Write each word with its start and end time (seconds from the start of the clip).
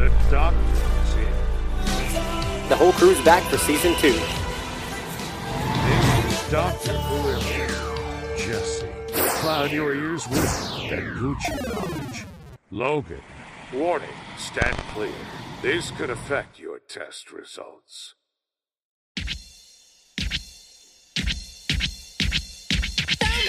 The. 0.00 0.08
The 2.68 2.76
whole 2.76 2.92
crew's 2.92 3.20
back 3.22 3.42
for 3.50 3.58
season 3.58 3.94
two. 3.96 4.12
This 4.12 4.22
is 6.24 6.50
Doctor 6.50 6.92
Who 6.92 7.32
Jesse. 8.36 8.86
Cloud 9.40 9.72
your 9.72 9.94
ears 9.94 10.26
with 10.28 10.42
that 10.88 11.00
Gucci 11.00 11.60
knowledge. 11.68 12.24
Logan, 12.70 13.20
warning, 13.74 14.08
stand 14.38 14.78
clear. 14.94 15.12
This 15.60 15.90
could 15.90 16.08
affect 16.08 16.58
your 16.58 16.78
test 16.78 17.30
results. 17.32 18.14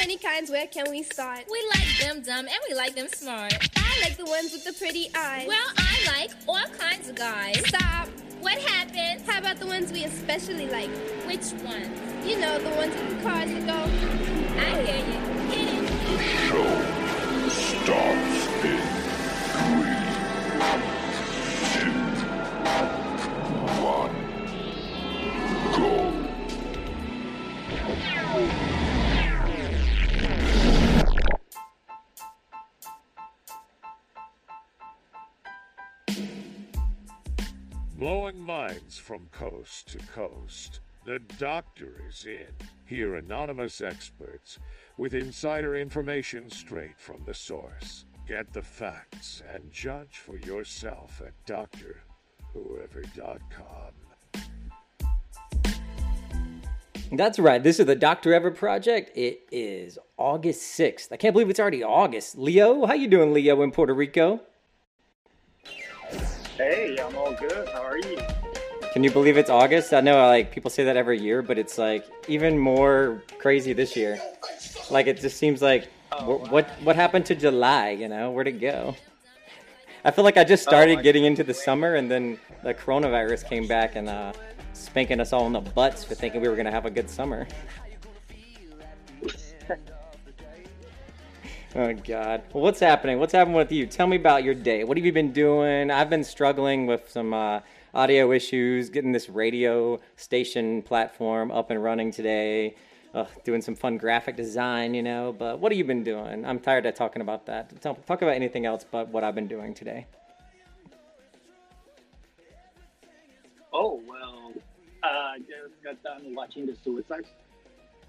Many 0.02 0.18
kinds, 0.18 0.50
where 0.50 0.66
can 0.66 0.90
we 0.90 1.04
start? 1.04 1.46
We 1.48 1.64
like 1.76 2.00
them 2.00 2.22
dumb 2.24 2.48
and 2.48 2.58
we 2.68 2.74
like 2.74 2.96
them 2.96 3.08
smart. 3.08 3.54
I 3.78 4.02
like 4.02 4.18
the 4.18 4.26
ones 4.26 4.52
with 4.52 4.66
the 4.66 4.74
pretty 4.74 5.12
eyes. 5.16 5.48
Well, 5.48 5.70
I 5.78 5.98
like 6.08 6.32
all 6.48 6.66
kinds 6.80 7.08
of 7.08 7.14
guys. 7.14 7.62
Stop. 7.68 8.08
What 8.40 8.58
happened? 8.58 9.22
How 9.30 9.38
about 9.38 9.60
the 9.60 9.68
ones 9.68 9.92
we 9.92 10.04
especially 10.06 10.68
like? 10.70 10.90
Which 11.28 11.54
ones? 11.64 11.88
You 12.26 12.40
know, 12.40 12.58
the 12.58 12.72
ones 12.72 12.96
with 12.96 13.16
the 13.16 13.22
cars 13.22 13.52
that 13.52 13.66
go. 13.68 13.80
I 14.60 14.82
hear 14.82 15.06
you. 15.06 15.20
Hit 15.52 15.68
it. 15.70 15.92
Show 17.54 17.86
starts 17.86 18.41
Blowing 38.02 38.42
minds 38.42 38.98
from 38.98 39.30
coast 39.32 39.90
to 39.90 40.00
coast. 40.12 40.80
The 41.06 41.20
doctor 41.38 42.02
is 42.10 42.26
in. 42.26 42.48
Hear 42.88 43.14
anonymous 43.14 43.80
experts 43.80 44.58
with 44.98 45.14
insider 45.14 45.76
information 45.76 46.50
straight 46.50 46.98
from 46.98 47.22
the 47.28 47.36
source. 47.36 48.06
Get 48.28 48.52
the 48.54 48.64
facts 48.64 49.44
and 49.54 49.72
judge 49.72 50.18
for 50.18 50.38
yourself 50.38 51.22
at 51.24 51.34
drwhoever.com. 51.46 53.92
That's 57.12 57.38
right. 57.38 57.62
This 57.62 57.80
is 57.80 57.86
the 57.86 57.96
Dr. 57.96 58.32
Whoever 58.32 58.50
Project. 58.50 59.16
It 59.16 59.42
is 59.52 60.00
August 60.18 60.76
6th. 60.80 61.12
I 61.12 61.18
can't 61.18 61.34
believe 61.34 61.52
it's 61.52 61.60
already 61.60 61.84
August. 61.84 62.36
Leo, 62.36 62.88
how 62.88 62.96
you 62.96 63.08
doing, 63.08 63.32
Leo, 63.32 63.62
in 63.62 63.70
Puerto 63.70 63.94
Rico? 63.94 64.42
Hey, 66.62 66.96
I'm 67.04 67.16
all 67.16 67.34
good. 67.34 67.68
How 67.70 67.82
are 67.82 67.98
you? 67.98 68.20
Can 68.94 69.04
you 69.04 69.10
believe 69.10 69.36
it's 69.36 69.50
August? 69.50 69.94
I 69.96 70.02
know 70.02 70.28
like 70.28 70.52
people 70.52 70.70
say 70.70 70.84
that 70.84 70.96
every 70.96 71.20
year, 71.20 71.42
but 71.42 71.58
it's 71.58 71.80
like 71.80 72.06
even 72.28 72.60
more 72.60 73.24
crazy 73.40 73.74
this 73.74 73.96
year. 73.96 74.22
Like 74.92 75.08
it 75.08 75.20
just 75.20 75.38
seems 75.38 75.64
like 75.64 75.90
wh- 76.20 76.52
what 76.52 76.70
what 76.84 76.96
happened 76.96 77.26
to 77.28 77.36
July, 77.36 77.90
you 77.90 78.08
know? 78.08 78.30
Where'd 78.30 78.48
it 78.48 78.62
go? 78.62 78.96
I 80.06 80.12
feel 80.12 80.24
like 80.24 80.38
I 80.38 80.44
just 80.44 80.62
started 80.62 81.00
I- 81.00 81.02
getting 81.02 81.26
into 81.26 81.44
the 81.44 81.56
summer 81.56 81.96
and 81.96 82.12
then 82.12 82.38
the 82.62 82.76
coronavirus 82.76 83.50
came 83.50 83.66
back 83.66 83.96
and 83.96 84.08
uh 84.08 84.32
spanking 84.74 85.20
us 85.20 85.34
all 85.34 85.48
in 85.48 85.54
the 85.54 85.62
butts 85.62 86.04
for 86.04 86.14
thinking 86.14 86.42
we 86.42 86.48
were 86.48 86.56
going 86.56 86.66
to 86.68 86.72
have 86.72 86.86
a 86.86 86.92
good 86.92 87.10
summer. 87.10 87.48
Oh 91.74 91.94
God! 91.94 92.44
Well, 92.54 92.64
what's 92.64 92.82
happening? 92.82 93.18
What's 93.18 93.32
happening 93.32 93.56
with 93.56 93.72
you? 93.72 93.86
Tell 93.86 94.06
me 94.06 94.18
about 94.18 94.44
your 94.44 94.54
day. 94.54 94.84
What 94.84 94.98
have 94.98 95.06
you 95.06 95.14
been 95.14 95.32
doing? 95.32 95.90
I've 95.90 96.10
been 96.10 96.26
struggling 96.26 96.86
with 96.86 97.10
some 97.10 97.34
uh, 97.34 97.62
audio 97.94 98.34
issues, 98.34 98.90
getting 98.90 99.14
this 99.14 99.30
radio 99.30 100.02
station 100.18 100.82
platform 100.82 101.50
up 101.50 101.72
and 101.72 101.82
running 101.82 102.12
today. 102.12 102.76
Uh, 103.14 103.26
doing 103.46 103.62
some 103.62 103.76
fun 103.76 103.98
graphic 103.98 104.36
design, 104.36 104.94
you 104.94 105.02
know. 105.02 105.34
But 105.38 105.60
what 105.60 105.72
have 105.72 105.78
you 105.78 105.86
been 105.86 106.04
doing? 106.04 106.46
I'm 106.46 106.60
tired 106.60 106.86
of 106.86 106.96
talking 106.96 107.22
about 107.22 107.46
that. 107.46 107.82
Tell, 107.82 107.96
talk 107.96 108.22
about 108.22 108.36
anything 108.36 108.66
else 108.66 108.86
but 108.90 109.08
what 109.08 109.24
I've 109.24 109.36
been 109.36 109.48
doing 109.48 109.74
today. 109.74 110.08
Oh 113.72 114.02
well, 114.06 114.52
uh, 115.04 115.38
just 115.40 115.82
got 115.82 116.04
done 116.04 116.36
watching 116.36 116.66
the 116.66 116.76
Suicide 116.84 117.26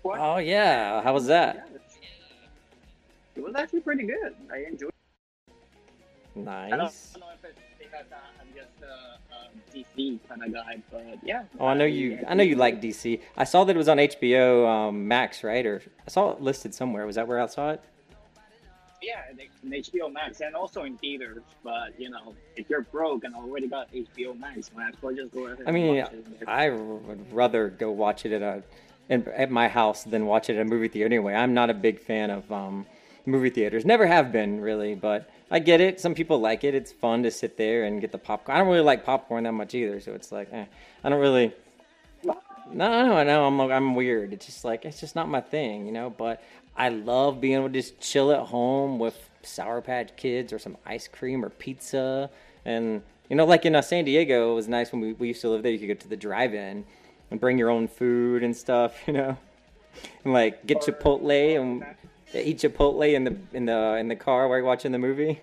Squad. 0.01 0.19
Oh 0.19 0.39
yeah, 0.39 1.01
how 1.03 1.13
was 1.13 1.27
that? 1.27 1.69
Yeah, 1.73 1.79
it 3.37 3.43
was 3.43 3.55
actually 3.55 3.81
pretty 3.81 4.05
good. 4.05 4.35
I 4.53 4.65
enjoyed. 4.69 4.89
it. 4.89 4.93
I 5.49 5.51
don't, 6.37 6.45
Nice. 6.45 6.73
I 6.73 6.77
don't 6.77 6.81
know 6.81 7.27
if 7.35 7.45
it's 7.45 7.61
because 7.79 8.07
uh, 8.11 8.17
I'm 8.41 8.49
just 8.55 8.71
a, 8.83 9.19
a 9.35 9.77
DC 9.77 10.19
kind 10.29 10.43
of 10.43 10.53
guy, 10.53 10.83
but 10.91 11.19
yeah. 11.23 11.45
Oh, 11.61 11.67
I 11.67 11.75
know 11.75 11.85
you. 11.85 12.19
I 12.27 12.35
know 12.35 12.43
you 12.43 12.57
like 12.57 12.81
DC. 12.81 13.21
I 13.37 13.45
saw 13.45 13.65
that 13.65 13.75
it 13.75 13.79
was 13.79 13.89
on 13.89 13.99
HBO 13.99 14.67
um, 14.67 15.07
Max, 15.07 15.45
right? 15.45 15.65
Or 15.67 15.83
I 16.07 16.11
saw 16.11 16.33
it 16.33 16.41
listed 16.41 16.75
somewhere. 16.75 17.07
Was 17.07 17.17
that 17.17 17.29
where 17.29 17.41
I 17.41 17.47
saw 17.47 17.71
it? 17.71 17.83
Yeah, 19.03 19.23
in 19.65 19.71
HBO 19.71 20.13
Max 20.13 20.41
and 20.41 20.55
also 20.55 20.85
in 20.85 20.97
theaters. 20.97 21.43
But 21.65 21.99
you 22.01 22.09
know, 22.09 22.35
if 22.57 22.71
you're 22.71 22.83
broke 22.83 23.25
and 23.25 23.35
already 23.35 23.69
got 23.69 23.93
HBO 23.93 24.39
Max, 24.39 24.71
might 24.75 24.95
as 24.95 25.03
well 25.03 25.15
just 25.15 25.33
go 25.35 25.47
ahead. 25.47 25.65
I 25.67 25.73
mean, 25.73 25.97
watch 25.97 26.13
it. 26.13 26.49
I 26.49 26.71
would 26.71 27.33
rather 27.33 27.69
go 27.69 27.91
watch 27.91 28.25
it 28.25 28.33
at 28.33 28.43
a 28.43 28.63
in, 29.09 29.27
at 29.37 29.51
my 29.51 29.69
house 29.69 30.05
than 30.05 30.27
watch 30.27 30.49
it 30.49 30.57
at 30.57 30.63
a 30.63 30.65
movie 30.65 30.89
theater. 30.89 31.07
Anyway, 31.07 31.35
I'm 31.35 31.53
not 31.53 31.69
a 31.69 31.75
big 31.75 32.01
fan 32.01 32.31
of 32.31 32.51
um, 32.51 32.87
movie 33.27 33.51
theaters. 33.51 33.85
Never 33.85 34.07
have 34.07 34.33
been 34.33 34.61
really, 34.61 34.95
but 34.95 35.31
I 35.51 35.59
get 35.59 35.81
it. 35.81 36.01
Some 36.01 36.15
people 36.15 36.41
like 36.41 36.65
it. 36.65 36.75
It's 36.75 36.93
fun 36.93 37.23
to 37.25 37.31
sit 37.31 37.57
there 37.57 37.85
and 37.85 38.01
get 38.01 38.13
the 38.13 38.19
popcorn. 38.19 38.57
I 38.57 38.61
don't 38.61 38.69
really 38.69 38.81
like 38.81 39.05
popcorn 39.05 39.45
that 39.45 39.53
much 39.53 39.75
either, 39.75 40.01
so 40.01 40.15
it's 40.15 40.33
like 40.33 40.49
eh. 40.53 40.65
I 41.05 41.09
don't 41.09 41.21
really. 41.21 41.53
No, 42.25 43.07
no, 43.07 43.17
I 43.17 43.25
know 43.25 43.45
I'm 43.45 43.59
like, 43.59 43.71
I'm 43.71 43.95
weird. 43.95 44.33
It's 44.33 44.47
just 44.47 44.65
like 44.65 44.85
it's 44.85 45.01
just 45.01 45.15
not 45.15 45.29
my 45.29 45.41
thing, 45.41 45.87
you 45.87 45.93
know. 45.93 46.11
But 46.11 46.43
I 46.77 46.89
love 46.89 47.41
being 47.41 47.55
able 47.55 47.69
to 47.69 47.73
just 47.73 48.01
chill 48.01 48.33
at 48.33 48.41
home 48.41 48.99
with 48.99 49.29
Sour 49.43 49.83
Patch 49.83 50.17
Kids 50.17 50.53
or 50.53 50.59
some 50.59 50.77
ice 50.87 51.07
cream 51.09 51.45
or 51.45 51.51
pizza, 51.51 52.31
and 52.65 53.03
you 53.29 53.37
know, 53.37 53.45
like 53.45 53.67
in 53.67 53.75
uh, 53.75 53.83
San 53.83 54.05
Diego, 54.05 54.53
it 54.53 54.55
was 54.55 54.69
nice 54.69 54.93
when 54.93 55.01
we, 55.01 55.13
we 55.15 55.29
used 55.29 55.41
to 55.43 55.49
live 55.51 55.63
there. 55.63 55.73
You 55.73 55.79
could 55.79 55.89
go 55.89 55.95
to 55.95 56.09
the 56.09 56.17
drive-in 56.17 56.85
and 57.31 57.41
bring 57.41 57.59
your 57.59 57.71
own 57.71 57.89
food 57.89 58.43
and 58.43 58.57
stuff, 58.57 58.97
you 59.07 59.13
know, 59.13 59.37
and 60.25 60.33
like 60.33 60.67
get 60.67 60.81
Chipotle 60.81 61.61
and 61.61 61.85
eat 62.35 62.59
Chipotle 62.59 63.13
in 63.13 63.25
the 63.25 63.37
in 63.53 63.67
the 63.67 63.97
in 63.97 64.09
the 64.09 64.17
car 64.17 64.49
while 64.49 64.59
you're 64.59 64.67
watching 64.67 64.93
the 64.93 64.99
movie. 64.99 65.41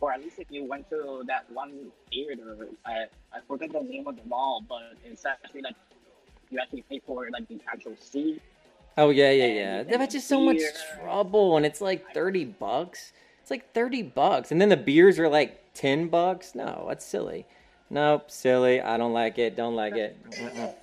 or 0.00 0.12
at 0.12 0.20
least 0.20 0.38
if 0.38 0.50
you 0.50 0.64
went 0.64 0.88
to 0.90 1.24
that 1.26 1.50
one 1.52 1.90
theater, 2.10 2.68
I 2.84 3.06
I 3.32 3.40
forget 3.46 3.72
the 3.72 3.80
name 3.80 4.06
of 4.06 4.16
the 4.16 4.24
mall, 4.24 4.64
but 4.68 4.94
it's 5.04 5.24
actually 5.24 5.62
like 5.62 5.76
you 6.50 6.58
actually 6.60 6.82
pay 6.82 7.00
for 7.06 7.28
like 7.30 7.46
the 7.48 7.60
actual 7.72 7.94
seat. 8.00 8.40
Oh 8.96 9.10
yeah, 9.10 9.30
yeah, 9.30 9.46
yeah. 9.46 9.82
That's 9.96 10.14
just 10.14 10.28
so 10.28 10.40
much 10.40 10.58
trouble, 11.00 11.56
and 11.56 11.64
it's 11.64 11.80
like 11.80 12.12
thirty 12.12 12.44
bucks. 12.44 13.12
It's 13.40 13.50
like 13.50 13.72
thirty 13.72 14.02
bucks, 14.02 14.50
and 14.50 14.60
then 14.60 14.68
the 14.68 14.76
beers 14.76 15.18
are 15.18 15.28
like 15.28 15.72
ten 15.74 16.08
bucks. 16.08 16.54
No, 16.54 16.86
that's 16.88 17.04
silly. 17.04 17.46
Nope, 17.90 18.30
silly. 18.30 18.80
I 18.80 18.96
don't 18.96 19.12
like 19.12 19.38
it. 19.38 19.56
Don't 19.56 19.74
like 19.74 19.94
it. 19.94 20.16
Mm-mm. 20.32 20.74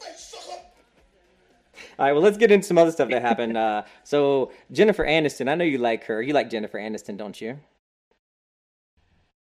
All 1.99 2.05
right, 2.05 2.13
well, 2.13 2.21
let's 2.21 2.37
get 2.37 2.51
into 2.51 2.67
some 2.67 2.77
other 2.77 2.91
stuff 2.91 3.09
that 3.09 3.21
happened. 3.21 3.57
Uh, 3.57 3.83
so 4.03 4.51
Jennifer 4.71 5.05
Aniston, 5.05 5.49
I 5.49 5.55
know 5.55 5.63
you 5.63 5.77
like 5.77 6.03
her. 6.05 6.21
You 6.21 6.33
like 6.33 6.49
Jennifer 6.49 6.77
Aniston, 6.77 7.17
don't 7.17 7.39
you? 7.39 7.59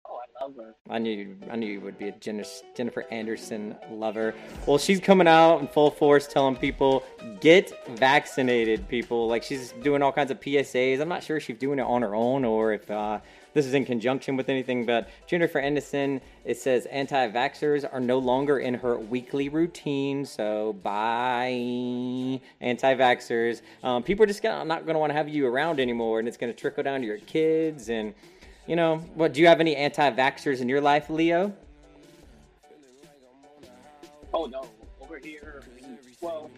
Oh, 0.07 0.15
I 0.15 0.43
love 0.43 0.55
her. 0.57 0.75
I 0.89 0.99
knew 0.99 1.11
you, 1.11 1.37
I 1.51 1.55
knew 1.55 1.67
you 1.71 1.81
would 1.81 1.97
be 1.97 2.09
a 2.09 2.11
Jennifer 2.11 3.05
Aniston 3.11 3.77
lover. 3.91 4.35
Well, 4.65 4.77
she's 4.77 4.99
coming 4.99 5.27
out 5.27 5.59
in 5.59 5.67
full 5.67 5.91
force, 5.91 6.27
telling 6.27 6.55
people 6.55 7.03
get 7.39 7.71
vaccinated. 7.97 8.87
People 8.87 9.27
like 9.27 9.43
she's 9.43 9.71
doing 9.81 10.01
all 10.01 10.11
kinds 10.11 10.31
of 10.31 10.39
PSAs. 10.39 10.99
I'm 10.99 11.09
not 11.09 11.23
sure 11.23 11.37
if 11.37 11.43
she's 11.43 11.57
doing 11.57 11.79
it 11.79 11.83
on 11.83 12.01
her 12.01 12.15
own 12.15 12.45
or 12.45 12.73
if 12.73 12.89
uh, 12.91 13.19
this 13.53 13.65
is 13.65 13.73
in 13.73 13.85
conjunction 13.85 14.35
with 14.35 14.49
anything. 14.49 14.85
But 14.85 15.09
Jennifer 15.27 15.61
Aniston, 15.61 16.21
it 16.45 16.57
says 16.57 16.85
anti-vaxxers 16.87 17.87
are 17.91 17.99
no 17.99 18.17
longer 18.17 18.59
in 18.59 18.73
her 18.75 18.97
weekly 18.97 19.49
routine. 19.49 20.25
So 20.25 20.73
bye, 20.83 22.39
anti-vaxxers. 22.61 23.61
Um, 23.83 24.03
people 24.03 24.23
are 24.23 24.27
just 24.27 24.43
gonna, 24.43 24.65
not 24.65 24.85
going 24.85 24.95
to 24.95 24.99
want 24.99 25.11
to 25.11 25.15
have 25.15 25.29
you 25.29 25.47
around 25.47 25.79
anymore, 25.79 26.19
and 26.19 26.27
it's 26.27 26.37
going 26.37 26.51
to 26.53 26.59
trickle 26.59 26.83
down 26.83 27.01
to 27.01 27.05
your 27.07 27.19
kids 27.19 27.89
and. 27.89 28.13
You 28.65 28.77
know, 28.77 28.99
what? 29.15 29.33
Do 29.33 29.41
you 29.41 29.47
have 29.47 29.59
any 29.59 29.75
anti-vaxxers 29.75 30.61
in 30.61 30.69
your 30.69 30.79
life, 30.79 31.09
Leo? 31.09 31.51
Oh 34.33 34.45
no, 34.45 34.65
over 35.01 35.19
here, 35.19 35.61
well, 36.21 36.49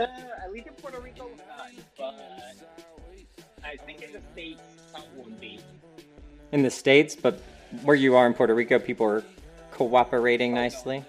uh, 0.00 0.06
least 0.50 0.66
in 0.66 0.74
Puerto 0.74 1.00
Rico, 1.00 1.30
not, 1.38 1.70
but 1.96 2.14
I 3.64 3.76
think 3.76 4.02
in 4.02 4.12
the 4.12 4.20
states 4.32 4.60
some 4.92 5.02
would 5.16 5.40
be. 5.40 5.60
In 6.52 6.62
the 6.62 6.70
states, 6.70 7.14
but 7.16 7.40
where 7.82 7.96
you 7.96 8.16
are 8.16 8.26
in 8.26 8.34
Puerto 8.34 8.54
Rico, 8.54 8.78
people 8.78 9.06
are 9.06 9.24
cooperating 9.72 10.54
nicely. 10.54 11.04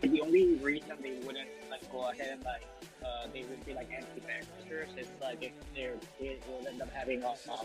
But 0.00 0.10
the 0.10 0.20
only 0.20 0.54
reason 0.56 0.90
they 1.02 1.12
wouldn't 1.26 1.48
like 1.70 1.90
go 1.92 2.08
ahead 2.10 2.28
and 2.32 2.44
like 2.44 2.62
uh, 3.04 3.26
they 3.32 3.42
would 3.44 3.64
be 3.66 3.74
like 3.74 3.88
anti-vaxxers 3.92 4.98
is 4.98 5.06
like 5.20 5.42
if 5.42 5.52
their 5.74 5.94
kid 6.18 6.38
will 6.48 6.66
end 6.66 6.80
up 6.80 6.90
having 6.92 7.22
a, 7.22 7.28
uh, 7.28 7.56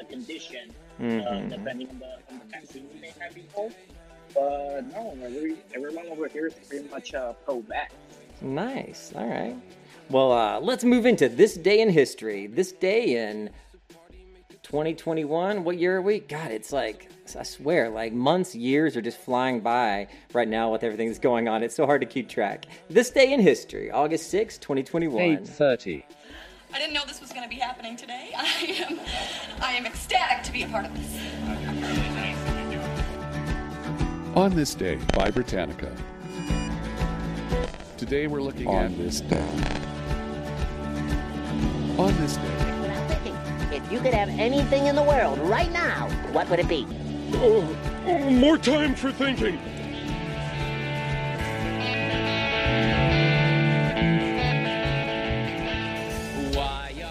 a 0.00 0.04
condition, 0.04 0.70
uh, 0.98 1.02
Mhm. 1.02 1.50
depending 1.50 1.88
on 1.90 1.98
the, 1.98 2.12
on 2.32 2.38
the 2.40 2.44
vaccine 2.50 2.88
they 3.00 3.12
have 3.18 3.34
before. 3.34 3.70
But 4.34 4.82
no, 4.92 5.16
every, 5.24 5.56
everyone 5.74 6.06
over 6.08 6.28
here 6.28 6.46
is 6.46 6.54
pretty 6.68 6.88
much 6.88 7.14
uh, 7.14 7.32
pro-vax. 7.44 7.90
Nice. 8.40 9.12
All 9.16 9.26
right. 9.26 9.56
Well, 10.10 10.32
uh, 10.32 10.58
let's 10.58 10.82
move 10.82 11.06
into 11.06 11.28
this 11.28 11.54
day 11.54 11.80
in 11.80 11.88
history. 11.88 12.48
This 12.48 12.72
day 12.72 13.28
in 13.28 13.48
2021. 14.64 15.62
What 15.62 15.78
year 15.78 15.98
are 15.98 16.02
we? 16.02 16.18
God, 16.18 16.50
it's 16.50 16.72
like 16.72 17.08
I 17.38 17.44
swear, 17.44 17.88
like 17.88 18.12
months, 18.12 18.52
years 18.52 18.96
are 18.96 19.00
just 19.02 19.18
flying 19.18 19.60
by 19.60 20.08
right 20.32 20.48
now 20.48 20.72
with 20.72 20.82
everything 20.82 21.06
that's 21.06 21.20
going 21.20 21.46
on. 21.46 21.62
It's 21.62 21.76
so 21.76 21.86
hard 21.86 22.00
to 22.00 22.08
keep 22.08 22.28
track. 22.28 22.66
This 22.88 23.10
day 23.10 23.32
in 23.32 23.38
history, 23.38 23.92
August 23.92 24.30
6, 24.30 24.58
2021. 24.58 25.20
8:30. 25.20 26.02
I 26.72 26.78
didn't 26.78 26.92
know 26.92 27.02
this 27.06 27.20
was 27.20 27.30
going 27.32 27.44
to 27.44 27.48
be 27.48 27.60
happening 27.60 27.96
today. 27.96 28.32
I 28.36 28.86
am, 28.88 29.00
I 29.60 29.72
am 29.74 29.86
ecstatic 29.86 30.42
to 30.42 30.52
be 30.52 30.64
a 30.64 30.68
part 30.68 30.86
of 30.86 30.94
this. 30.96 31.20
On 34.34 34.54
this 34.56 34.74
day 34.74 34.98
by 35.14 35.30
Britannica. 35.30 35.94
Today 37.96 38.26
we're 38.26 38.42
looking 38.42 38.66
On 38.66 38.86
at 38.86 38.96
this 38.96 39.20
day. 39.20 39.46
On 41.98 42.16
this 42.20 42.36
day. 42.36 42.42
What 42.42 43.72
if 43.72 43.92
you 43.92 44.00
could 44.00 44.14
have 44.14 44.28
anything 44.30 44.86
in 44.86 44.96
the 44.96 45.02
world 45.02 45.38
right 45.38 45.70
now, 45.72 46.08
what 46.32 46.48
would 46.50 46.58
it 46.58 46.68
be? 46.68 46.86
Oh, 47.34 47.76
oh 48.06 48.30
more 48.30 48.58
time 48.58 48.94
for 48.94 49.12
thinking. 49.12 49.58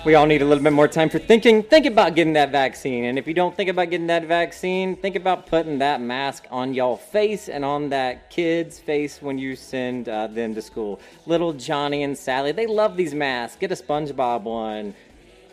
We 0.05 0.15
all 0.15 0.25
need 0.25 0.41
a 0.41 0.45
little 0.45 0.63
bit 0.63 0.71
more 0.71 0.87
time 0.87 1.09
for 1.09 1.19
thinking. 1.19 1.61
Think 1.61 1.85
about 1.85 2.15
getting 2.15 2.31
that 2.33 2.53
vaccine. 2.53 3.03
And 3.03 3.19
if 3.19 3.27
you 3.27 3.33
don't 3.33 3.53
think 3.53 3.69
about 3.69 3.89
getting 3.89 4.07
that 4.07 4.23
vaccine, 4.23 4.95
think 4.95 5.17
about 5.17 5.45
putting 5.45 5.79
that 5.79 5.99
mask 5.99 6.45
on 6.49 6.73
your 6.73 6.97
face 6.97 7.49
and 7.49 7.65
on 7.65 7.89
that 7.89 8.29
kid's 8.29 8.79
face 8.79 9.21
when 9.21 9.37
you 9.37 9.57
send 9.57 10.07
uh, 10.07 10.27
them 10.27 10.55
to 10.55 10.61
school. 10.61 11.01
Little 11.25 11.51
Johnny 11.51 12.03
and 12.03 12.17
Sally, 12.17 12.53
they 12.53 12.65
love 12.65 12.95
these 12.95 13.13
masks. 13.13 13.57
Get 13.59 13.73
a 13.73 13.75
SpongeBob 13.75 14.43
one. 14.43 14.95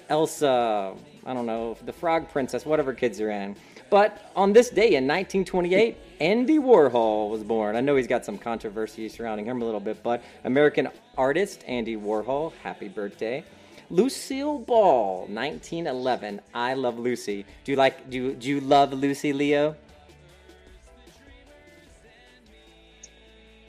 Elsa, 0.08 0.94
I 1.26 1.34
don't 1.34 1.46
know, 1.46 1.76
the 1.84 1.92
Frog 1.92 2.31
Princess, 2.31 2.64
whatever 2.64 2.94
kids 2.94 3.20
are 3.20 3.31
in. 3.31 3.56
But 3.90 4.31
on 4.37 4.52
this 4.52 4.70
day 4.70 4.94
in 4.94 5.08
1928, 5.08 5.96
Andy 6.20 6.58
Warhol 6.60 7.31
was 7.31 7.42
born. 7.42 7.75
I 7.75 7.81
know 7.81 7.96
he's 7.96 8.06
got 8.06 8.25
some 8.25 8.38
controversy 8.38 9.08
surrounding 9.08 9.46
him 9.46 9.60
a 9.60 9.64
little 9.64 9.81
bit, 9.81 10.04
but 10.04 10.22
American 10.44 10.88
artist 11.19 11.64
Andy 11.66 11.96
Warhol, 11.96 12.52
happy 12.62 12.87
birthday. 12.87 13.44
Lucille 13.90 14.58
Ball, 14.58 15.26
1911. 15.28 16.40
I 16.54 16.74
love 16.74 16.98
Lucy. 16.98 17.44
Do 17.64 17.72
you 17.72 17.76
like? 17.76 18.10
Do 18.10 18.16
you, 18.16 18.32
do 18.34 18.48
you 18.48 18.60
love 18.60 18.92
Lucy, 18.92 19.32
Leo? 19.32 19.76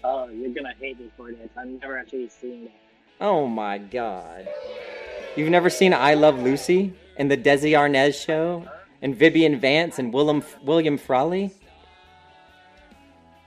Oh, 0.03 0.29
you're 0.29 0.53
gonna 0.53 0.73
hate 0.79 0.99
me 0.99 1.11
for 1.17 1.31
this. 1.31 1.49
I've 1.57 1.67
never 1.67 1.97
actually 1.97 2.29
seen 2.29 2.65
that. 2.65 2.73
Oh 3.19 3.47
my 3.47 3.77
God! 3.77 4.47
You've 5.35 5.49
never 5.49 5.69
seen 5.69 5.93
I 5.93 6.13
Love 6.13 6.39
Lucy 6.39 6.93
and 7.17 7.29
the 7.29 7.37
Desi 7.37 7.71
Arnaz 7.71 8.23
show 8.23 8.67
and 9.01 9.15
Vivian 9.15 9.59
Vance 9.59 9.99
and 9.99 10.13
William 10.13 10.43
William 10.63 10.97
Frawley? 10.97 11.51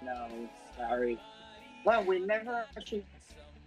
No, 0.02 0.28
sorry. 0.76 1.18
Well, 1.84 2.04
we 2.04 2.20
never 2.20 2.64
actually 2.76 3.04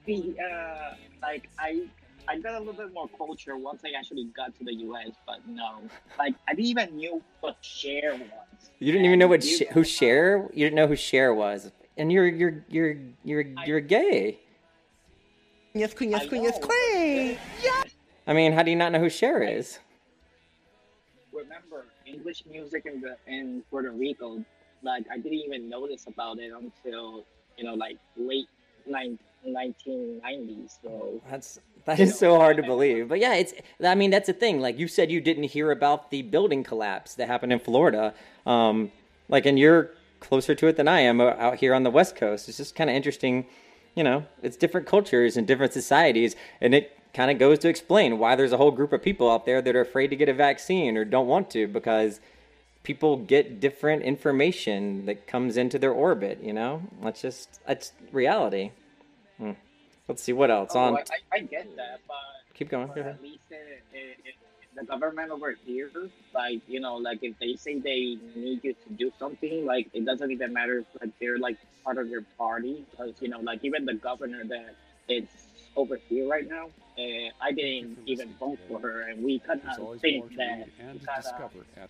be 0.05 0.35
uh 0.39 0.95
like 1.21 1.49
I 1.57 1.87
I 2.27 2.39
got 2.39 2.55
a 2.55 2.59
little 2.59 2.73
bit 2.73 2.93
more 2.93 3.09
culture 3.17 3.57
once 3.57 3.81
I 3.85 3.97
actually 3.97 4.25
got 4.35 4.55
to 4.57 4.63
the 4.63 4.73
US, 4.73 5.11
but 5.25 5.45
no, 5.47 5.81
like 6.17 6.35
I 6.47 6.53
didn't 6.53 6.67
even 6.67 6.97
know 6.97 7.21
what 7.41 7.57
Cher 7.61 8.15
was. 8.15 8.71
You 8.79 8.91
didn't 8.91 9.05
even 9.05 9.19
know 9.19 9.27
what 9.27 9.43
You 9.43 9.57
Sh- 9.57 9.71
who 9.71 9.83
Cher? 9.83 10.49
You 10.53 10.65
didn't 10.65 10.75
know 10.75 10.87
who 10.87 10.95
Cher 10.95 11.33
was, 11.33 11.71
and 11.97 12.11
you're 12.11 12.27
you're 12.27 12.63
you're 12.69 12.97
you're 13.23 13.45
you're 13.65 13.79
gay. 13.81 14.39
Yes, 15.73 15.93
queen, 15.93 16.11
yes, 16.11 16.27
queen, 16.27 16.43
yes, 16.43 16.59
know, 16.59 16.67
queen. 16.67 17.37
I 18.27 18.33
mean, 18.33 18.53
how 18.53 18.61
do 18.63 18.69
you 18.69 18.77
not 18.77 18.91
know 18.91 18.99
who 18.99 19.09
Cher 19.09 19.41
is? 19.41 19.79
Remember 21.33 21.85
English 22.05 22.43
music 22.45 22.85
in 22.85 23.01
the 23.01 23.17
in 23.27 23.63
Puerto 23.69 23.91
Rico? 23.91 24.43
Like 24.81 25.05
I 25.11 25.17
didn't 25.17 25.33
even 25.39 25.67
notice 25.69 26.05
about 26.07 26.39
it 26.39 26.51
until 26.53 27.25
you 27.57 27.63
know 27.65 27.73
like 27.73 27.97
late 28.15 28.47
nine, 28.85 29.17
1990s. 29.45 30.79
So 30.81 31.21
That's 31.29 31.59
that 31.85 31.99
is 31.99 32.17
so 32.17 32.37
hard 32.37 32.57
to 32.57 32.63
believe. 32.73 33.09
But 33.09 33.19
yeah, 33.19 33.35
it's 33.35 33.53
I 33.83 33.95
mean 33.95 34.11
that's 34.11 34.27
the 34.27 34.33
thing. 34.33 34.59
Like 34.59 34.77
you 34.77 34.87
said 34.87 35.11
you 35.11 35.21
didn't 35.21 35.43
hear 35.43 35.71
about 35.71 36.11
the 36.11 36.21
building 36.21 36.63
collapse 36.63 37.15
that 37.15 37.27
happened 37.27 37.53
in 37.53 37.59
Florida. 37.59 38.13
Um 38.45 38.91
like 39.29 39.45
and 39.45 39.57
you're 39.57 39.91
closer 40.19 40.55
to 40.55 40.67
it 40.67 40.77
than 40.77 40.87
I 40.87 41.01
am 41.01 41.19
uh, 41.19 41.31
out 41.37 41.57
here 41.57 41.73
on 41.73 41.83
the 41.83 41.91
West 41.91 42.15
Coast. 42.15 42.47
It's 42.47 42.57
just 42.57 42.75
kind 42.75 42.89
of 42.89 42.95
interesting, 42.95 43.45
you 43.93 44.03
know, 44.03 44.25
it's 44.41 44.55
different 44.55 44.87
cultures 44.87 45.35
and 45.37 45.45
different 45.45 45.73
societies 45.73 46.35
and 46.61 46.73
it 46.73 46.97
kind 47.13 47.29
of 47.29 47.37
goes 47.37 47.59
to 47.59 47.69
explain 47.69 48.17
why 48.17 48.35
there's 48.35 48.51
a 48.51 48.57
whole 48.57 48.71
group 48.71 48.91
of 48.91 49.01
people 49.01 49.29
out 49.29 49.45
there 49.45 49.61
that 49.61 49.75
are 49.75 49.81
afraid 49.81 50.07
to 50.07 50.15
get 50.15 50.29
a 50.29 50.33
vaccine 50.33 50.97
or 50.97 51.05
don't 51.05 51.27
want 51.27 51.49
to 51.51 51.67
because 51.67 52.19
people 52.83 53.17
get 53.17 53.59
different 53.59 54.03
information 54.03 55.05
that 55.05 55.25
comes 55.27 55.57
into 55.57 55.79
their 55.79 55.91
orbit, 55.91 56.39
you 56.43 56.53
know? 56.53 56.81
That's 57.01 57.21
just 57.21 57.59
that's 57.65 57.93
reality. 58.11 58.71
Hmm. 59.37 59.51
Let's 60.07 60.21
see 60.21 60.33
what 60.33 60.51
else 60.51 60.71
Oh, 60.75 60.79
on 60.79 60.97
I, 60.97 60.99
I, 60.99 61.35
I 61.35 61.39
get 61.39 61.75
that, 61.77 61.99
but 62.07 62.15
Keep 62.53 62.69
going. 62.69 62.87
but 62.87 62.95
Go 62.95 63.01
ahead. 63.01 63.15
at 63.15 63.23
least 63.23 63.39
it, 63.49 63.83
it, 63.93 64.17
it, 64.25 64.35
the 64.75 64.83
government 64.83 65.31
over 65.31 65.55
here, 65.65 65.89
like 66.33 66.61
you 66.67 66.79
know, 66.79 66.95
like 66.95 67.19
if 67.21 67.37
they 67.39 67.55
say 67.55 67.79
they 67.79 68.17
need 68.35 68.59
you 68.63 68.73
to 68.73 68.89
do 68.97 69.11
something, 69.17 69.65
like 69.65 69.87
it 69.93 70.03
doesn't 70.05 70.31
even 70.31 70.51
matter 70.53 70.79
if 70.79 70.85
like 71.01 71.11
they're 71.19 71.37
like 71.37 71.57
part 71.83 71.97
of 71.97 72.07
your 72.09 72.23
party, 72.37 72.85
because 72.91 73.13
you 73.21 73.29
know, 73.29 73.39
like 73.39 73.59
even 73.63 73.85
the 73.85 73.93
governor 73.93 74.43
that 74.45 74.75
it's 75.07 75.31
over 75.75 75.97
here 76.09 76.27
right 76.27 76.49
now, 76.49 76.67
uh, 76.97 77.29
I 77.41 77.51
didn't 77.51 77.97
even 78.05 78.33
vote 78.39 78.59
for 78.67 78.79
her, 78.79 79.01
and 79.03 79.23
we 79.23 79.39
kind 79.39 79.61
There's 79.63 79.77
of 79.79 79.99
think 80.01 80.35
that 80.37 80.67
and 80.79 81.03
kind 81.05 81.17
of 81.17 81.23
discover 81.23 81.65
at 81.77 81.89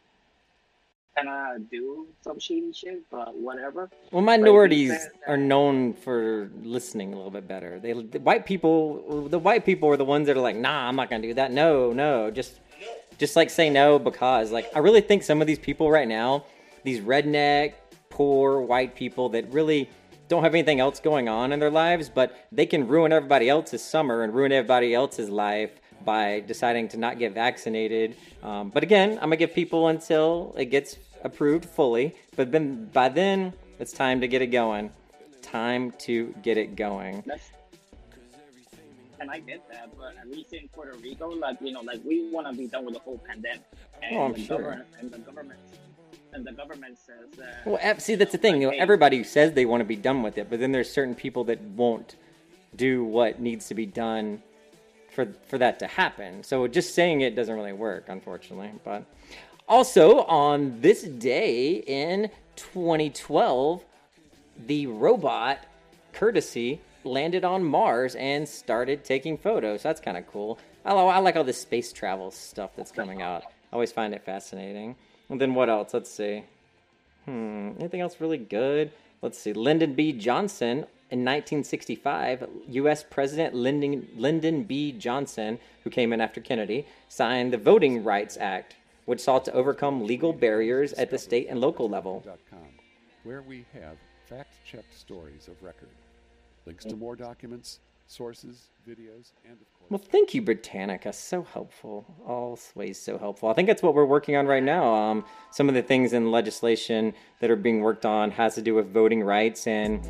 kind 1.16 1.30
of 1.30 1.70
do 1.70 2.08
some 2.22 2.40
shady 2.40 2.72
shit, 2.74 3.02
but 3.10 3.36
whatever. 3.36 3.90
Well, 4.12 4.24
But 4.24 4.34
if 4.34 4.38
you 4.40 4.44
minorities 4.46 4.90
that- 4.92 5.12
are 5.28 5.38
known 5.38 5.94
for 5.94 6.50
listening 6.64 7.14
a 7.14 7.16
little 7.16 7.32
bit 7.32 7.48
better. 7.48 7.80
They, 7.80 7.94
the 7.94 8.20
white 8.20 8.46
people, 8.46 9.28
the 9.30 9.40
white 9.40 9.66
people 9.66 9.90
are 9.90 9.98
the 9.98 10.06
ones 10.06 10.28
that 10.28 10.38
are 10.38 10.42
like, 10.42 10.56
"Nah, 10.56 10.88
I'm 10.88 10.96
not 10.96 11.10
gonna 11.10 11.22
do 11.22 11.34
that. 11.36 11.52
No, 11.52 11.94
no, 11.94 12.32
just, 12.32 12.60
just 13.18 13.36
like 13.36 13.50
say 13.50 13.70
no 13.70 14.00
because." 14.00 14.52
Like, 14.52 14.70
I 14.76 14.80
really 14.80 15.02
think 15.02 15.24
some 15.24 15.42
of 15.42 15.48
these 15.48 15.60
people 15.60 15.90
right 15.92 16.08
now, 16.08 16.46
these 16.84 17.00
redneck, 17.02 17.74
poor 18.10 18.62
white 18.62 18.96
people 18.96 19.30
that 19.30 19.52
really 19.52 19.90
don't 20.30 20.44
have 20.44 20.54
anything 20.56 20.80
else 20.80 21.00
going 21.00 21.28
on 21.30 21.52
in 21.52 21.60
their 21.60 21.70
lives, 21.70 22.10
but 22.10 22.36
they 22.52 22.66
can 22.66 22.88
ruin 22.88 23.12
everybody 23.12 23.50
else's 23.50 23.84
summer 23.84 24.24
and 24.24 24.34
ruin 24.34 24.52
everybody 24.52 24.94
else's 24.94 25.30
life 25.30 25.72
by 26.06 26.42
deciding 26.42 26.88
to 26.90 26.98
not 26.98 27.20
get 27.20 27.34
vaccinated. 27.34 28.16
Um, 28.42 28.70
but 28.70 28.84
again, 28.84 29.14
I'm 29.14 29.30
gonna 29.30 29.38
give 29.38 29.54
people 29.54 29.88
until 29.88 30.54
it 30.58 30.66
gets 30.66 30.98
approved 31.24 31.66
fully. 31.66 32.16
But 32.36 32.52
then 32.52 32.86
by 32.86 33.10
then, 33.10 33.54
it's 33.80 33.92
time 33.92 34.22
to 34.22 34.28
get 34.28 34.42
it 34.42 34.48
going. 34.48 34.92
Time 35.42 35.92
to 36.00 36.34
get 36.42 36.58
it 36.58 36.76
going. 36.76 37.24
That's, 37.26 37.50
and 39.20 39.32
I 39.32 39.40
get 39.40 39.68
that, 39.70 39.90
but 39.98 40.16
at 40.20 40.30
least 40.30 40.54
in 40.54 40.68
Puerto 40.70 40.98
Rico, 40.98 41.30
like 41.30 41.58
you 41.62 41.72
know, 41.72 41.82
like 41.82 42.02
we 42.04 42.30
want 42.30 42.48
to 42.48 42.54
be 42.54 42.68
done 42.68 42.86
with 42.86 42.96
the 42.96 43.00
whole 43.00 43.18
pandemic, 43.20 43.62
and 44.02 44.18
Oh, 44.18 44.24
I'm 44.24 44.34
the 44.34 44.40
sure. 44.44 44.58
government 44.58 44.88
and 45.00 45.12
the 45.12 45.18
government 45.20 45.60
and 46.34 46.46
the 46.46 46.52
government 46.52 46.98
says 46.98 47.30
that. 47.38 47.66
Well, 47.66 48.00
see, 48.00 48.16
that's 48.16 48.32
the 48.32 48.38
thing. 48.38 48.62
You 48.62 48.72
know, 48.72 48.78
everybody 48.78 49.24
says 49.24 49.54
they 49.54 49.66
want 49.66 49.82
to 49.82 49.86
be 49.86 49.96
done 49.96 50.24
with 50.24 50.38
it, 50.38 50.50
but 50.50 50.60
then 50.60 50.72
there's 50.72 50.92
certain 50.92 51.16
people 51.16 51.44
that 51.46 51.62
won't 51.62 52.16
do 52.76 53.04
what 53.06 53.40
needs 53.40 53.68
to 53.68 53.76
be 53.76 53.86
done 53.86 54.42
for 55.14 55.28
for 55.48 55.58
that 55.58 55.80
to 55.80 55.88
happen. 55.88 56.44
So 56.44 56.68
just 56.68 56.94
saying 56.94 57.22
it 57.22 57.36
doesn't 57.36 57.56
really 57.56 57.74
work, 57.74 58.06
unfortunately. 58.08 58.72
But 58.84 59.06
also 59.68 60.22
on 60.24 60.82
this 60.82 61.04
day 61.04 61.84
in 61.88 62.30
2012, 62.56 63.84
the 64.66 64.88
robot 64.88 65.60
Curiosity 66.14 66.80
landed 67.04 67.44
on 67.44 67.64
Mars 67.64 68.16
and 68.16 68.48
started 68.48 69.04
taking 69.04 69.38
photos. 69.38 69.84
That's 69.84 70.00
kind 70.00 70.18
of 70.18 70.28
cool. 70.28 70.60
I, 70.86 70.94
I 70.94 71.20
like 71.20 71.36
all 71.36 71.44
this 71.44 71.60
space 71.60 71.92
travel 71.92 72.32
stuff 72.32 72.72
that's 72.76 72.92
coming 72.92 73.22
out. 73.22 73.44
I 73.44 73.74
always 73.74 73.92
find 73.92 74.14
it 74.14 74.24
fascinating. 74.24 74.96
And 75.30 75.42
then 75.42 75.56
what 75.56 75.70
else? 75.70 75.94
Let's 75.94 76.12
see. 76.12 76.44
Hmm. 77.26 77.72
Anything 77.80 78.02
else 78.02 78.20
really 78.20 78.38
good? 78.38 78.92
Let's 79.22 79.40
see. 79.40 79.54
Lyndon 79.54 79.96
B. 79.96 80.12
Johnson 80.12 80.86
in 81.14 81.20
1965, 81.20 82.48
U.S. 82.70 83.06
President 83.08 83.54
Lyndon, 83.54 84.08
Lyndon 84.16 84.64
B. 84.64 84.92
Johnson, 84.92 85.60
who 85.84 85.92
came 85.92 86.12
in 86.12 86.20
after 86.20 86.42
Kennedy, 86.42 86.88
signed 87.08 87.54
the 87.54 87.58
Voting 87.60 88.04
Rights 88.04 88.36
Act, 88.42 88.76
which 89.06 89.20
sought 89.20 89.46
to 89.46 89.54
overcome 89.54 90.08
legal 90.08 90.34
barriers 90.34 90.92
at 90.94 91.12
the 91.12 91.20
state 91.20 91.46
and 91.52 91.62
local 91.62 91.88
level. 91.88 92.24
where 93.24 93.44
we 93.44 93.64
have 93.74 93.98
fact-checked 94.26 94.92
stories 94.98 95.48
of 95.48 95.62
record. 95.62 95.90
Links 96.66 96.84
to 96.86 96.96
more 96.96 97.16
documents, 97.16 97.78
sources, 98.14 98.70
videos, 98.88 99.32
and 99.44 99.60
of 99.60 99.74
course. 99.74 99.90
Well, 99.90 99.98
thank 99.98 100.34
you, 100.34 100.42
Britannica. 100.42 101.12
So 101.12 101.44
helpful. 101.44 102.06
Always 102.28 103.02
so 103.02 103.18
helpful. 103.18 103.50
I 103.50 103.54
think 103.54 103.68
that's 103.68 103.82
what 103.82 103.96
we're 103.96 104.06
working 104.06 104.36
on 104.36 104.46
right 104.46 104.64
now. 104.64 104.94
Um, 104.94 105.26
some 105.52 105.68
of 105.68 105.76
the 105.76 105.82
things 105.82 106.14
in 106.14 106.32
legislation 106.32 107.14
that 107.40 107.50
are 107.50 107.56
being 107.56 107.82
worked 107.82 108.06
on 108.06 108.30
has 108.32 108.56
to 108.56 108.62
do 108.62 108.76
with 108.76 108.94
voting 108.94 109.24
rights 109.24 109.66
and 109.66 110.08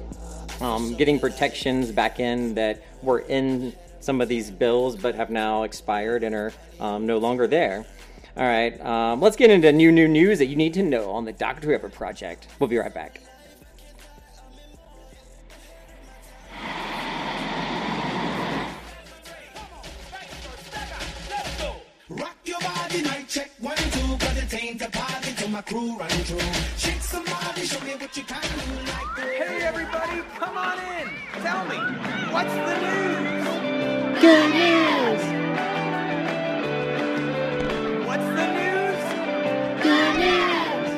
um, 0.59 0.95
getting 0.95 1.19
protections 1.19 1.91
back 1.91 2.19
in 2.19 2.53
that 2.55 2.83
were 3.01 3.19
in 3.19 3.73
some 4.01 4.19
of 4.19 4.27
these 4.27 4.51
bills 4.51 4.97
but 4.97 5.15
have 5.15 5.29
now 5.29 5.63
expired 5.63 6.23
and 6.23 6.35
are 6.35 6.51
um, 6.81 7.05
no 7.05 7.17
longer 7.17 7.47
there. 7.47 7.85
All 8.35 8.43
right, 8.43 8.83
um, 8.83 9.21
let's 9.21 9.35
get 9.35 9.51
into 9.51 9.71
new 9.71 9.91
new 9.91 10.07
news 10.07 10.39
that 10.39 10.47
you 10.47 10.55
need 10.55 10.73
to 10.73 10.83
know 10.83 11.11
on 11.11 11.23
the 11.23 11.31
Dr. 11.31 11.67
Whoever 11.67 11.87
project. 11.87 12.47
We'll 12.59 12.67
be 12.67 12.77
right 12.77 12.93
back. 12.93 13.21
Check 23.33 23.49
one 23.59 23.75
two, 23.75 24.17
cause 24.23 24.37
it 24.37 24.53
ain't 24.63 24.79
a 24.83 24.89
party 24.91 25.33
till 25.35 25.49
my 25.49 25.61
crew 25.61 25.97
run 25.97 26.09
through. 26.09 26.53
Shake 26.77 27.01
somebody, 27.01 27.65
show 27.65 27.83
me 27.83 27.95
what 27.95 28.15
you 28.15 28.23
can 28.23 28.41
do 28.43 28.75
like 28.91 29.17
Hey 29.17 29.63
everybody, 29.63 30.21
come 30.37 30.55
on 30.55 30.77
in. 30.77 31.07
Tell 31.41 31.65
me, 31.65 31.77
what's 32.31 32.53
the 32.53 32.75
news? 32.85 33.47
Good 34.21 34.49
news. 34.53 35.23
What's 38.05 38.29
the 38.37 38.47
news? 38.59 39.01
Good 39.81 40.13
news. 40.23 40.89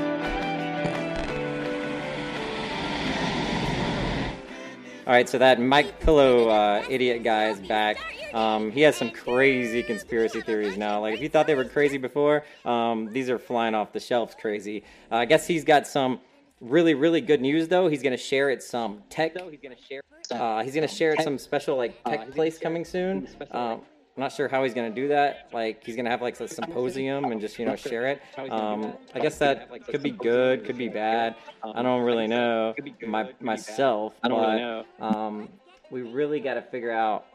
All 5.08 5.14
right, 5.14 5.30
so 5.30 5.38
that 5.38 5.62
Mike 5.62 6.02
Pillow 6.02 6.50
uh, 6.50 6.84
idiot 6.90 7.24
guy 7.24 7.48
is 7.48 7.60
back. 7.62 8.15
Um, 8.36 8.70
he 8.70 8.82
has 8.82 8.98
some 8.98 9.12
crazy 9.12 9.82
conspiracy 9.82 10.42
theories 10.42 10.78
now. 10.78 11.00
Like 11.00 11.16
if 11.16 11.22
you 11.22 11.30
thought 11.30 11.48
they 11.48 11.56
were 11.56 11.64
crazy 11.64 11.98
before, 11.98 12.44
um, 12.66 13.12
these 13.14 13.30
are 13.30 13.40
flying 13.40 13.74
off 13.74 13.94
the 13.94 14.00
shelves 14.00 14.36
crazy. 14.40 14.84
Uh, 15.10 15.16
I 15.16 15.26
guess 15.26 15.48
he's 15.48 15.64
got 15.64 15.88
some 15.88 16.20
really 16.60 16.94
really 16.94 17.22
good 17.22 17.40
news 17.40 17.70
though. 17.70 17.88
He's 17.88 18.04
gonna 18.04 18.18
share 18.18 18.50
it 18.50 18.62
some 18.62 19.04
tech. 19.10 19.34
He's 19.50 19.62
gonna 19.62 19.76
share. 19.78 20.02
Uh, 20.30 20.64
he's 20.64 20.76
gonna 20.76 20.88
share 20.88 21.14
it 21.14 21.22
some 21.22 21.38
special 21.38 21.78
like 21.78 22.04
tech 22.04 22.32
place 22.32 22.60
coming 22.60 22.84
soon. 22.84 23.28
Um, 23.52 23.82
I'm 24.18 24.22
not 24.22 24.34
sure 24.34 24.50
how 24.50 24.64
he's 24.64 24.74
gonna 24.74 24.90
do 24.90 25.08
that. 25.10 25.50
Like 25.54 25.84
he's 25.86 25.96
gonna 25.96 26.10
have 26.10 26.22
like 26.22 26.38
a 26.42 26.48
symposium 26.48 27.26
and 27.26 27.40
just 27.40 27.58
you 27.58 27.66
know 27.66 27.78
share 27.78 28.08
it. 28.08 28.22
Um, 28.50 28.94
I 29.14 29.20
guess 29.20 29.38
that 29.38 29.70
could 29.88 30.04
be 30.04 30.12
good, 30.12 30.66
could 30.66 30.78
be 30.78 30.90
bad. 30.90 31.36
I 31.64 31.82
don't 31.82 32.04
really 32.04 32.28
know 32.28 32.74
my 33.08 33.30
myself. 33.40 34.14
I 34.24 34.28
don't 34.28 34.42
really 34.42 34.86
but, 35.00 35.16
Um, 35.16 35.50
we 35.92 36.02
really 36.02 36.40
got 36.40 36.56
to 36.56 36.62
figure 36.62 36.92
out 36.92 37.28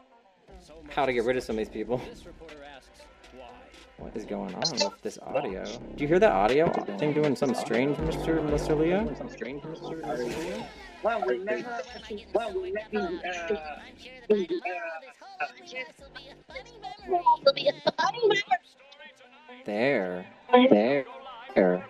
how 0.89 1.05
to 1.05 1.13
get 1.13 1.23
rid 1.23 1.37
of 1.37 1.43
some 1.43 1.55
of 1.55 1.59
these 1.59 1.69
people. 1.73 2.01
What 3.97 4.15
is 4.15 4.25
going 4.25 4.53
on 4.55 4.61
with 4.71 5.01
this 5.03 5.19
audio? 5.19 5.63
Do 5.63 6.01
you 6.03 6.07
hear 6.07 6.19
that 6.19 6.31
audio 6.31 6.69
thing 6.97 7.13
doing 7.13 7.35
some 7.35 7.53
strange, 7.53 7.97
Mr. 7.97 8.39
Mr. 8.49 8.77
Leo? 8.77 9.05
Something 9.05 9.29
strange, 9.29 9.61
Mr. 9.63 10.17
Leo? 10.17 10.65
Well, 11.03 11.23
we 11.27 11.37
never. 11.37 11.81
Well, 12.33 12.61
we 12.61 12.71
never. 12.71 13.21
Uh, 15.39 15.45
There, 19.65 20.25
there, 20.51 21.05
there. 21.55 21.85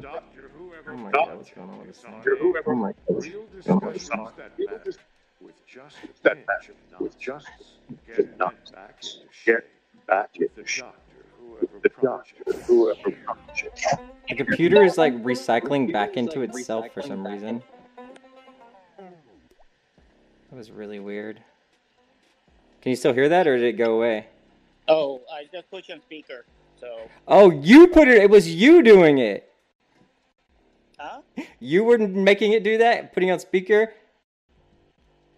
Whoever 0.01 0.30
Oh 0.91 0.97
my 0.97 1.11
God, 1.13 1.37
what's 1.37 1.51
going 1.51 1.71
on 1.71 1.79
with 1.79 1.89
this 1.89 1.99
thing? 1.99 2.13
Oh 2.67 2.75
my 2.75 2.93
Real 3.09 3.45
discussions 3.55 4.09
that 4.37 4.59
matter 4.59 4.93
with 5.41 5.67
just 5.67 5.97
a 6.25 6.31
pinch 6.31 6.71
with 6.99 7.19
just 7.19 7.47
get 8.07 8.39
nuts 8.39 8.71
back 8.73 9.03
into. 9.45 9.65
Back 10.07 10.31
with 10.39 10.55
the 10.57 11.91
Doctor 12.03 12.35
Whoever 12.67 13.11
project. 13.11 13.87
The 14.29 14.35
computer 14.35 14.83
is 14.83 14.99
like 14.99 15.15
recycling 15.23 15.93
back 15.93 16.17
into 16.17 16.43
itself 16.43 16.87
for 16.93 17.03
some 17.03 17.27
reason. 17.27 17.63
That 18.99 20.57
was 20.57 20.71
really 20.71 20.99
weird. 20.99 21.41
Can 22.83 22.91
you 22.91 22.97
still 22.97 23.13
hear 23.13 23.29
that, 23.29 23.47
or 23.47 23.57
did 23.57 23.67
it 23.67 23.79
go 23.79 23.95
away? 23.95 24.27
oh, 24.89 25.21
I 25.33 25.45
just 25.53 25.71
put 25.71 25.89
you 25.89 25.95
on 25.95 26.01
speaker. 26.01 26.45
So. 26.81 27.09
Oh, 27.29 27.51
you 27.51 27.87
put 27.87 28.09
it. 28.09 28.19
It 28.19 28.31
was 28.31 28.53
you 28.53 28.83
doing 28.83 29.19
it. 29.19 29.50
Huh? 31.01 31.23
You 31.61 31.85
were 31.85 31.97
making 31.97 32.53
it 32.53 32.63
do 32.63 32.79
that, 32.79 33.15
putting 33.15 33.31
on 33.31 33.39
speaker. 33.39 33.95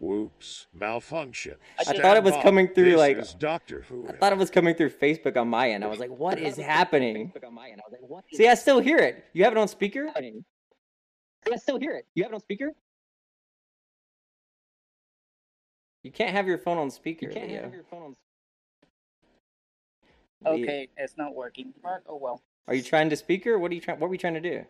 Whoops, 0.01 0.67
malfunction. 0.75 1.55
I 1.79 1.85
thought 1.85 2.17
it 2.17 2.25
was 2.25 2.35
coming 2.43 2.67
through 2.67 2.91
This 2.91 2.99
like. 2.99 3.17
is 3.19 3.35
Doctor 3.35 3.85
I 4.09 4.13
thought 4.13 4.33
it 4.33 4.39
was 4.39 4.51
coming 4.51 4.75
through 4.75 4.91
Facebook 4.91 5.37
on 5.37 5.47
my 5.47 5.71
end. 5.71 5.85
I 5.85 5.87
was 5.87 6.01
like, 6.01 6.11
"What 6.11 6.41
is 6.41 6.57
happening?" 6.57 7.33
See, 8.35 8.49
I 8.49 8.55
still 8.55 8.81
hear 8.81 8.99
it. 8.99 9.25
You 9.33 9.45
have 9.45 9.53
it 9.53 9.59
on 9.59 9.69
speaker. 9.69 10.11
I 10.17 11.57
still 11.57 11.79
hear 11.79 11.93
it. 11.93 12.07
You 12.15 12.25
have 12.25 12.33
it 12.33 12.35
on 12.35 12.41
speaker. 12.41 12.73
You 16.03 16.11
can't 16.11 16.33
have 16.33 16.49
your 16.49 16.59
phone 16.59 16.79
on 16.79 16.91
speaker. 16.91 17.27
You 17.27 17.33
can't 17.33 17.49
Leo. 17.49 17.63
have 17.63 17.73
your 17.73 17.85
phone 17.85 18.03
on. 18.03 18.17
Leo. 20.57 20.65
Okay, 20.65 20.89
it's 20.97 21.17
not 21.17 21.37
working. 21.37 21.73
But, 21.81 22.03
oh 22.09 22.17
well. 22.17 22.43
Are 22.67 22.75
you 22.75 22.83
trying 22.83 23.09
to 23.11 23.17
speaker? 23.17 23.57
What 23.57 23.71
are 23.71 23.75
you 23.77 23.81
trying? 23.81 24.01
What 24.01 24.09
were 24.09 24.15
you 24.17 24.19
trying 24.19 24.35
to 24.35 24.41
do? 24.41 24.65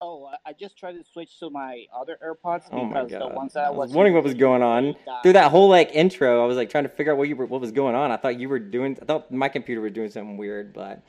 Oh, 0.00 0.26
I- 0.26 0.50
I 0.50 0.52
just 0.52 0.78
tried 0.78 0.92
to 0.92 1.02
switch 1.04 1.38
to 1.40 1.50
my 1.50 1.84
other 1.94 2.16
AirPods 2.24 2.68
Oh 2.70 2.84
my 2.84 3.02
because 3.02 3.10
the 3.12 3.18
god! 3.18 3.34
ones 3.34 3.52
that 3.54 3.64
I 3.64 3.66
I 3.66 3.70
was 3.70 3.88
was 3.88 3.96
wondering 3.96 4.14
what 4.14 4.22
was 4.24 4.34
going 4.34 4.62
on 4.62 4.94
died. 5.04 5.22
through 5.22 5.32
that 5.32 5.50
whole 5.50 5.68
like 5.68 5.90
intro. 5.92 6.42
I 6.42 6.46
was 6.46 6.56
like 6.56 6.70
trying 6.70 6.84
to 6.84 6.88
figure 6.90 7.12
out 7.12 7.18
what 7.18 7.28
you 7.28 7.34
were, 7.36 7.46
what 7.46 7.60
was 7.60 7.72
going 7.72 7.94
on. 7.96 8.12
I 8.12 8.16
thought 8.16 8.38
you 8.38 8.48
were 8.48 8.60
doing. 8.60 8.96
I 9.02 9.04
thought 9.04 9.30
my 9.32 9.48
computer 9.48 9.80
was 9.80 9.92
doing 9.92 10.10
something 10.10 10.36
weird, 10.36 10.72
but 10.72 11.02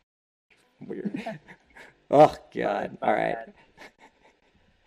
weird. 0.86 1.38
oh 2.10 2.34
god! 2.54 2.96
Oh, 3.02 3.06
All 3.08 3.12
right. 3.14 3.36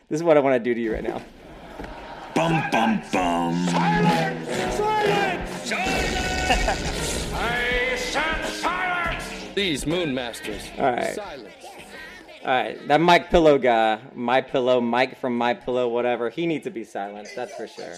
This 0.09 0.17
is 0.17 0.23
what 0.23 0.37
I 0.37 0.39
want 0.39 0.55
to 0.55 0.59
do 0.59 0.73
to 0.73 0.81
you 0.81 0.91
right 0.91 1.03
now. 1.03 1.21
Bum 2.33 2.63
bum 2.71 2.99
bum. 3.13 3.67
Silence! 3.67 4.49
Silence! 4.75 5.73
I 7.31 7.95
said 7.95 8.45
silence! 8.47 9.23
These 9.53 9.85
moon 9.85 10.15
masters. 10.15 10.67
All 10.79 10.85
right. 10.93 11.13
Silence. 11.13 11.58
All 12.49 12.55
right, 12.55 12.87
that 12.87 12.99
Mike 12.99 13.29
Pillow 13.29 13.59
guy, 13.59 13.99
My 14.15 14.41
Pillow, 14.41 14.81
Mike 14.81 15.19
from 15.19 15.37
My 15.37 15.53
Pillow, 15.53 15.87
whatever, 15.87 16.31
he 16.31 16.47
needs 16.47 16.63
to 16.63 16.71
be 16.71 16.83
silenced. 16.83 17.35
That's 17.35 17.53
for 17.53 17.67
sure. 17.67 17.93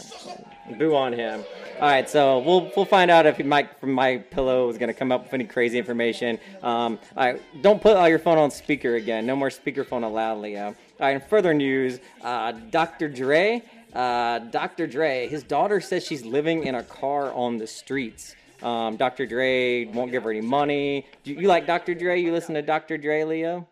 Boo 0.77 0.93
on 0.93 1.13
him. 1.13 1.45
All 1.79 1.87
right, 1.87 2.09
so 2.09 2.39
we'll 2.39 2.69
we'll 2.75 2.85
find 2.85 3.09
out 3.09 3.25
if 3.25 3.39
Mike 3.45 3.79
from 3.79 3.93
My 3.93 4.17
Pillow 4.17 4.67
is 4.67 4.77
gonna 4.77 4.93
come 4.93 5.09
up 5.09 5.23
with 5.23 5.33
any 5.33 5.45
crazy 5.45 5.77
information. 5.77 6.37
Um, 6.61 6.99
all 7.15 7.27
right, 7.27 7.61
don't 7.61 7.81
put 7.81 7.95
all 7.95 8.09
your 8.09 8.19
phone 8.19 8.37
on 8.37 8.51
speaker 8.51 8.95
again. 8.95 9.25
No 9.25 9.37
more 9.37 9.47
speakerphone 9.47 10.03
allowed, 10.03 10.39
Leo. 10.39 10.65
All 10.65 10.75
right, 10.99 11.15
in 11.15 11.21
further 11.21 11.53
news, 11.53 12.01
uh, 12.21 12.51
Dr. 12.51 13.07
Dre, 13.07 13.63
uh, 13.93 14.39
Dr. 14.39 14.85
Dre, 14.85 15.29
his 15.29 15.43
daughter 15.43 15.79
says 15.79 16.05
she's 16.05 16.25
living 16.25 16.65
in 16.65 16.75
a 16.75 16.83
car 16.83 17.31
on 17.31 17.57
the 17.57 17.67
streets. 17.67 18.35
Um, 18.61 18.97
Dr. 18.97 19.25
Dre 19.25 19.85
won't 19.85 20.11
give 20.11 20.23
her 20.23 20.31
any 20.31 20.41
money. 20.41 21.07
Do 21.23 21.31
you 21.31 21.47
like 21.47 21.65
Dr. 21.65 21.95
Dre? 21.95 22.19
You 22.19 22.33
listen 22.33 22.55
to 22.55 22.61
Dr. 22.61 22.97
Dre, 22.97 23.23
Leo? 23.23 23.65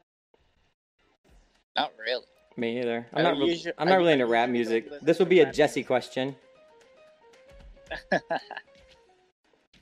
Not 1.80 1.94
really. 2.00 2.26
Me 2.58 2.80
either. 2.80 3.08
I'm 3.14 3.20
I 3.20 3.22
not. 3.24 3.38
Really, 3.38 3.52
usually- 3.52 3.74
I'm 3.78 3.88
I- 3.88 3.92
not 3.92 3.98
really 3.98 4.14
into 4.14 4.26
rap 4.26 4.50
music. 4.50 4.90
This 5.02 5.20
would 5.20 5.30
be 5.30 5.40
a 5.40 5.52
Jesse 5.52 5.84
question. 5.84 6.36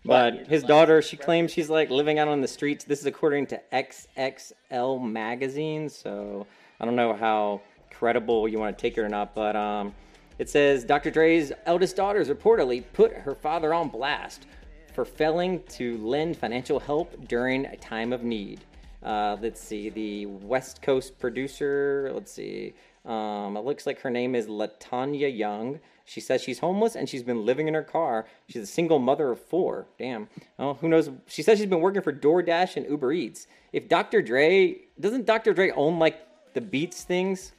But 0.06 0.48
his 0.48 0.64
daughter, 0.64 1.02
she 1.02 1.18
claims 1.18 1.52
she's 1.52 1.70
like 1.70 1.90
living 1.90 2.18
out 2.18 2.30
on 2.30 2.40
the 2.40 2.48
streets. 2.48 2.86
This 2.86 3.02
is 3.02 3.06
according 3.08 3.48
to 3.48 3.62
XXL 3.74 5.04
magazine, 5.06 5.90
so 5.90 6.48
I 6.80 6.86
don't 6.86 6.96
know 6.96 7.14
how 7.14 7.60
credible 7.92 8.48
you 8.48 8.58
want 8.58 8.78
to 8.78 8.82
take 8.82 8.98
it 8.98 9.02
or 9.02 9.10
not. 9.10 9.36
But 9.36 9.58
um, 9.58 9.94
it 10.40 10.50
says 10.50 10.86
Dr. 10.86 11.12
Dre's 11.12 11.52
eldest 11.66 11.98
daughter 11.98 12.20
has 12.20 12.30
reportedly 12.30 12.86
put 12.94 13.12
her 13.12 13.36
father 13.36 13.74
on 13.74 13.90
blast 13.90 14.48
for 14.94 15.04
failing 15.04 15.62
to 15.72 15.98
lend 15.98 16.38
financial 16.38 16.80
help 16.80 17.28
during 17.28 17.66
a 17.66 17.76
time 17.76 18.14
of 18.14 18.24
need. 18.24 18.62
Uh, 19.08 19.38
let's 19.42 19.62
see, 19.62 19.90
the 19.90 20.26
West 20.26 20.82
Coast 20.82 21.18
producer. 21.18 22.12
Let's 22.14 22.30
see. 22.30 22.74
Um, 23.06 23.56
it 23.56 23.64
looks 23.64 23.86
like 23.86 24.02
her 24.02 24.10
name 24.10 24.36
is 24.36 24.48
Latanya 24.48 25.36
Young. 25.36 25.80
She 26.04 26.20
says 26.20 26.44
she's 26.44 26.60
homeless 26.60 26.98
and 26.98 27.08
she's 27.08 27.24
been 27.24 27.46
living 27.46 27.70
in 27.70 27.74
her 27.74 27.84
car. 27.84 28.28
She's 28.50 28.64
a 28.64 28.68
single 28.68 29.00
mother 29.00 29.32
of 29.32 29.40
four. 29.40 29.88
Damn. 29.98 30.28
Oh, 30.60 30.74
who 30.74 30.90
knows? 30.90 31.10
She 31.26 31.42
says 31.42 31.58
she's 31.58 31.70
been 31.70 31.80
working 31.80 32.02
for 32.02 32.12
DoorDash 32.12 32.76
and 32.76 32.86
Uber 32.86 33.14
Eats. 33.14 33.48
If 33.72 33.88
Dr. 33.88 34.22
Dre 34.22 34.76
doesn't 35.00 35.26
Dr. 35.26 35.54
Dre 35.54 35.72
own 35.72 36.00
like 36.00 36.20
the 36.54 36.60
Beats 36.60 37.06
things? 37.06 37.54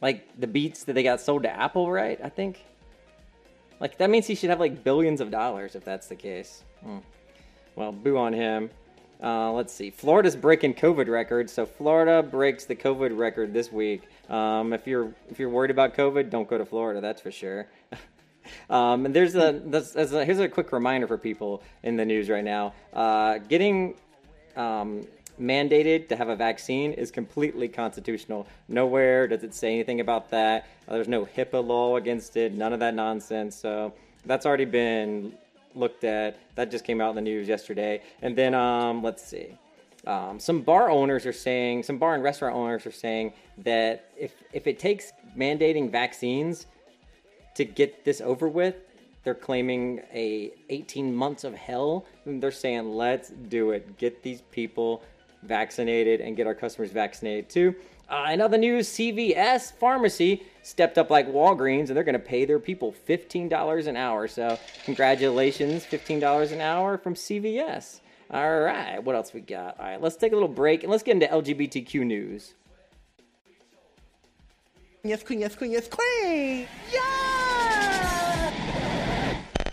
Like 0.00 0.40
the 0.40 0.46
Beats 0.46 0.84
that 0.84 0.94
they 0.94 1.02
got 1.02 1.20
sold 1.20 1.42
to 1.42 1.50
Apple, 1.50 1.92
right? 1.92 2.18
I 2.24 2.30
think. 2.30 2.64
Like 3.78 3.98
that 3.98 4.08
means 4.08 4.26
he 4.26 4.34
should 4.34 4.48
have 4.48 4.60
like 4.60 4.82
billions 4.82 5.20
of 5.20 5.30
dollars 5.30 5.74
if 5.74 5.84
that's 5.84 6.06
the 6.06 6.16
case. 6.16 6.64
Hmm. 6.82 7.00
Well, 7.76 7.92
boo 7.92 8.16
on 8.16 8.32
him. 8.32 8.70
Uh, 9.22 9.52
let's 9.52 9.72
see. 9.72 9.90
Florida's 9.90 10.34
breaking 10.34 10.74
COVID 10.74 11.08
record. 11.08 11.48
So 11.48 11.64
Florida 11.64 12.22
breaks 12.22 12.64
the 12.64 12.74
COVID 12.74 13.16
record 13.16 13.52
this 13.52 13.70
week. 13.70 14.02
Um, 14.28 14.72
if 14.72 14.86
you're 14.86 15.12
if 15.30 15.38
you're 15.38 15.48
worried 15.48 15.70
about 15.70 15.94
COVID, 15.94 16.30
don't 16.30 16.48
go 16.48 16.58
to 16.58 16.64
Florida. 16.64 17.00
That's 17.00 17.20
for 17.20 17.30
sure. 17.30 17.66
um, 18.70 19.06
and 19.06 19.14
there's 19.14 19.34
a, 19.34 19.62
a 19.94 20.24
here's 20.24 20.40
a 20.40 20.48
quick 20.48 20.72
reminder 20.72 21.06
for 21.06 21.16
people 21.16 21.62
in 21.82 21.96
the 21.96 22.04
news 22.04 22.28
right 22.28 22.44
now. 22.44 22.74
Uh, 22.92 23.38
getting 23.38 23.94
um, 24.56 25.06
mandated 25.40 26.08
to 26.08 26.16
have 26.16 26.28
a 26.28 26.36
vaccine 26.36 26.92
is 26.92 27.10
completely 27.10 27.68
constitutional. 27.68 28.46
Nowhere 28.68 29.28
does 29.28 29.44
it 29.44 29.54
say 29.54 29.72
anything 29.72 30.00
about 30.00 30.30
that. 30.30 30.66
Uh, 30.88 30.94
there's 30.94 31.08
no 31.08 31.26
HIPAA 31.26 31.66
law 31.66 31.96
against 31.96 32.36
it. 32.36 32.52
None 32.52 32.72
of 32.72 32.80
that 32.80 32.94
nonsense. 32.94 33.56
So 33.56 33.92
that's 34.24 34.46
already 34.46 34.64
been 34.64 35.32
looked 35.76 36.04
at. 36.04 36.38
That 36.54 36.70
just 36.70 36.84
came 36.84 37.00
out 37.00 37.10
in 37.10 37.16
the 37.16 37.22
news 37.22 37.48
yesterday. 37.48 38.02
And 38.22 38.36
then 38.36 38.54
um, 38.54 39.02
let's 39.02 39.24
see. 39.24 39.56
Um, 40.06 40.38
some 40.38 40.62
bar 40.62 40.88
owners 40.88 41.26
are 41.26 41.32
saying, 41.32 41.82
some 41.82 41.98
bar 41.98 42.14
and 42.14 42.22
restaurant 42.22 42.54
owners 42.54 42.86
are 42.86 42.92
saying 42.92 43.32
that 43.58 44.10
if 44.16 44.32
if 44.52 44.66
it 44.66 44.78
takes 44.78 45.12
mandating 45.36 45.90
vaccines 45.90 46.66
to 47.54 47.64
get 47.64 48.04
this 48.04 48.20
over 48.20 48.48
with, 48.48 48.76
they're 49.24 49.34
claiming 49.34 50.02
a 50.12 50.52
18 50.70 51.12
months 51.12 51.42
of 51.42 51.54
hell. 51.54 52.06
And 52.24 52.40
they're 52.40 52.52
saying, 52.52 52.94
let's 52.94 53.30
do 53.30 53.72
it. 53.72 53.98
Get 53.98 54.22
these 54.22 54.42
people 54.52 55.02
vaccinated 55.42 56.20
and 56.20 56.36
get 56.36 56.46
our 56.46 56.54
customers 56.54 56.92
vaccinated 56.92 57.48
too. 57.48 57.74
Uh, 58.08 58.28
in 58.32 58.40
other 58.40 58.58
news, 58.58 58.88
CVS 58.88 59.72
Pharmacy 59.72 60.44
stepped 60.62 60.96
up 60.96 61.10
like 61.10 61.28
Walgreens 61.28 61.88
and 61.88 61.96
they're 61.96 62.04
going 62.04 62.12
to 62.12 62.18
pay 62.18 62.44
their 62.44 62.60
people 62.60 62.94
$15 63.08 63.86
an 63.86 63.96
hour. 63.96 64.28
So, 64.28 64.58
congratulations, 64.84 65.84
$15 65.84 66.52
an 66.52 66.60
hour 66.60 66.98
from 66.98 67.14
CVS. 67.14 68.00
All 68.30 68.60
right, 68.60 69.02
what 69.02 69.14
else 69.14 69.32
we 69.32 69.40
got? 69.40 69.78
All 69.78 69.86
right, 69.86 70.00
let's 70.00 70.16
take 70.16 70.32
a 70.32 70.34
little 70.34 70.48
break 70.48 70.82
and 70.82 70.90
let's 70.90 71.02
get 71.02 71.12
into 71.12 71.26
LGBTQ 71.26 72.04
news. 72.04 72.54
Yes, 75.04 75.22
queen, 75.22 75.38
yes, 75.40 75.54
queen, 75.54 75.70
yes, 75.70 75.88
queen! 75.88 76.66
Yeah! 76.92 77.26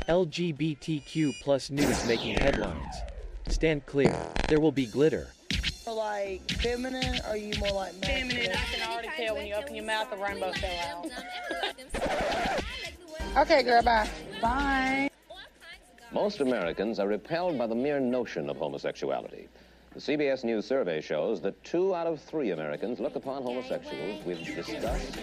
LGBTQ 0.08 1.34
plus 1.42 1.72
news 1.72 2.06
making 2.08 2.36
headlines. 2.36 2.96
Stand 3.48 3.86
clear. 3.88 4.16
There 4.48 4.60
will 4.60 4.72
be 4.72 4.86
glitter. 4.86 5.30
More 6.03 6.12
like 6.12 6.51
feminine, 6.51 7.19
or 7.22 7.29
are 7.29 7.38
you 7.38 7.57
more 7.60 7.72
like 7.72 7.93
masculine? 8.01 8.29
Feminine, 8.29 8.51
I 8.51 8.75
can 8.75 8.89
already 8.89 9.07
tell 9.15 9.36
when 9.36 9.48
you 9.48 9.53
open 9.53 9.74
your 9.74 9.86
mouth, 9.86 10.10
the 10.10 10.17
rainbow 10.17 10.51
fell 10.51 11.05
out. 11.05 11.07
Okay, 13.36 13.63
girl, 13.63 13.81
bye. 13.81 14.07
Bye. 14.41 15.10
Most 16.12 16.39
Americans 16.39 17.00
are 17.00 17.07
repelled 17.07 17.57
by 17.57 17.65
the 17.65 17.74
mere 17.74 18.00
notion 18.00 18.48
of 18.48 18.57
homosexuality. 18.57 19.48
The 19.93 20.00
CBS 20.00 20.43
News 20.43 20.67
survey 20.67 21.01
shows 21.01 21.41
that 21.41 21.63
two 21.63 21.95
out 21.95 22.05
of 22.05 22.22
three 22.22 22.51
Americans 22.51 23.00
look 23.00 23.15
upon 23.15 23.41
homosexuals 23.41 24.24
with 24.24 24.45
disgust. 24.45 25.17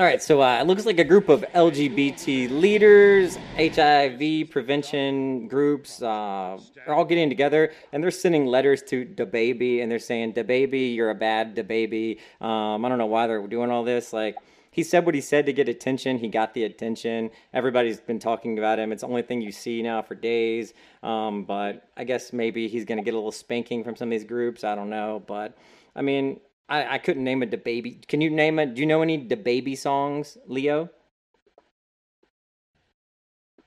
All 0.00 0.06
right, 0.06 0.22
so 0.22 0.40
uh, 0.40 0.58
it 0.58 0.66
looks 0.66 0.86
like 0.86 0.98
a 0.98 1.04
group 1.04 1.28
of 1.28 1.44
LGBT 1.54 2.58
leaders, 2.58 3.36
HIV 3.58 4.48
prevention 4.48 5.46
groups, 5.46 6.00
uh, 6.00 6.58
are 6.86 6.94
all 6.94 7.04
getting 7.04 7.28
together 7.28 7.70
and 7.92 8.02
they're 8.02 8.10
sending 8.10 8.46
letters 8.46 8.82
to 8.84 9.04
DaBaby 9.04 9.82
and 9.82 9.92
they're 9.92 9.98
saying, 9.98 10.32
"DaBaby, 10.32 10.94
you're 10.94 11.10
a 11.10 11.14
bad 11.14 11.54
DaBaby." 11.54 12.18
Um, 12.40 12.82
I 12.82 12.88
don't 12.88 12.96
know 12.96 13.04
why 13.04 13.26
they're 13.26 13.46
doing 13.46 13.70
all 13.70 13.84
this. 13.84 14.14
Like 14.14 14.36
he 14.70 14.82
said 14.82 15.04
what 15.04 15.14
he 15.14 15.20
said 15.20 15.44
to 15.44 15.52
get 15.52 15.68
attention. 15.68 16.16
He 16.16 16.28
got 16.28 16.54
the 16.54 16.64
attention. 16.64 17.28
Everybody's 17.52 18.00
been 18.00 18.18
talking 18.18 18.56
about 18.56 18.78
him. 18.78 18.92
It's 18.92 19.02
the 19.02 19.06
only 19.06 19.20
thing 19.20 19.42
you 19.42 19.52
see 19.52 19.82
now 19.82 20.00
for 20.00 20.14
days. 20.14 20.72
Um, 21.02 21.44
but 21.44 21.90
I 21.94 22.04
guess 22.04 22.32
maybe 22.32 22.68
he's 22.68 22.86
going 22.86 22.96
to 22.96 23.04
get 23.04 23.12
a 23.12 23.18
little 23.18 23.32
spanking 23.32 23.84
from 23.84 23.96
some 23.96 24.08
of 24.08 24.12
these 24.12 24.24
groups. 24.24 24.64
I 24.64 24.74
don't 24.74 24.88
know, 24.88 25.22
but 25.26 25.58
I 25.94 26.00
mean, 26.00 26.40
I, 26.70 26.94
I 26.94 26.98
couldn't 26.98 27.24
name 27.24 27.42
a 27.42 27.46
baby. 27.46 28.00
Can 28.08 28.20
you 28.20 28.30
name 28.30 28.58
a? 28.58 28.66
Do 28.66 28.80
you 28.80 28.86
know 28.86 29.02
any 29.02 29.18
baby 29.18 29.76
songs, 29.76 30.38
Leo? 30.46 30.88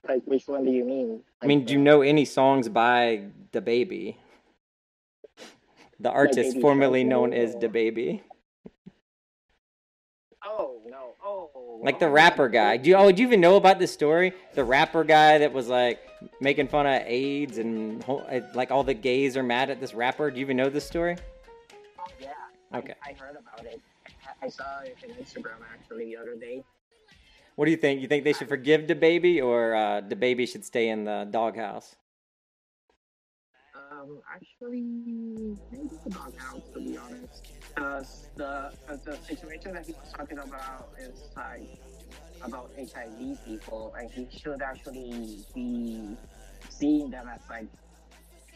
Like 0.08 0.22
which 0.24 0.48
one 0.48 0.64
do 0.64 0.70
you 0.70 0.84
mean? 0.84 1.20
I 1.40 1.46
mean, 1.46 1.64
do 1.64 1.74
you 1.74 1.78
know 1.78 2.02
any 2.02 2.24
songs 2.24 2.68
by 2.68 3.24
DaBaby? 3.52 4.16
The 6.00 6.10
artist 6.10 6.60
formerly 6.60 7.04
known 7.04 7.32
as 7.32 7.54
DaBaby, 7.54 8.22
Oh 10.46 10.80
no! 10.86 11.14
Oh, 11.24 11.80
like 11.82 11.98
the 11.98 12.06
oh, 12.06 12.10
rapper 12.10 12.48
guy. 12.48 12.76
Do 12.76 12.90
you? 12.90 12.96
Oh, 12.96 13.10
do 13.10 13.22
you 13.22 13.28
even 13.28 13.40
know 13.40 13.56
about 13.56 13.78
this 13.78 13.92
story? 13.92 14.34
The 14.54 14.64
rapper 14.64 15.02
guy 15.02 15.38
that 15.38 15.52
was 15.52 15.68
like 15.68 16.00
making 16.40 16.68
fun 16.68 16.86
of 16.86 17.02
AIDS 17.06 17.56
and 17.56 18.04
like 18.54 18.70
all 18.70 18.84
the 18.84 18.94
gays 18.94 19.36
are 19.38 19.42
mad 19.42 19.70
at 19.70 19.80
this 19.80 19.94
rapper. 19.94 20.30
Do 20.30 20.38
you 20.38 20.44
even 20.44 20.58
know 20.58 20.68
this 20.68 20.86
story? 20.86 21.16
Okay. 22.74 22.94
I, 23.04 23.10
I 23.10 23.12
heard 23.14 23.36
about 23.36 23.64
it. 23.66 23.80
I- 24.42 24.48
saw 24.48 24.80
it 24.80 24.96
on 25.02 25.10
Instagram 25.16 25.60
actually 25.72 26.06
the 26.06 26.16
other 26.16 26.34
day. 26.36 26.64
What 27.56 27.66
do 27.66 27.70
you 27.70 27.76
think? 27.76 28.00
You 28.00 28.08
think 28.08 28.24
they 28.24 28.32
should 28.32 28.48
forgive 28.48 28.82
DaBaby, 28.82 29.42
or 29.42 29.74
uh, 29.76 30.00
DaBaby 30.02 30.48
should 30.48 30.64
stay 30.64 30.88
in 30.88 31.04
the 31.04 31.28
doghouse? 31.30 31.94
Um, 33.74 34.20
actually, 34.32 34.82
maybe 35.70 35.96
the 36.04 36.10
doghouse 36.10 36.62
to 36.74 36.80
be 36.80 36.96
honest. 36.96 37.46
Because 37.68 38.28
the, 38.34 38.72
cause 38.88 39.04
the 39.04 39.16
situation 39.18 39.74
that 39.74 39.86
he 39.86 39.92
was 39.92 40.12
talking 40.12 40.38
about 40.38 40.90
is 40.98 41.30
like 41.36 41.68
about 42.42 42.70
HIV 42.76 43.38
people, 43.44 43.94
and 43.98 44.10
he 44.10 44.26
should 44.36 44.60
actually 44.60 45.38
be 45.54 46.16
seeing 46.70 47.10
them 47.10 47.28
as 47.28 47.40
like 47.48 47.68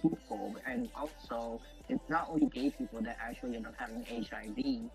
people. 0.00 0.56
And 0.66 0.88
also, 0.94 1.60
it's 1.88 2.08
not 2.08 2.28
only 2.30 2.46
gay 2.46 2.70
people 2.70 3.00
that 3.02 3.18
actually 3.20 3.56
end 3.56 3.66
up 3.66 3.74
having 3.76 4.04
HIV, 4.04 4.90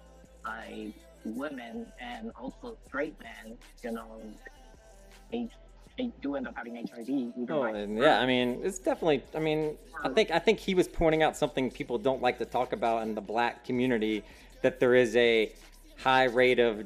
like 0.45 0.93
women 1.25 1.85
and 1.99 2.31
also 2.39 2.77
straight 2.87 3.15
men, 3.21 3.57
you 3.83 3.91
know, 3.91 4.21
they, 5.31 5.49
they 5.97 6.11
do 6.21 6.35
end 6.35 6.47
up 6.47 6.55
having 6.55 6.75
HIV. 6.75 7.49
Oh, 7.49 7.59
like 7.59 7.75
yeah. 7.89 8.19
I 8.19 8.25
mean, 8.25 8.61
it's 8.63 8.79
definitely. 8.79 9.23
I 9.35 9.39
mean, 9.39 9.77
I 10.03 10.09
think 10.09 10.31
I 10.31 10.39
think 10.39 10.59
he 10.59 10.73
was 10.73 10.87
pointing 10.87 11.23
out 11.23 11.37
something 11.37 11.69
people 11.69 11.97
don't 11.97 12.21
like 12.21 12.39
to 12.39 12.45
talk 12.45 12.73
about 12.73 13.03
in 13.03 13.15
the 13.15 13.21
black 13.21 13.63
community 13.63 14.23
that 14.61 14.79
there 14.79 14.95
is 14.95 15.15
a 15.15 15.53
high 15.97 16.25
rate 16.25 16.59
of 16.59 16.85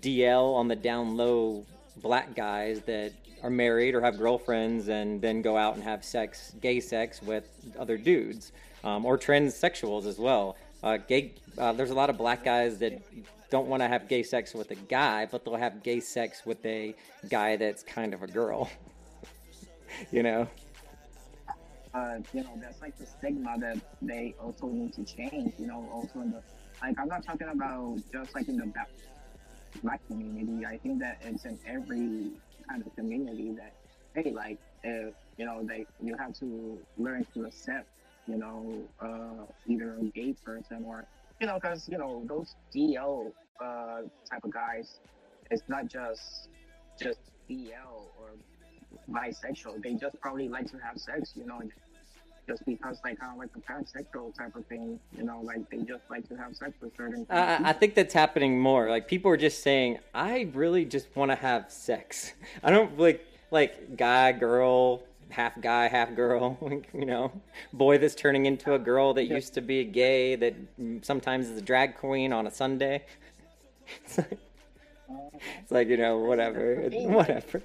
DL 0.00 0.54
on 0.54 0.68
the 0.68 0.76
down 0.76 1.16
low 1.16 1.64
black 2.02 2.34
guys 2.34 2.80
that 2.86 3.12
are 3.46 3.50
married 3.50 3.94
or 3.94 4.00
have 4.00 4.18
girlfriends 4.18 4.88
and 4.88 5.22
then 5.22 5.40
go 5.40 5.56
out 5.56 5.74
and 5.74 5.84
have 5.84 6.04
sex, 6.04 6.52
gay 6.60 6.80
sex 6.80 7.22
with 7.22 7.48
other 7.78 7.96
dudes, 7.96 8.52
um, 8.82 9.06
or 9.06 9.16
transsexuals 9.16 10.04
as 10.04 10.18
well. 10.18 10.56
Uh, 10.82 10.96
gay. 10.96 11.32
Uh, 11.56 11.72
there's 11.72 11.90
a 11.90 11.94
lot 11.94 12.10
of 12.10 12.18
black 12.18 12.44
guys 12.44 12.78
that 12.78 13.00
don't 13.50 13.68
want 13.68 13.80
to 13.82 13.88
have 13.88 14.08
gay 14.08 14.22
sex 14.22 14.52
with 14.52 14.70
a 14.72 14.74
guy, 14.74 15.26
but 15.26 15.44
they'll 15.44 15.56
have 15.56 15.82
gay 15.82 16.00
sex 16.00 16.44
with 16.44 16.64
a 16.66 16.94
guy 17.28 17.56
that's 17.56 17.82
kind 17.84 18.12
of 18.12 18.22
a 18.22 18.26
girl. 18.26 18.68
you 20.10 20.24
know. 20.24 20.48
uh, 21.94 22.18
you 22.34 22.42
know, 22.42 22.58
that's 22.60 22.80
like 22.82 22.98
the 22.98 23.06
stigma 23.06 23.56
that 23.60 23.78
they 24.02 24.34
also 24.42 24.66
need 24.66 24.92
to 24.92 25.04
change. 25.04 25.52
You 25.56 25.68
know, 25.68 25.88
also 25.92 26.20
in 26.20 26.32
the 26.32 26.42
like, 26.82 26.98
I'm 26.98 27.08
not 27.08 27.24
talking 27.24 27.48
about 27.48 27.98
just 28.12 28.34
like 28.34 28.48
in 28.48 28.56
the 28.56 28.66
black, 28.66 28.90
black 29.84 30.06
community. 30.08 30.66
I 30.66 30.78
think 30.78 30.98
that 30.98 31.22
it's 31.22 31.44
in 31.44 31.58
every 31.66 32.32
kind 32.68 32.84
of 32.84 32.94
community 32.96 33.52
that 33.56 33.72
hey, 34.16 34.32
like, 34.32 34.58
if 34.82 35.14
you 35.36 35.44
know, 35.44 35.62
they 35.62 35.86
you 36.02 36.16
have 36.18 36.32
to 36.34 36.78
learn 36.96 37.26
to 37.34 37.44
accept, 37.44 37.86
you 38.26 38.36
know, 38.36 38.82
uh, 39.00 39.44
either 39.66 39.96
a 40.00 40.04
gay 40.04 40.34
person 40.44 40.84
or 40.86 41.06
you 41.40 41.46
know, 41.46 41.58
because 41.60 41.88
you 41.88 41.98
know 41.98 42.22
those 42.26 42.54
DL 42.74 43.32
uh, 43.62 44.02
type 44.30 44.44
of 44.44 44.52
guys, 44.52 45.00
it's 45.50 45.62
not 45.68 45.86
just 45.86 46.48
just 47.00 47.18
DL 47.48 48.08
or 48.18 48.30
bisexual. 49.10 49.82
They 49.82 49.94
just 49.94 50.18
probably 50.20 50.48
like 50.48 50.70
to 50.70 50.78
have 50.78 50.98
sex, 50.98 51.32
you 51.36 51.46
know, 51.46 51.60
just 52.46 52.64
because 52.64 53.00
like 53.04 53.18
kind 53.18 53.32
of 53.32 53.38
like 53.38 53.52
the 53.52 53.60
pansexual 53.60 54.34
type 54.36 54.54
of 54.54 54.64
thing, 54.66 54.98
you 55.16 55.24
know, 55.24 55.40
like 55.42 55.68
they 55.70 55.78
just 55.78 56.02
like 56.08 56.28
to 56.28 56.36
have 56.36 56.54
sex 56.54 56.72
with 56.80 56.96
certain. 56.96 57.26
I, 57.28 57.70
I 57.70 57.72
think 57.72 57.94
that's 57.94 58.14
happening 58.14 58.60
more. 58.60 58.88
Like 58.88 59.08
people 59.08 59.30
are 59.30 59.36
just 59.36 59.62
saying, 59.62 59.98
I 60.14 60.48
really 60.54 60.84
just 60.84 61.14
want 61.16 61.30
to 61.30 61.36
have 61.36 61.70
sex. 61.70 62.32
I 62.62 62.70
don't 62.70 62.98
like 62.98 63.24
like 63.50 63.96
guy, 63.96 64.32
girl, 64.32 65.02
half 65.30 65.60
guy, 65.60 65.88
half 65.88 66.14
girl. 66.14 66.56
you 66.94 67.04
know, 67.04 67.32
boy 67.72 67.98
that's 67.98 68.14
turning 68.14 68.46
into 68.46 68.74
a 68.74 68.78
girl 68.78 69.14
that 69.14 69.24
used 69.24 69.54
to 69.54 69.60
be 69.60 69.84
gay 69.84 70.36
that 70.36 70.54
sometimes 71.02 71.48
is 71.48 71.58
a 71.58 71.62
drag 71.62 71.96
queen 71.96 72.32
on 72.32 72.46
a 72.46 72.50
Sunday. 72.50 73.04
it's, 74.04 74.18
like, 74.18 74.38
oh, 75.10 75.30
it's 75.62 75.72
like 75.72 75.88
you 75.88 75.96
know 75.96 76.18
whatever, 76.18 76.88
whatever. 76.92 77.62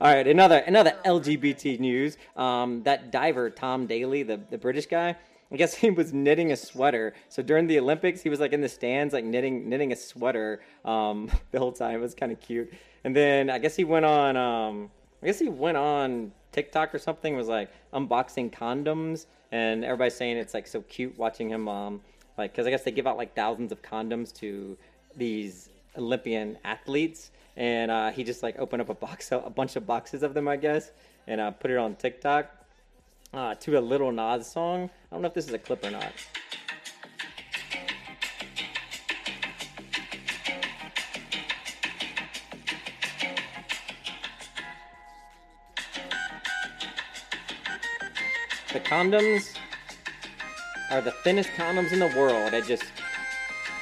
All 0.00 0.12
right, 0.12 0.26
another 0.26 0.58
another 0.58 0.94
LGBT 1.04 1.78
news. 1.80 2.16
Um, 2.36 2.82
that 2.84 3.10
diver 3.10 3.50
Tom 3.50 3.86
Daley, 3.86 4.22
the 4.22 4.40
the 4.50 4.58
British 4.58 4.86
guy, 4.86 5.16
I 5.50 5.56
guess 5.56 5.74
he 5.74 5.90
was 5.90 6.12
knitting 6.12 6.52
a 6.52 6.56
sweater. 6.56 7.14
So 7.28 7.42
during 7.42 7.66
the 7.66 7.78
Olympics, 7.78 8.20
he 8.20 8.28
was 8.28 8.40
like 8.40 8.52
in 8.52 8.60
the 8.60 8.68
stands, 8.68 9.14
like 9.14 9.24
knitting 9.24 9.68
knitting 9.68 9.92
a 9.92 9.96
sweater 9.96 10.60
um, 10.84 11.30
the 11.52 11.58
whole 11.58 11.72
time. 11.72 11.96
It 11.96 12.00
was 12.00 12.14
kind 12.14 12.32
of 12.32 12.40
cute. 12.40 12.72
And 13.04 13.14
then 13.14 13.50
I 13.50 13.58
guess 13.58 13.76
he 13.76 13.84
went 13.84 14.04
on. 14.04 14.36
Um, 14.36 14.90
I 15.22 15.26
guess 15.26 15.38
he 15.38 15.48
went 15.48 15.76
on 15.76 16.32
TikTok 16.52 16.94
or 16.94 16.98
something. 16.98 17.36
Was 17.36 17.48
like 17.48 17.70
unboxing 17.92 18.52
condoms, 18.52 19.26
and 19.52 19.84
everybody's 19.84 20.16
saying 20.16 20.36
it's 20.36 20.54
like 20.54 20.66
so 20.66 20.82
cute 20.82 21.16
watching 21.16 21.48
him. 21.48 21.68
Um, 21.68 22.00
like 22.36 22.52
because 22.52 22.66
I 22.66 22.70
guess 22.70 22.82
they 22.82 22.90
give 22.90 23.06
out 23.06 23.16
like 23.16 23.34
thousands 23.34 23.70
of 23.70 23.82
condoms 23.82 24.34
to 24.38 24.76
these 25.16 25.70
Olympian 25.96 26.58
athletes, 26.64 27.30
and 27.56 27.90
uh, 27.90 28.10
he 28.10 28.24
just 28.24 28.42
like 28.42 28.58
opened 28.58 28.82
up 28.82 28.88
a 28.88 28.94
box, 28.94 29.30
a 29.32 29.50
bunch 29.50 29.76
of 29.76 29.86
boxes 29.86 30.22
of 30.22 30.34
them, 30.34 30.48
I 30.48 30.56
guess, 30.56 30.90
and 31.26 31.40
uh, 31.40 31.50
put 31.50 31.70
it 31.70 31.78
on 31.78 31.96
TikTok 31.96 32.50
uh, 33.32 33.54
to 33.54 33.78
a 33.78 33.80
Little 33.80 34.12
Nas 34.12 34.46
song. 34.46 34.90
I 35.10 35.14
don't 35.14 35.22
know 35.22 35.28
if 35.28 35.34
this 35.34 35.48
is 35.48 35.54
a 35.54 35.58
clip 35.58 35.84
or 35.84 35.90
not. 35.90 36.12
The 48.72 48.80
condoms 48.80 49.56
are 50.90 51.00
the 51.00 51.10
thinnest 51.10 51.48
condoms 51.56 51.92
in 51.92 51.98
the 51.98 52.12
world 52.14 52.52
at 52.52 52.66
just 52.66 52.84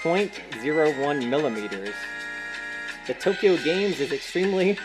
0.01 0.03 1.29
millimeters. 1.29 1.95
The 3.07 3.13
Tokyo 3.13 3.59
Games 3.59 4.01
is 4.01 4.13
extremely 4.13 4.79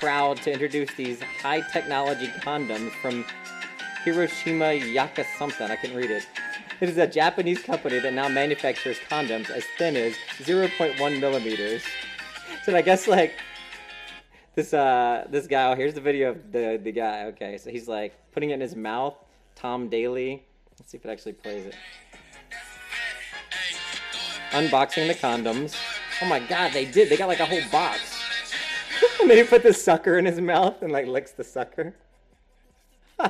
proud 0.00 0.38
to 0.38 0.52
introduce 0.52 0.92
these 0.94 1.22
high 1.22 1.60
technology 1.60 2.26
condoms 2.26 2.90
from 3.00 3.24
Hiroshima 4.02 4.72
Yaka 4.72 5.24
something. 5.38 5.70
I 5.70 5.76
couldn't 5.76 5.96
read 5.96 6.10
it. 6.10 6.26
It 6.80 6.88
is 6.88 6.98
a 6.98 7.06
Japanese 7.06 7.62
company 7.62 8.00
that 8.00 8.12
now 8.12 8.28
manufactures 8.28 8.96
condoms 9.08 9.50
as 9.50 9.64
thin 9.78 9.94
as 9.94 10.14
0.1 10.38 11.20
millimeters. 11.20 11.84
So 12.64 12.74
I 12.74 12.82
guess 12.82 13.06
like 13.06 13.34
this 14.56 14.74
uh 14.74 15.28
this 15.30 15.46
guy. 15.46 15.70
Oh, 15.70 15.76
here's 15.76 15.94
the 15.94 16.00
video 16.00 16.30
of 16.30 16.50
the 16.50 16.80
the 16.82 16.90
guy. 16.90 17.26
Okay, 17.26 17.56
so 17.56 17.70
he's 17.70 17.86
like 17.86 18.14
putting 18.32 18.50
it 18.50 18.54
in 18.54 18.60
his 18.60 18.74
mouth. 18.74 19.14
Tom 19.54 19.88
Daley. 19.88 20.44
Let's 20.76 20.90
see 20.90 20.98
if 20.98 21.04
it 21.04 21.08
actually 21.08 21.34
plays 21.34 21.66
it. 21.66 21.76
Unboxing 24.50 25.06
the 25.06 25.14
condoms. 25.14 25.93
Oh 26.24 26.26
my 26.26 26.40
god, 26.40 26.72
they 26.72 26.86
did. 26.86 27.10
They 27.10 27.18
got 27.18 27.28
like 27.28 27.40
a 27.40 27.44
whole 27.44 27.60
box. 27.70 28.00
and 29.20 29.28
then 29.28 29.36
he 29.36 29.44
put 29.44 29.62
the 29.62 29.74
sucker 29.74 30.16
in 30.18 30.24
his 30.24 30.40
mouth 30.40 30.80
and 30.80 30.90
like 30.90 31.06
licks 31.06 31.32
the 31.32 31.44
sucker. 31.44 31.94
All 33.18 33.28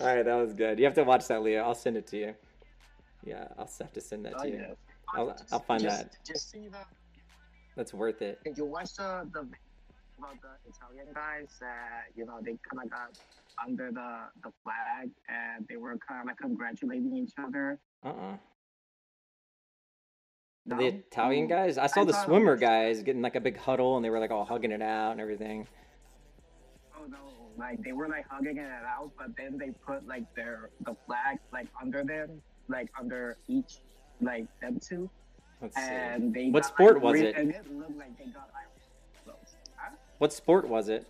right, 0.00 0.22
that 0.22 0.34
was 0.36 0.54
good. 0.54 0.78
You 0.78 0.84
have 0.84 0.94
to 0.94 1.02
watch 1.02 1.26
that, 1.26 1.42
Leo. 1.42 1.64
I'll 1.64 1.74
send 1.74 1.96
it 1.96 2.06
to 2.08 2.16
you. 2.16 2.34
Yeah, 3.24 3.48
I'll 3.58 3.68
have 3.80 3.92
to 3.92 4.00
send 4.00 4.24
that 4.26 4.34
Oh, 4.38 4.44
to 4.44 4.48
you. 4.48 4.64
I'll, 5.12 5.36
I'll 5.50 5.58
find 5.58 5.82
just, 5.82 5.98
that. 5.98 6.16
Just 6.24 6.52
see 6.52 6.68
that. 6.68 6.86
That's 7.76 7.92
worth 7.92 8.22
it. 8.22 8.38
Did 8.44 8.56
you 8.56 8.66
watch 8.66 8.94
the 8.94 9.28
the 9.32 9.40
about 10.20 10.36
the 10.42 10.70
Italian 10.70 11.06
guys 11.12 11.48
that 11.60 12.04
you 12.14 12.26
know 12.26 12.38
they 12.40 12.56
kind 12.70 12.84
of 12.84 12.90
got 12.90 13.18
under 13.66 13.90
the 13.90 14.18
the 14.44 14.52
flag 14.62 15.10
and 15.28 15.66
they 15.68 15.76
were 15.76 15.98
kind 16.06 16.20
of 16.20 16.26
like 16.26 16.38
congratulating 16.38 17.16
each 17.16 17.32
other. 17.42 17.80
Uh-uh. 18.04 18.36
No? 20.66 20.76
The 20.76 20.86
Italian 20.86 21.46
Mm. 21.46 21.50
guys? 21.50 21.78
I 21.78 21.86
saw 21.86 22.02
I 22.02 22.04
the 22.04 22.12
swimmer 22.12 22.52
was- 22.52 22.60
guys 22.60 23.02
getting 23.02 23.22
like 23.22 23.34
a 23.34 23.40
big 23.40 23.56
huddle 23.56 23.96
and 23.96 24.04
they 24.04 24.10
were 24.10 24.18
like 24.20 24.30
all 24.30 24.44
hugging 24.44 24.72
it 24.72 24.82
out 24.82 25.12
and 25.12 25.20
everything. 25.20 25.66
Oh 26.96 27.06
no, 27.06 27.18
like 27.56 27.82
they 27.82 27.92
were 27.92 28.08
like 28.08 28.26
hugging 28.28 28.58
it 28.58 28.70
out, 28.70 29.10
but 29.18 29.34
then 29.36 29.56
they 29.56 29.70
put 29.70 30.06
like 30.06 30.32
their 30.34 30.70
the 30.82 30.94
flag 31.06 31.38
like 31.52 31.68
under 31.80 32.04
them, 32.04 32.42
like 32.68 32.90
under 32.98 33.36
each 33.48 33.78
like 34.20 34.46
them 34.60 34.78
two. 34.78 35.08
Let's 35.62 35.76
see. 35.76 35.82
and 35.82 36.32
they 36.34 36.50
What 36.50 36.62
got, 36.62 36.68
sport 36.74 36.94
like, 36.96 37.02
was 37.04 37.14
re- 37.20 37.26
it? 37.28 37.36
And 37.36 37.50
it 37.50 37.72
looked 37.72 37.96
like 37.96 38.16
they 38.18 38.26
got 38.26 38.48
like. 38.54 38.66
Huh? 39.76 39.90
What 40.18 40.32
sport 40.32 40.68
was 40.68 40.88
it? 40.88 41.06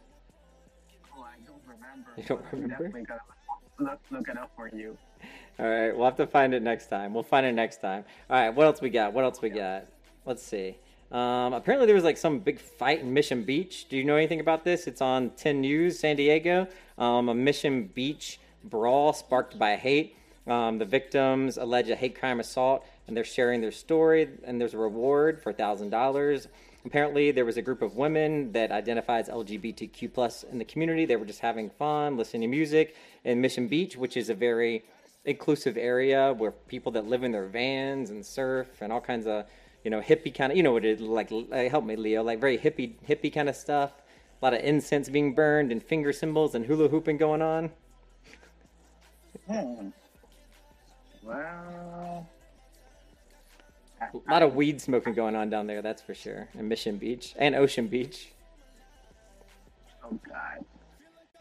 Oh, 1.17 1.23
I 1.23 1.35
don't 1.47 1.63
remember. 1.67 2.11
You 2.17 2.23
don't 2.25 2.45
remember? 2.53 2.89
Gonna 3.03 3.21
look, 3.79 4.01
look 4.11 4.29
it 4.29 4.39
up 4.39 4.51
for 4.57 4.69
you. 4.69 4.97
All 5.59 5.67
right, 5.67 5.95
we'll 5.95 6.07
have 6.07 6.17
to 6.17 6.27
find 6.27 6.55
it 6.55 6.63
next 6.63 6.87
time. 6.87 7.13
We'll 7.13 7.23
find 7.23 7.45
it 7.45 7.53
next 7.53 7.83
time. 7.83 8.05
All 8.31 8.41
right, 8.41 8.51
what 8.51 8.67
else 8.67 8.81
we 8.81 8.89
got? 8.89 9.13
What 9.13 9.25
else 9.25 9.43
we 9.43 9.51
got? 9.51 9.87
Let's 10.25 10.43
see. 10.43 10.77
Um, 11.13 11.55
apparently, 11.55 11.87
there 11.87 11.95
was 11.95 12.05
like 12.05 12.17
some 12.17 12.39
big 12.39 12.61
fight 12.61 13.01
in 13.01 13.13
Mission 13.13 13.43
Beach. 13.43 13.89
Do 13.89 13.97
you 13.97 14.05
know 14.05 14.17
anything 14.17 14.41
about 14.41 14.65
this? 14.65 14.87
It's 14.87 15.03
on 15.03 15.31
10 15.31 15.61
News, 15.61 15.99
San 15.99 16.17
Diego. 16.17 16.69
Um, 16.99 17.29
a 17.29 17.35
Mission 17.35 17.91
Beach 17.95 18.39
brawl 18.65 19.13
sparked 19.13 19.59
by 19.59 19.77
hate. 19.77 20.17
Um, 20.47 20.79
the 20.79 20.85
victims 20.85 21.59
allege 21.59 21.91
a 21.91 21.97
hate 21.97 22.19
crime 22.19 22.41
assault, 22.41 22.87
and 23.07 23.17
they're 23.17 23.25
sharing 23.25 23.61
their 23.61 23.73
story. 23.73 24.29
And 24.45 24.61
there's 24.61 24.75
a 24.75 24.79
reward 24.79 25.43
for 25.43 25.53
thousand 25.53 25.91
dollars. 25.91 26.47
Apparently, 26.87 27.31
there 27.33 27.45
was 27.45 27.57
a 27.57 27.63
group 27.63 27.83
of 27.83 27.97
women 27.97 28.53
that 28.53 28.73
identifies 28.73 29.29
LGBTQ 29.29 30.15
plus 30.15 30.45
in 30.45 30.59
the 30.59 30.65
community. 30.65 31.05
They 31.05 31.17
were 31.17 31.27
just 31.27 31.41
having 31.41 31.69
fun, 31.71 32.17
listening 32.17 32.43
to 32.43 32.49
music 32.49 32.97
in 33.25 33.41
Mission 33.41 33.69
Beach, 33.69 33.97
which 33.97 34.17
is 34.17 34.31
a 34.31 34.35
very 34.35 34.85
inclusive 35.25 35.77
area 35.77 36.33
where 36.33 36.51
people 36.51 36.93
that 36.93 37.07
live 37.07 37.23
in 37.23 37.33
their 37.33 37.47
vans 37.47 38.11
and 38.11 38.25
surf 38.25 38.69
and 38.81 38.93
all 38.93 39.01
kinds 39.01 39.27
of 39.27 39.45
you 39.85 39.91
know 39.91 40.01
hippie 40.01 40.35
kind 40.35 40.51
of 40.51 40.57
you 40.57 40.63
know 40.63 40.73
what 40.73 40.85
it 40.85 41.01
like 41.01 41.31
help 41.71 41.85
me 41.85 41.97
Leo 41.97 42.23
like 42.23 42.41
very 42.41 42.59
hippie 42.59 42.95
hippie 43.07 43.33
kind 43.33 43.49
of 43.49 43.57
stuff. 43.57 43.93
A 44.41 44.45
lot 44.45 44.55
of 44.55 44.61
incense 44.61 45.11
being 45.11 45.35
burned 45.35 45.71
and 45.71 45.83
finger 45.83 46.13
cymbals 46.13 46.55
and 46.55 46.65
hula 46.65 46.89
hooping 46.89 47.19
going 47.19 47.43
on. 47.43 47.71
Hmm. 49.47 49.89
Well, 51.23 52.27
A 54.01 54.31
lot 54.31 54.43
of 54.43 54.55
weed 54.55 54.81
smoking 54.81 55.13
going 55.13 55.37
on 55.37 55.51
down 55.51 55.67
there, 55.67 55.83
that's 55.83 56.01
for 56.01 56.15
sure. 56.15 56.49
In 56.55 56.69
Mission 56.69 56.97
Beach 56.97 57.35
and 57.37 57.55
Ocean 57.55 57.87
Beach. 57.87 58.33
oh 60.03 60.19
god. 60.27 60.65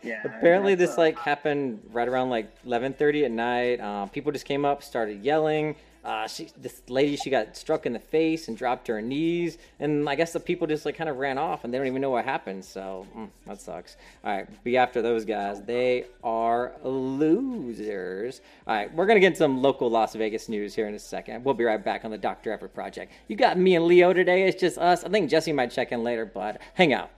Yeah. 0.01 0.21
Apparently, 0.23 0.75
this 0.75 0.97
like 0.97 1.17
happened 1.17 1.81
right 1.91 2.07
around 2.07 2.29
like 2.29 2.49
11:30 2.65 3.25
at 3.25 3.31
night. 3.31 3.79
Uh, 3.81 4.05
people 4.07 4.31
just 4.31 4.45
came 4.45 4.65
up, 4.65 4.83
started 4.83 5.23
yelling. 5.23 5.75
Uh, 6.03 6.25
she, 6.27 6.47
this 6.57 6.81
lady, 6.87 7.17
she 7.17 7.29
got 7.29 7.57
struck 7.57 7.85
in 7.85 7.91
the 7.91 7.99
face 7.99 8.47
and 8.47 8.55
dropped 8.57 8.85
to 8.85 8.93
her 8.93 9.01
knees, 9.01 9.57
and 9.79 10.07
I 10.07 10.15
guess 10.15 10.31
the 10.31 10.39
people 10.39 10.65
just 10.65 10.85
like 10.85 10.95
kind 10.95 11.09
of 11.09 11.17
ran 11.17 11.37
off, 11.37 11.65
and 11.65 11.73
they 11.73 11.77
don't 11.77 11.87
even 11.87 12.01
know 12.01 12.09
what 12.09 12.23
happened. 12.23 12.63
So 12.63 13.05
mm, 13.15 13.27
that 13.45 13.59
sucks. 13.59 13.97
All 14.23 14.31
right, 14.31 14.63
be 14.63 14.77
after 14.77 15.01
those 15.01 15.25
guys. 15.25 15.61
They 15.61 16.05
are 16.23 16.71
losers. 16.83 18.39
All 18.65 18.75
right, 18.75 18.93
we're 18.93 19.07
gonna 19.07 19.19
get 19.19 19.35
some 19.35 19.61
local 19.61 19.89
Las 19.89 20.15
Vegas 20.15 20.47
news 20.47 20.73
here 20.73 20.87
in 20.87 20.93
a 20.93 20.99
second. 20.99 21.43
We'll 21.43 21.53
be 21.53 21.65
right 21.65 21.83
back 21.83 22.05
on 22.05 22.11
the 22.11 22.17
Dr. 22.17 22.51
Whoever 22.51 22.69
Project. 22.69 23.11
You 23.27 23.35
got 23.35 23.57
me 23.57 23.75
and 23.75 23.85
Leo 23.85 24.13
today. 24.13 24.43
It's 24.47 24.59
just 24.59 24.77
us. 24.77 25.03
I 25.03 25.09
think 25.09 25.29
Jesse 25.29 25.51
might 25.51 25.71
check 25.71 25.91
in 25.91 26.03
later, 26.03 26.25
but 26.25 26.61
hang 26.75 26.93
out. 26.93 27.11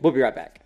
We'll 0.00 0.12
be 0.12 0.20
right 0.20 0.34
back. 0.34 0.60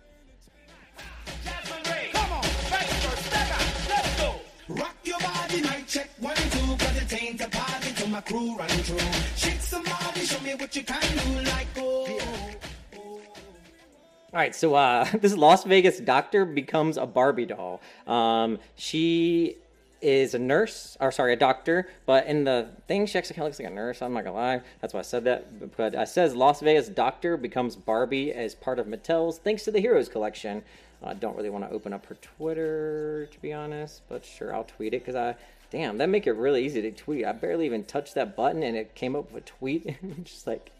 My 8.13 8.21
crew 8.21 8.55
run 8.55 8.69
through. 8.69 8.99
Shake 9.35 9.59
somebody, 9.59 10.19
show 10.19 10.39
me 10.41 10.53
what 10.53 10.75
you 10.75 10.83
can 10.83 11.01
do, 11.01 11.49
like 11.49 11.67
oh. 11.77 12.19
All 12.95 14.39
right, 14.39 14.55
so 14.55 14.75
uh, 14.75 15.05
this 15.19 15.35
Las 15.35 15.63
Vegas 15.63 15.99
doctor 15.99 16.45
becomes 16.45 16.97
a 16.97 17.07
Barbie 17.07 17.47
doll. 17.47 17.81
Um, 18.05 18.59
she 18.75 19.57
is 19.99 20.35
a 20.35 20.39
nurse, 20.39 20.95
or 20.99 21.11
sorry, 21.11 21.33
a 21.33 21.35
doctor, 21.35 21.89
but 22.05 22.27
in 22.27 22.43
the 22.43 22.67
thing, 22.87 23.07
she 23.07 23.17
actually 23.17 23.35
kind 23.35 23.47
of 23.47 23.49
looks 23.49 23.59
like 23.59 23.71
a 23.71 23.73
nurse. 23.73 23.99
I'm 24.03 24.13
not 24.13 24.25
gonna 24.25 24.35
lie, 24.35 24.61
that's 24.79 24.93
why 24.93 24.99
I 24.99 25.03
said 25.03 25.23
that. 25.23 25.75
But 25.75 25.95
it 25.95 26.07
says 26.07 26.35
Las 26.35 26.61
Vegas 26.61 26.89
doctor 26.89 27.35
becomes 27.35 27.75
Barbie 27.75 28.31
as 28.31 28.53
part 28.53 28.77
of 28.77 28.85
Mattel's 28.85 29.39
Thanks 29.39 29.63
to 29.63 29.71
the 29.71 29.79
Heroes 29.79 30.07
collection. 30.07 30.61
I 31.03 31.15
don't 31.15 31.35
really 31.35 31.49
want 31.49 31.67
to 31.67 31.71
open 31.71 31.93
up 31.93 32.05
her 32.05 32.15
Twitter, 32.15 33.27
to 33.31 33.41
be 33.41 33.53
honest, 33.53 34.03
but 34.07 34.23
sure, 34.23 34.53
I'll 34.53 34.65
tweet 34.65 34.93
it 34.93 35.01
because 35.01 35.15
I. 35.15 35.35
Damn, 35.73 35.97
that 35.97 36.07
make 36.07 36.27
it 36.27 36.33
really 36.33 36.63
easy 36.63 36.83
to 36.83 36.91
tweet. 36.91 37.25
I 37.25 37.31
barely 37.31 37.65
even 37.65 37.83
touched 37.83 38.13
that 38.13 38.35
button 38.35 38.61
and 38.61 38.77
it 38.77 38.93
came 38.93 39.15
up 39.15 39.31
with 39.31 39.43
a 39.43 39.45
tweet. 39.47 39.97
And 40.03 40.23
just 40.23 40.45
like 40.45 40.71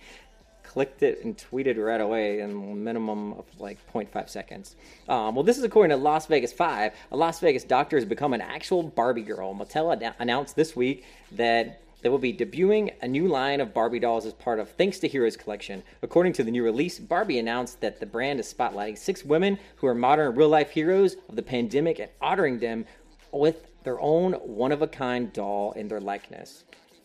clicked 0.61 1.01
it 1.01 1.25
and 1.25 1.35
tweeted 1.35 1.83
right 1.83 1.99
away 1.99 2.41
in 2.41 2.51
a 2.51 2.53
minimum 2.53 3.33
of 3.33 3.45
like 3.59 3.79
0.5 3.91 4.29
seconds. 4.29 4.75
Um, 5.09 5.33
well, 5.33 5.43
this 5.43 5.57
is 5.57 5.63
according 5.63 5.97
to 5.97 6.01
Las 6.01 6.27
Vegas 6.27 6.53
5. 6.53 6.93
A 7.11 7.17
Las 7.17 7.39
Vegas 7.39 7.63
doctor 7.63 7.97
has 7.97 8.05
become 8.05 8.33
an 8.33 8.41
actual 8.41 8.83
Barbie 8.83 9.23
girl. 9.23 9.55
Mattel 9.55 9.99
ad- 9.99 10.13
announced 10.19 10.55
this 10.55 10.75
week 10.75 11.05
that 11.31 11.81
they 12.03 12.09
will 12.09 12.19
be 12.19 12.33
debuting 12.33 12.93
a 13.01 13.07
new 13.07 13.27
line 13.27 13.61
of 13.61 13.73
Barbie 13.73 13.99
dolls 13.99 14.27
as 14.27 14.33
part 14.33 14.59
of 14.59 14.69
Thanks 14.69 14.99
to 14.99 15.07
Heroes 15.07 15.35
collection. 15.35 15.81
According 16.03 16.33
to 16.33 16.43
the 16.43 16.51
new 16.51 16.63
release, 16.63 16.99
Barbie 16.99 17.39
announced 17.39 17.81
that 17.81 17.99
the 17.99 18.05
brand 18.05 18.39
is 18.39 18.53
spotlighting 18.53 18.99
six 18.99 19.25
women 19.25 19.57
who 19.77 19.87
are 19.87 19.95
modern 19.95 20.35
real 20.35 20.49
life 20.49 20.69
heroes 20.69 21.15
of 21.29 21.35
the 21.35 21.41
pandemic 21.41 21.97
and 21.97 22.11
honoring 22.21 22.59
them 22.59 22.85
with 23.31 23.65
their 23.83 23.99
own 23.99 24.33
one 24.33 24.71
of 24.71 24.81
a 24.81 24.87
kind 24.87 25.31
doll 25.31 25.71
in 25.73 25.87
their 25.87 26.01
likeness. 26.01 26.63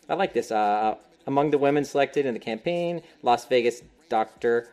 I 0.09 0.15
like 0.15 0.33
this. 0.33 0.51
Uh, 0.51 0.97
among 1.27 1.51
the 1.51 1.59
women 1.59 1.85
selected 1.85 2.25
in 2.25 2.35
the 2.35 2.41
campaign, 2.41 3.03
Las 3.23 3.45
Vegas 3.47 3.83
Dr. 4.09 4.71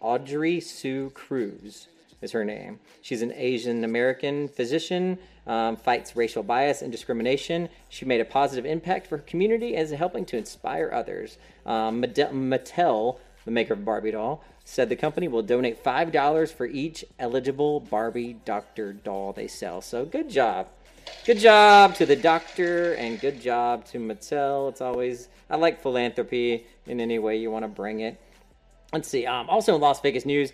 Audrey 0.00 0.60
Sue 0.60 1.10
Cruz. 1.10 1.88
is 2.22 2.32
her 2.32 2.44
name. 2.44 2.78
She's 3.02 3.22
an 3.22 3.32
Asian 3.34 3.82
American 3.82 4.48
physician, 4.48 5.18
um, 5.46 5.76
fights 5.76 6.14
racial 6.16 6.42
bias 6.42 6.82
and 6.82 6.92
discrimination. 6.92 7.68
She 7.88 8.04
made 8.04 8.20
a 8.20 8.24
positive 8.24 8.64
impact 8.64 9.06
for 9.06 9.16
her 9.18 9.22
community 9.24 9.74
and 9.74 9.84
is 9.84 9.90
helping 9.90 10.24
to 10.26 10.36
inspire 10.36 10.90
others. 10.92 11.38
Um, 11.64 12.02
Mattel, 12.02 13.18
the 13.44 13.50
maker 13.50 13.74
of 13.74 13.84
Barbie 13.84 14.12
doll, 14.12 14.44
said 14.64 14.88
the 14.88 14.96
company 14.96 15.28
will 15.28 15.42
donate 15.42 15.82
$5 15.82 16.52
for 16.52 16.66
each 16.66 17.04
eligible 17.18 17.80
Barbie 17.80 18.36
doctor 18.44 18.92
doll 18.92 19.32
they 19.32 19.46
sell. 19.46 19.80
So 19.80 20.04
good 20.04 20.28
job. 20.28 20.68
Good 21.26 21.38
job 21.38 21.96
to 21.96 22.06
the 22.06 22.14
doctor 22.14 22.92
and 22.92 23.20
good 23.20 23.40
job 23.40 23.84
to 23.86 23.98
Mattel. 23.98 24.70
It's 24.70 24.80
always, 24.80 25.28
I 25.50 25.56
like 25.56 25.82
philanthropy 25.82 26.64
in 26.86 27.00
any 27.00 27.18
way 27.18 27.36
you 27.36 27.50
want 27.50 27.64
to 27.64 27.68
bring 27.68 27.98
it. 27.98 28.20
Let's 28.92 29.08
see. 29.08 29.26
Um, 29.26 29.50
also 29.50 29.74
in 29.74 29.80
Las 29.80 30.00
Vegas 30.02 30.24
news, 30.24 30.52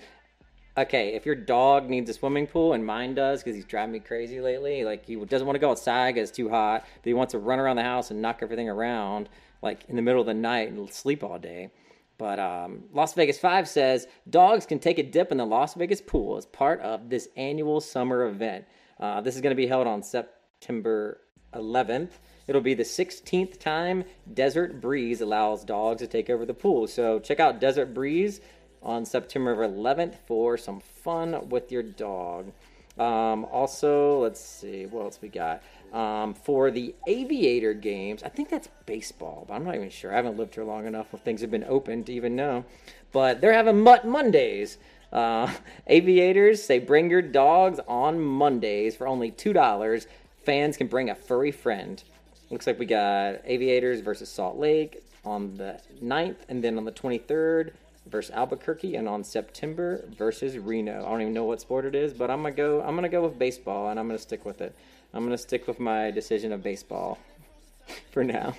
okay, 0.79 1.13
if 1.13 1.27
your 1.27 1.35
dog 1.35 1.91
needs 1.91 2.09
a 2.09 2.15
swimming 2.15 2.47
pool 2.47 2.73
and 2.73 2.87
mine 2.87 3.15
does 3.15 3.43
because 3.43 3.55
he's 3.55 3.67
driving 3.67 3.93
me 3.93 4.01
crazy 4.01 4.41
lately, 4.41 4.83
like 4.83 5.05
he 5.05 5.15
doesn't 5.17 5.47
want 5.47 5.57
to 5.57 5.61
go 5.61 5.71
outside 5.71 6.15
because 6.15 6.31
it's 6.31 6.37
too 6.39 6.49
hot, 6.49 6.87
but 6.87 7.05
he 7.05 7.13
wants 7.13 7.33
to 7.33 7.39
run 7.39 7.59
around 7.59 7.77
the 7.77 7.83
house 7.83 8.11
and 8.11 8.23
knock 8.23 8.39
everything 8.41 8.71
around 8.71 9.29
like 9.61 9.85
in 9.91 9.97
the 9.97 10.01
middle 10.01 10.23
of 10.23 10.27
the 10.27 10.33
night 10.33 10.71
and 10.71 10.91
sleep 10.91 11.23
all 11.23 11.39
day. 11.39 11.71
But 12.17 12.39
um, 12.39 12.85
Las 12.95 13.13
Vegas 13.13 13.39
5 13.39 13.69
says 13.69 14.07
dogs 14.31 14.65
can 14.65 14.79
take 14.79 14.99
a 14.99 15.03
dip 15.03 15.33
in 15.33 15.37
the 15.37 15.45
Las 15.45 15.75
Vegas 15.75 16.01
pool 16.01 16.39
as 16.39 16.47
part 16.47 16.81
of 16.81 17.11
this 17.11 17.29
annual 17.37 17.83
summer 17.83 18.25
event. 18.25 18.65
Uh, 18.99 19.21
this 19.21 19.35
is 19.35 19.43
going 19.43 19.51
to 19.51 19.55
be 19.55 19.67
held 19.67 19.87
on 19.87 20.03
September 20.03 20.39
11th. 20.69 22.11
It'll 22.47 22.61
be 22.61 22.75
the 22.75 22.83
16th 22.83 23.59
time 23.59 24.05
Desert 24.33 24.81
Breeze 24.81 25.21
allows 25.21 25.65
dogs 25.65 26.01
to 26.01 26.07
take 26.07 26.31
over 26.31 26.45
the 26.45 26.55
pool. 26.55 26.87
So 26.87 27.21
check 27.21 27.41
out 27.41 27.61
Desert 27.61 27.95
Breeze 27.95 28.41
on 28.83 29.05
September 29.05 29.57
11th 29.57 30.17
for 30.27 30.57
some 30.57 30.81
fun 30.81 31.49
with 31.49 31.71
your 31.71 31.83
dog. 31.83 32.53
Um, 32.99 33.47
also, 33.47 34.19
let's 34.19 34.41
see 34.41 34.87
what 34.87 35.05
else 35.05 35.19
we 35.23 35.29
got. 35.29 35.63
Um, 35.93 36.35
for 36.35 36.71
the 36.71 36.95
Aviator 37.07 37.75
games, 37.75 38.23
I 38.23 38.29
think 38.29 38.49
that's 38.49 38.69
baseball, 38.87 39.45
but 39.49 39.55
I'm 39.55 39.65
not 39.65 39.75
even 39.75 39.91
sure. 39.91 40.13
I 40.13 40.17
haven't 40.17 40.37
lived 40.37 40.55
here 40.55 40.65
long 40.65 40.87
enough 40.87 41.13
when 41.13 41.23
things 41.23 41.41
have 41.41 41.51
been 41.51 41.65
open 41.65 42.05
to 42.05 42.13
even 42.13 42.37
know. 42.37 42.65
But 43.13 43.41
they're 43.41 43.53
having 43.53 43.81
Mutt 43.81 44.07
Mondays. 44.07 44.79
Uh, 45.13 45.51
aviators 45.87 46.63
say 46.63 46.79
bring 46.79 47.11
your 47.11 47.23
dogs 47.23 47.79
on 47.87 48.21
Mondays 48.21 48.97
for 48.97 49.07
only 49.07 49.31
$2. 49.31 50.07
Fans 50.45 50.77
can 50.77 50.87
bring 50.87 51.11
a 51.11 51.15
furry 51.15 51.53
friend. 51.53 52.03
Looks 52.51 52.67
like 52.67 52.79
we 52.79 52.87
got 52.87 53.41
Aviators 53.45 54.01
versus 54.01 54.29
Salt 54.29 54.59
Lake 54.59 55.03
on 55.25 55.57
the 55.57 55.81
9th, 56.03 56.37
and 56.49 56.63
then 56.63 56.77
on 56.77 56.85
the 56.85 56.93
23rd 56.93 57.73
versus 58.07 58.33
Albuquerque, 58.35 58.97
and 58.97 59.09
on 59.09 59.23
September 59.23 60.05
versus 60.19 60.59
Reno. 60.59 61.05
I 61.07 61.11
don't 61.11 61.23
even 61.23 61.33
know 61.33 61.45
what 61.45 61.61
sport 61.61 61.85
it 61.85 61.95
is, 61.95 62.13
but 62.13 62.31
I'm 62.31 62.43
gonna 62.43 62.55
go. 62.55 62.83
I'm 62.83 62.95
gonna 62.97 63.09
go 63.09 63.23
with 63.23 63.39
baseball, 63.39 63.89
and 63.89 64.01
I'm 64.01 64.09
gonna 64.09 64.19
stick 64.19 64.45
with 64.45 64.61
it. 64.61 64.75
I'm 65.15 65.25
gonna 65.25 65.39
stick 65.39 65.69
with 65.69 65.79
my 65.79 66.11
decision 66.11 66.53
of 66.53 66.63
baseball 66.63 67.19
for 68.11 68.25
now. 68.25 68.55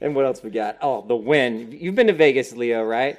And 0.00 0.14
what 0.14 0.24
else 0.24 0.42
we 0.42 0.50
got? 0.50 0.78
Oh, 0.80 1.04
the 1.06 1.16
Wynn. 1.16 1.72
You've 1.72 1.96
been 1.96 2.06
to 2.06 2.12
Vegas, 2.12 2.52
Leo, 2.52 2.84
right? 2.84 3.18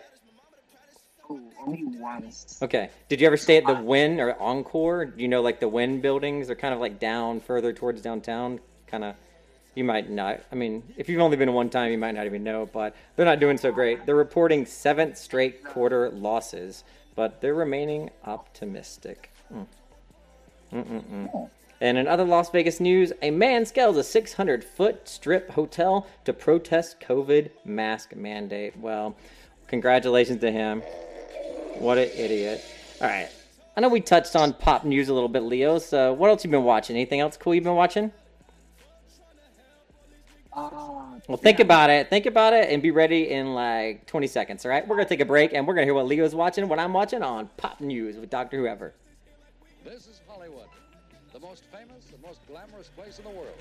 Only 1.69 1.99
once. 1.99 2.57
Okay. 2.61 2.89
Did 3.09 3.21
you 3.21 3.27
ever 3.27 3.37
stay 3.37 3.57
at 3.57 3.65
the 3.65 3.75
Wynn 3.75 4.19
or 4.19 4.33
Encore? 4.39 5.05
Do 5.05 5.21
you 5.21 5.27
know 5.27 5.41
like 5.41 5.59
the 5.59 5.67
Wynn 5.67 6.01
buildings? 6.01 6.47
They're 6.47 6.55
kind 6.55 6.73
of 6.73 6.79
like 6.79 6.99
down 6.99 7.41
further 7.41 7.71
towards 7.73 8.01
downtown. 8.01 8.59
Kind 8.87 9.03
of. 9.03 9.15
You 9.75 9.83
might 9.83 10.09
not. 10.09 10.41
I 10.51 10.55
mean, 10.55 10.81
if 10.97 11.07
you've 11.07 11.21
only 11.21 11.37
been 11.37 11.53
one 11.53 11.69
time, 11.69 11.91
you 11.91 11.97
might 11.97 12.15
not 12.15 12.25
even 12.25 12.43
know. 12.43 12.67
But 12.71 12.95
they're 13.15 13.25
not 13.25 13.39
doing 13.39 13.57
so 13.57 13.71
great. 13.71 14.05
They're 14.05 14.15
reporting 14.15 14.65
seventh 14.65 15.17
straight 15.17 15.63
quarter 15.63 16.09
losses, 16.09 16.83
but 17.15 17.39
they're 17.39 17.53
remaining 17.53 18.09
optimistic. 18.25 19.31
Mm. 19.53 19.67
Mm-mm-mm. 20.73 21.49
And 21.81 21.97
in 21.97 22.07
other 22.07 22.25
Las 22.25 22.49
Vegas 22.49 22.79
news, 22.79 23.13
a 23.21 23.31
man 23.31 23.65
scales 23.65 23.95
a 23.95 24.03
600 24.03 24.63
foot 24.63 25.07
strip 25.07 25.51
hotel 25.51 26.07
to 26.25 26.33
protest 26.33 26.99
COVID 26.99 27.51
mask 27.63 28.15
mandate. 28.15 28.75
Well, 28.77 29.15
congratulations 29.67 30.41
to 30.41 30.51
him. 30.51 30.83
What 31.79 31.97
an 31.97 32.09
idiot. 32.13 32.63
All 33.01 33.07
right. 33.07 33.29
I 33.77 33.81
know 33.81 33.87
we 33.87 34.01
touched 34.01 34.35
on 34.35 34.51
pop 34.53 34.83
news 34.83 35.07
a 35.07 35.13
little 35.13 35.29
bit, 35.29 35.43
Leo. 35.43 35.79
So, 35.79 36.11
what 36.11 36.29
else 36.29 36.43
you 36.43 36.51
been 36.51 36.63
watching? 36.65 36.97
Anything 36.97 37.21
else 37.21 37.37
cool 37.37 37.55
you've 37.55 37.63
been 37.63 37.75
watching? 37.75 38.11
Uh, 40.51 40.69
well, 41.27 41.37
think 41.37 41.61
about 41.61 41.89
it. 41.89 42.09
Think 42.09 42.25
about 42.25 42.51
it 42.51 42.69
and 42.69 42.81
be 42.81 42.91
ready 42.91 43.29
in 43.29 43.53
like 43.53 44.05
20 44.07 44.27
seconds, 44.27 44.65
all 44.65 44.71
right? 44.71 44.85
We're 44.85 44.97
going 44.97 45.05
to 45.05 45.09
take 45.09 45.21
a 45.21 45.25
break 45.25 45.53
and 45.53 45.65
we're 45.65 45.73
going 45.73 45.83
to 45.83 45.87
hear 45.87 45.93
what 45.93 46.07
Leo's 46.07 46.35
watching, 46.35 46.67
what 46.67 46.79
I'm 46.79 46.91
watching 46.91 47.23
on 47.23 47.49
Pop 47.55 47.79
News 47.79 48.17
with 48.17 48.29
Dr. 48.29 48.57
Whoever. 48.57 48.93
This 49.85 50.07
is 50.07 50.19
Hollywood, 50.27 50.67
the 51.31 51.39
most 51.39 51.63
famous, 51.71 52.05
the 52.05 52.27
most 52.27 52.45
glamorous 52.47 52.89
place 52.89 53.19
in 53.19 53.23
the 53.23 53.31
world. 53.31 53.55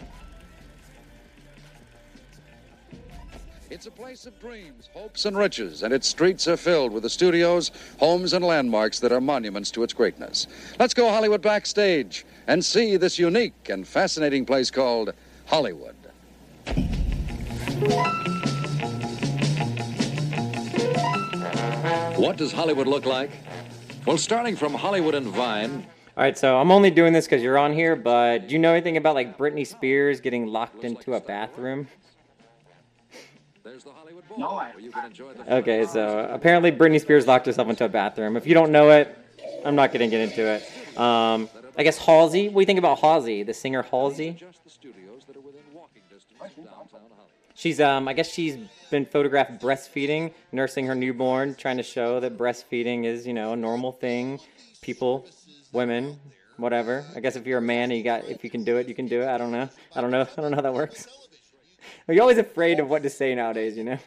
It's 3.70 3.86
a 3.86 3.90
place 3.90 4.24
of 4.24 4.40
dreams, 4.40 4.88
hopes, 4.94 5.26
and 5.26 5.36
riches, 5.36 5.82
and 5.82 5.92
its 5.92 6.08
streets 6.08 6.48
are 6.48 6.56
filled 6.56 6.90
with 6.90 7.02
the 7.02 7.10
studios, 7.10 7.70
homes, 8.00 8.32
and 8.32 8.42
landmarks 8.42 8.98
that 9.00 9.12
are 9.12 9.20
monuments 9.20 9.70
to 9.72 9.82
its 9.82 9.92
greatness. 9.92 10.46
Let's 10.78 10.94
go 10.94 11.10
Hollywood 11.10 11.42
backstage 11.42 12.24
and 12.46 12.64
see 12.64 12.96
this 12.96 13.18
unique 13.18 13.68
and 13.68 13.86
fascinating 13.86 14.46
place 14.46 14.70
called 14.70 15.12
Hollywood. 15.46 15.96
What 22.16 22.38
does 22.38 22.52
Hollywood 22.52 22.86
look 22.86 23.04
like? 23.04 23.30
Well, 24.06 24.16
starting 24.16 24.56
from 24.56 24.72
Hollywood 24.72 25.14
and 25.14 25.26
Vine, 25.26 25.86
All 26.16 26.24
right, 26.24 26.38
so 26.38 26.58
I'm 26.58 26.70
only 26.70 26.90
doing 26.90 27.12
this 27.12 27.26
because 27.26 27.42
you're 27.42 27.58
on 27.58 27.74
here, 27.74 27.94
but 27.94 28.48
do 28.48 28.54
you 28.54 28.58
know 28.58 28.72
anything 28.72 28.96
about 28.96 29.14
like 29.14 29.36
Britney 29.36 29.66
Spears 29.66 30.20
getting 30.20 30.46
locked 30.46 30.84
into 30.84 31.14
a 31.14 31.20
bathroom? 31.20 31.86
No, 34.36 34.50
I. 34.50 34.72
Okay, 35.48 35.86
so 35.86 36.28
apparently 36.30 36.72
Britney 36.72 37.00
Spears 37.00 37.26
locked 37.26 37.46
herself 37.46 37.68
into 37.68 37.84
a 37.84 37.88
bathroom. 37.88 38.36
If 38.36 38.46
you 38.46 38.54
don't 38.54 38.72
know 38.72 38.90
it, 38.90 39.16
I'm 39.64 39.74
not 39.74 39.92
going 39.92 40.08
to 40.08 40.16
get 40.16 40.28
into 40.28 40.46
it. 40.46 40.98
Um, 40.98 41.48
I 41.76 41.82
guess 41.82 41.98
Halsey. 41.98 42.48
What 42.48 42.54
do 42.54 42.60
you 42.60 42.66
think 42.66 42.78
about 42.78 42.98
Halsey, 42.98 43.42
the 43.42 43.54
singer 43.54 43.82
Halsey? 43.82 44.36
She's, 47.54 47.80
um, 47.80 48.06
I 48.06 48.12
guess 48.12 48.32
she's 48.32 48.56
been 48.90 49.04
photographed 49.04 49.60
breastfeeding, 49.60 50.32
nursing 50.52 50.86
her 50.86 50.94
newborn, 50.94 51.56
trying 51.56 51.76
to 51.78 51.82
show 51.82 52.20
that 52.20 52.38
breastfeeding 52.38 53.04
is, 53.04 53.26
you 53.26 53.34
know, 53.34 53.52
a 53.52 53.56
normal 53.56 53.90
thing. 53.92 54.38
People, 54.80 55.26
women, 55.72 56.20
whatever. 56.56 57.04
I 57.16 57.20
guess 57.20 57.34
if 57.34 57.46
you're 57.46 57.58
a 57.58 57.62
man 57.62 57.90
and 57.90 57.98
you 57.98 58.04
got, 58.04 58.24
if 58.26 58.44
you 58.44 58.50
can 58.50 58.62
do 58.62 58.76
it, 58.76 58.88
you 58.88 58.94
can 58.94 59.06
do 59.06 59.22
it. 59.22 59.28
I 59.28 59.38
don't 59.38 59.50
know. 59.50 59.68
I 59.94 60.00
don't 60.00 60.12
know. 60.12 60.22
I 60.36 60.40
don't 60.40 60.52
know 60.52 60.56
how 60.56 60.62
that 60.62 60.74
works. 60.74 61.08
You're 62.08 62.22
always 62.22 62.38
afraid 62.38 62.80
of 62.80 62.88
what 62.88 63.02
to 63.02 63.10
say 63.10 63.34
nowadays, 63.34 63.76
you 63.76 63.84
know. 63.84 63.98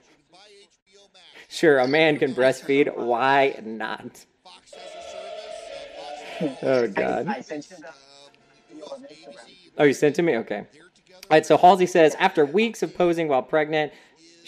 Sure, 1.50 1.80
a 1.80 1.88
man 1.88 2.17
can 2.17 2.34
breastfeed. 2.34 2.96
Why 2.96 3.60
not? 3.63 4.26
Oh 6.62 6.88
God. 6.88 7.46
You. 7.50 8.84
Oh, 9.78 9.84
you 9.84 9.94
sent 9.94 10.15
to 10.15 10.22
me? 10.22 10.38
Okay. 10.38 10.60
All 10.60 10.65
right, 11.30 11.46
so 11.46 11.58
Halsey 11.58 11.86
says 11.86 12.15
after 12.15 12.46
weeks 12.46 12.82
of 12.84 12.96
posing 12.96 13.28
while 13.28 13.44
pregnant, 13.44 13.94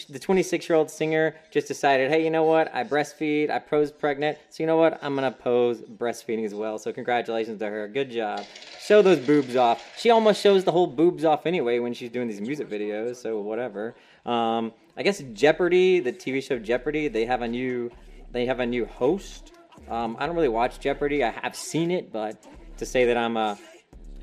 the 0.04 0.18
26 0.18 0.68
year 0.68 0.76
old 0.76 0.90
singer 0.90 1.34
just 1.50 1.68
decided, 1.68 2.10
hey, 2.10 2.24
you 2.24 2.30
know 2.30 2.44
what? 2.44 2.74
I 2.74 2.84
breastfeed, 2.84 3.50
I 3.50 3.58
pose 3.58 3.90
pregnant, 3.90 4.38
so 4.50 4.62
you 4.62 4.66
know 4.66 4.76
what? 4.76 4.98
I'm 5.02 5.16
to 5.16 5.30
pose 5.30 5.80
breastfeeding 5.80 6.44
as 6.44 6.54
well. 6.54 6.78
So 6.78 6.92
congratulations 6.92 7.58
to 7.60 7.66
her. 7.66 7.88
Good 7.88 8.10
job. 8.10 8.44
Show 8.80 9.02
those 9.02 9.18
boobs 9.18 9.56
off. 9.56 9.82
She 9.98 10.10
almost 10.10 10.40
shows 10.40 10.64
the 10.64 10.72
whole 10.72 10.86
boobs 10.86 11.24
off 11.24 11.46
anyway 11.46 11.78
when 11.78 11.94
she's 11.94 12.10
doing 12.10 12.28
these 12.28 12.40
music 12.40 12.68
videos, 12.68 13.16
so 13.16 13.40
whatever. 13.40 13.94
Um, 14.26 14.72
I 14.96 15.02
guess 15.02 15.22
Jeopardy, 15.32 16.00
the 16.00 16.12
TV 16.12 16.42
show 16.42 16.58
Jeopardy, 16.58 17.08
they 17.08 17.26
have 17.26 17.42
a 17.42 17.48
new 17.48 17.90
they 18.32 18.46
have 18.46 18.60
a 18.60 18.66
new 18.66 18.84
host. 18.84 19.52
Um, 19.88 20.16
I 20.18 20.26
don't 20.26 20.34
really 20.34 20.48
watch 20.48 20.80
Jeopardy. 20.80 21.22
I 21.22 21.30
have 21.30 21.54
seen 21.54 21.90
it, 21.90 22.12
but 22.12 22.44
to 22.78 22.86
say 22.86 23.04
that 23.06 23.16
I'm 23.16 23.36
a 23.36 23.58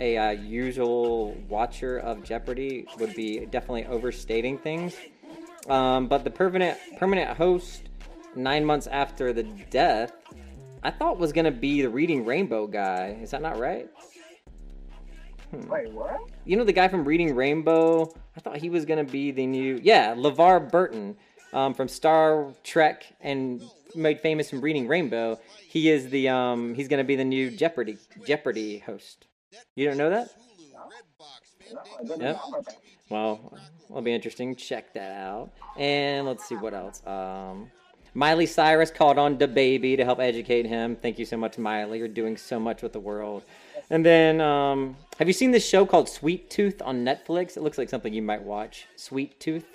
a 0.01 0.17
uh, 0.17 0.29
usual 0.31 1.35
watcher 1.47 1.99
of 1.99 2.23
Jeopardy 2.23 2.87
would 2.99 3.13
be 3.13 3.45
definitely 3.45 3.85
overstating 3.85 4.57
things. 4.57 4.95
Um, 5.69 6.07
but 6.07 6.23
the 6.23 6.31
permanent 6.31 6.77
permanent 6.97 7.37
host, 7.37 7.83
nine 8.35 8.65
months 8.65 8.87
after 8.87 9.33
the 9.33 9.43
death, 9.43 10.13
I 10.83 10.91
thought 10.91 11.19
was 11.19 11.31
gonna 11.31 11.51
be 11.51 11.81
the 11.81 11.89
Reading 11.89 12.25
Rainbow 12.25 12.67
guy. 12.67 13.17
Is 13.21 13.31
that 13.31 13.41
not 13.41 13.59
right? 13.59 13.89
Wait, 15.51 15.91
what? 15.91 16.21
You 16.45 16.57
know 16.57 16.63
the 16.63 16.73
guy 16.73 16.87
from 16.87 17.03
Reading 17.03 17.35
Rainbow? 17.35 18.11
I 18.35 18.39
thought 18.39 18.57
he 18.57 18.69
was 18.69 18.85
gonna 18.85 19.03
be 19.03 19.31
the 19.31 19.45
new 19.45 19.79
yeah 19.83 20.15
LeVar 20.15 20.71
Burton 20.71 21.17
um, 21.53 21.73
from 21.73 21.87
Star 21.87 22.53
Trek 22.63 23.05
and 23.19 23.61
made 23.95 24.21
famous 24.21 24.49
from 24.49 24.61
Reading 24.61 24.87
Rainbow. 24.87 25.39
He 25.67 25.89
is 25.89 26.09
the 26.09 26.29
um, 26.29 26.73
he's 26.73 26.87
gonna 26.87 27.03
be 27.03 27.15
the 27.15 27.25
new 27.25 27.51
Jeopardy 27.51 27.97
Jeopardy 28.25 28.79
host. 28.79 29.27
You 29.75 29.87
don't 29.87 29.97
know 29.97 30.09
that? 30.09 30.29
Yep. 32.19 32.39
Well, 33.11 33.53
it'll 33.89 34.01
be 34.01 34.13
interesting. 34.13 34.55
Check 34.55 34.93
that 34.93 35.11
out. 35.11 35.51
And 35.77 36.25
let's 36.25 36.45
see 36.45 36.55
what 36.55 36.73
else. 36.73 37.05
Um, 37.05 37.69
Miley 38.13 38.45
Cyrus 38.45 38.89
called 38.89 39.17
on 39.17 39.37
DaBaby 39.37 39.97
to 39.97 40.05
help 40.05 40.19
educate 40.19 40.65
him. 40.65 40.95
Thank 40.95 41.19
you 41.19 41.25
so 41.25 41.37
much, 41.37 41.57
Miley. 41.57 41.99
You're 41.99 42.07
doing 42.07 42.37
so 42.37 42.59
much 42.59 42.81
with 42.81 42.93
the 42.93 42.99
world. 42.99 43.43
And 43.89 44.05
then, 44.05 44.39
um, 44.39 44.95
have 45.19 45.27
you 45.27 45.33
seen 45.33 45.51
this 45.51 45.67
show 45.67 45.85
called 45.85 46.07
Sweet 46.07 46.49
Tooth 46.49 46.81
on 46.81 47.03
Netflix? 47.05 47.57
It 47.57 47.63
looks 47.63 47.77
like 47.77 47.89
something 47.89 48.13
you 48.13 48.21
might 48.21 48.41
watch. 48.43 48.85
Sweet 48.95 49.37
Tooth. 49.39 49.65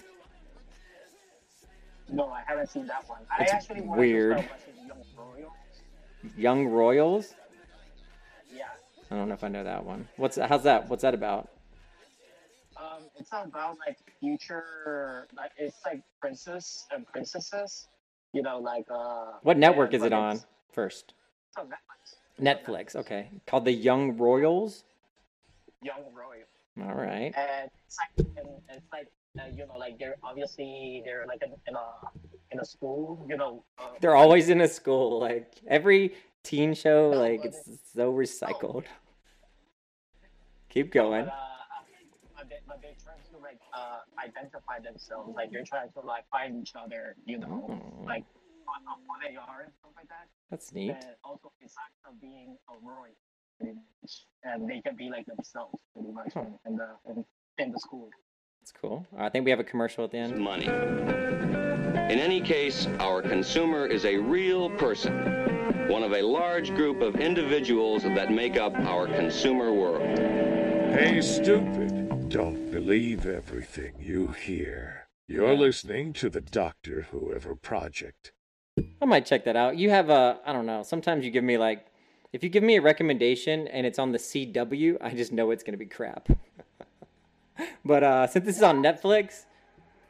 No, 2.09 2.31
I 2.31 2.43
haven't 2.47 2.71
seen 2.71 2.87
that 2.87 3.07
one. 3.09 3.19
I 3.31 3.43
It's 3.43 3.53
actually 3.53 3.83
wanted 3.83 4.01
weird. 4.01 4.37
to 4.39 4.43
start 4.45 4.61
watching 4.61 4.87
Young 4.87 5.05
Royal. 5.17 5.53
Young 6.39 6.67
Royals. 6.69 7.35
Yeah. 8.55 8.65
I 9.11 9.17
don't 9.17 9.29
know 9.29 9.35
if 9.35 9.45
I 9.45 9.49
know 9.49 9.65
that 9.65 9.85
one. 9.85 10.09
What's 10.17 10.37
how's 10.37 10.63
that? 10.63 10.89
What's 10.89 11.03
that 11.03 11.15
about? 11.15 11.51
Um, 12.87 13.03
it's 13.17 13.31
about 13.33 13.77
like 13.87 13.99
future, 14.21 15.27
like 15.37 15.51
it's 15.57 15.77
like 15.85 16.03
princess 16.21 16.87
and 16.93 17.07
princesses. 17.07 17.89
You 18.33 18.43
know, 18.43 18.59
like 18.59 18.87
uh. 18.91 19.33
What 19.43 19.59
network 19.59 19.95
is 19.95 20.03
it 20.03 20.13
on 20.13 20.41
first? 20.73 21.15
It's 21.49 21.59
on 21.59 21.67
Netflix. 21.67 22.65
Netflix. 22.95 22.97
Okay, 22.97 23.31
called 23.47 23.65
the 23.65 23.73
Young 23.73 24.17
Royals. 24.17 24.85
Young 25.83 26.03
Royals. 26.15 26.47
All 26.79 26.95
right. 26.95 27.33
and 27.35 27.71
it's 27.87 27.97
like 27.99 28.27
and 28.37 28.49
it's 28.69 28.87
like 28.93 29.09
uh, 29.39 29.45
you 29.57 29.67
know 29.67 29.79
like 29.79 29.99
they're 29.99 30.17
obviously 30.23 31.03
they're 31.05 31.25
like 31.27 31.43
in, 31.43 31.53
in 31.67 31.75
a 31.75 31.87
in 32.51 32.61
a 32.61 32.65
school 32.65 33.25
you 33.29 33.37
know 33.37 33.65
uh, 33.79 33.85
They're 34.01 34.17
always 34.17 34.51
in 34.51 34.61
a 34.61 34.69
school. 34.69 35.19
Like 35.19 35.55
every 35.67 36.15
teen 36.43 36.75
show, 36.75 37.11
like 37.11 37.45
it's 37.45 37.65
so 37.95 38.13
recycled. 38.13 38.85
Keep 40.69 40.93
going. 40.93 41.25
but, 41.25 41.33
uh, 41.33 41.37
but, 42.37 42.49
they, 42.51 42.57
but 42.69 42.83
they're 42.83 42.93
trying 43.03 43.17
to 43.33 43.39
like 43.57 43.61
uh 43.75 43.99
identify 44.23 44.79
themselves 44.81 45.33
like 45.35 45.51
they're 45.51 45.65
trying 45.65 45.91
to 45.93 46.01
like 46.01 46.25
find 46.31 46.61
each 46.61 46.73
other 46.75 47.17
you 47.25 47.39
know 47.39 47.67
Oh. 47.69 48.05
like 48.05 48.25
on, 48.69 48.83
on 48.89 48.99
who 49.07 49.15
they 49.29 49.37
are 49.37 49.63
and 49.65 49.73
stuff 49.79 49.93
like 49.97 50.09
that 50.09 50.29
That's 50.51 50.73
neat. 50.73 50.91
and 50.91 51.05
also 51.25 51.53
besides 51.61 51.97
of 52.09 52.21
being 52.21 52.57
a 52.69 52.75
roy 52.87 53.09
and 54.45 54.69
they 54.69 54.81
can 54.81 54.97
be 54.97 55.09
like 55.11 55.27
themselves 55.27 55.79
pretty 55.95 56.13
much 56.13 56.33
Huh. 56.35 56.41
in, 56.65 56.73
in 56.73 56.77
the 56.77 56.89
in, 57.11 57.25
in 57.59 57.73
the 57.73 57.79
school 57.79 58.11
That's 58.61 58.73
cool. 58.73 59.07
I 59.17 59.29
think 59.29 59.45
we 59.45 59.51
have 59.51 59.61
a 59.61 59.65
commercial 59.65 60.05
at 60.05 60.11
the 60.11 60.19
end. 60.19 60.37
Money. 60.39 60.67
In 60.67 62.19
any 62.21 62.41
case, 62.41 62.87
our 62.99 63.23
consumer 63.23 63.87
is 63.87 64.05
a 64.05 64.17
real 64.17 64.71
person, 64.71 65.13
one 65.89 66.03
of 66.03 66.13
a 66.13 66.23
large 66.23 66.75
group 66.75 67.01
of 67.01 67.17
individuals 67.17 68.03
that 68.03 68.31
make 68.31 68.57
up 68.57 68.75
our 68.81 69.07
consumer 69.07 69.73
world. 69.73 70.03
Hey, 70.99 71.21
stupid. 71.21 72.06
Don't 72.29 72.73
believe 72.73 73.25
everything 73.25 73.93
you 74.01 74.29
hear. 74.29 75.07
You're 75.29 75.55
listening 75.55 76.13
to 76.15 76.29
the 76.29 76.41
Doctor 76.41 77.07
Whoever 77.13 77.55
Project. 77.55 78.33
I 79.01 79.05
might 79.05 79.27
check 79.27 79.45
that 79.45 79.55
out. 79.55 79.77
You 79.77 79.91
have 79.91 80.11
a, 80.11 80.41
I 80.45 80.53
don't 80.53 80.67
know. 80.67 80.83
Sometimes 80.83 81.25
you 81.25 81.31
give 81.31 81.45
me 81.45 81.57
like, 81.57 81.87
if 82.33 82.43
you 82.43 82.51
give 82.51 82.65
me 82.65 82.77
a 82.77 82.83
recommendation 82.83 83.69
and 83.69 83.87
it's 83.87 84.01
on 84.01 84.11
the 84.11 84.19
CW, 84.19 84.97
I 85.01 85.11
just 85.11 85.31
know 85.31 85.53
it's 85.53 85.63
gonna 85.63 85.79
be 85.79 85.87
crap. 85.87 86.29
but 87.85 88.03
uh, 88.03 88.27
since 88.27 88.45
this 88.45 88.57
is 88.57 88.63
on 88.63 88.83
Netflix, 88.83 89.45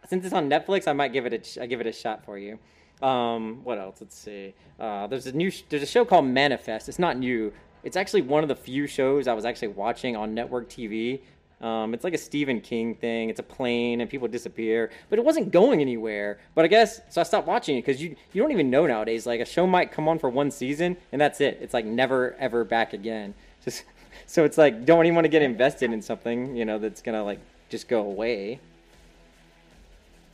since 0.09 0.25
it's 0.25 0.35
on 0.35 0.49
Netflix, 0.49 0.89
I 0.89 0.95
might 0.95 1.13
give 1.13 1.27
it 1.27 1.57
a, 1.59 1.63
I 1.63 1.67
give 1.67 1.83
it 1.83 1.87
a 1.87 1.93
shot 1.93 2.25
for 2.25 2.39
you. 2.39 2.59
Um, 3.07 3.61
what 3.63 3.79
else? 3.79 4.01
Let's 4.01 4.17
see. 4.17 4.55
Uh, 4.81 5.07
there's 5.07 5.27
a 5.27 5.33
new, 5.33 5.53
there's 5.69 5.83
a 5.83 5.87
show 5.87 6.07
called 6.07 6.25
Manifest. 6.25 6.89
It's 6.89 6.99
not 6.99 7.19
new. 7.19 7.53
It's 7.85 7.97
actually 7.97 8.23
one 8.23 8.43
of 8.43 8.49
the 8.49 8.57
few 8.57 8.87
shows 8.87 9.29
I 9.29 9.35
was 9.35 9.45
actually 9.45 9.69
watching 9.69 10.17
on 10.17 10.35
network 10.35 10.69
TV. 10.69 11.21
Um, 11.61 11.95
it's 11.95 12.05
like 12.05 12.13
a 12.13 12.19
Stephen 12.19 12.61
King 12.61 12.95
thing. 12.95 13.31
It's 13.31 13.41
a 13.41 13.43
plane 13.43 14.01
and 14.03 14.11
people 14.11 14.29
disappear, 14.29 14.91
but 15.09 15.19
it 15.19 15.25
wasn't 15.25 15.51
going 15.51 15.81
anywhere. 15.81 16.39
But 16.55 16.67
I 16.67 16.69
guess 16.69 17.01
so. 17.09 17.21
I 17.21 17.25
stopped 17.25 17.47
watching 17.49 17.79
it 17.79 17.85
because 17.85 18.03
you 18.03 18.15
you 18.33 18.43
don't 18.43 18.53
even 18.53 18.69
know 18.71 18.87
nowadays. 18.87 19.27
Like 19.27 19.41
a 19.41 19.47
show 19.47 19.67
might 19.67 19.91
come 19.91 20.07
on 20.07 20.19
for 20.19 20.29
one 20.29 20.51
season 20.51 20.99
and 21.13 21.21
that's 21.21 21.41
it. 21.41 21.59
It's 21.63 21.73
like 21.73 21.87
never 21.87 22.35
ever 22.39 22.65
back 22.65 22.93
again. 22.93 23.35
Just 23.65 23.85
so 24.27 24.45
it's 24.45 24.59
like 24.59 24.85
don't 24.85 25.07
even 25.07 25.15
want 25.15 25.25
to 25.25 25.31
get 25.31 25.43
invested 25.43 25.93
in 25.93 26.03
something 26.03 26.55
you 26.57 26.65
know 26.65 26.79
that's 26.79 27.03
gonna 27.03 27.25
like 27.25 27.41
just 27.69 27.89
go 27.89 28.01
away. 28.03 28.61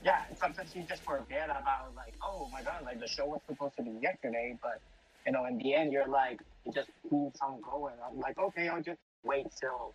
yeah, 0.04 0.22
and 0.28 0.36
sometimes 0.36 0.74
you 0.74 0.82
just 0.82 1.02
forget 1.02 1.44
about 1.46 1.94
like, 1.96 2.14
oh 2.22 2.48
my 2.52 2.62
god, 2.62 2.82
like 2.84 3.00
the 3.00 3.08
show 3.08 3.26
was 3.26 3.40
supposed 3.48 3.76
to 3.76 3.82
be 3.82 3.92
yesterday, 4.02 4.56
but 4.62 4.80
you 5.26 5.32
know, 5.32 5.46
in 5.46 5.56
the 5.58 5.74
end, 5.74 5.92
you're 5.92 6.06
like, 6.08 6.40
it 6.66 6.74
just 6.74 6.90
keeps 7.04 7.40
on 7.40 7.60
going. 7.62 7.94
I'm 8.06 8.18
like, 8.20 8.38
okay, 8.38 8.68
I'll 8.68 8.82
just 8.82 9.00
wait 9.24 9.46
till 9.58 9.94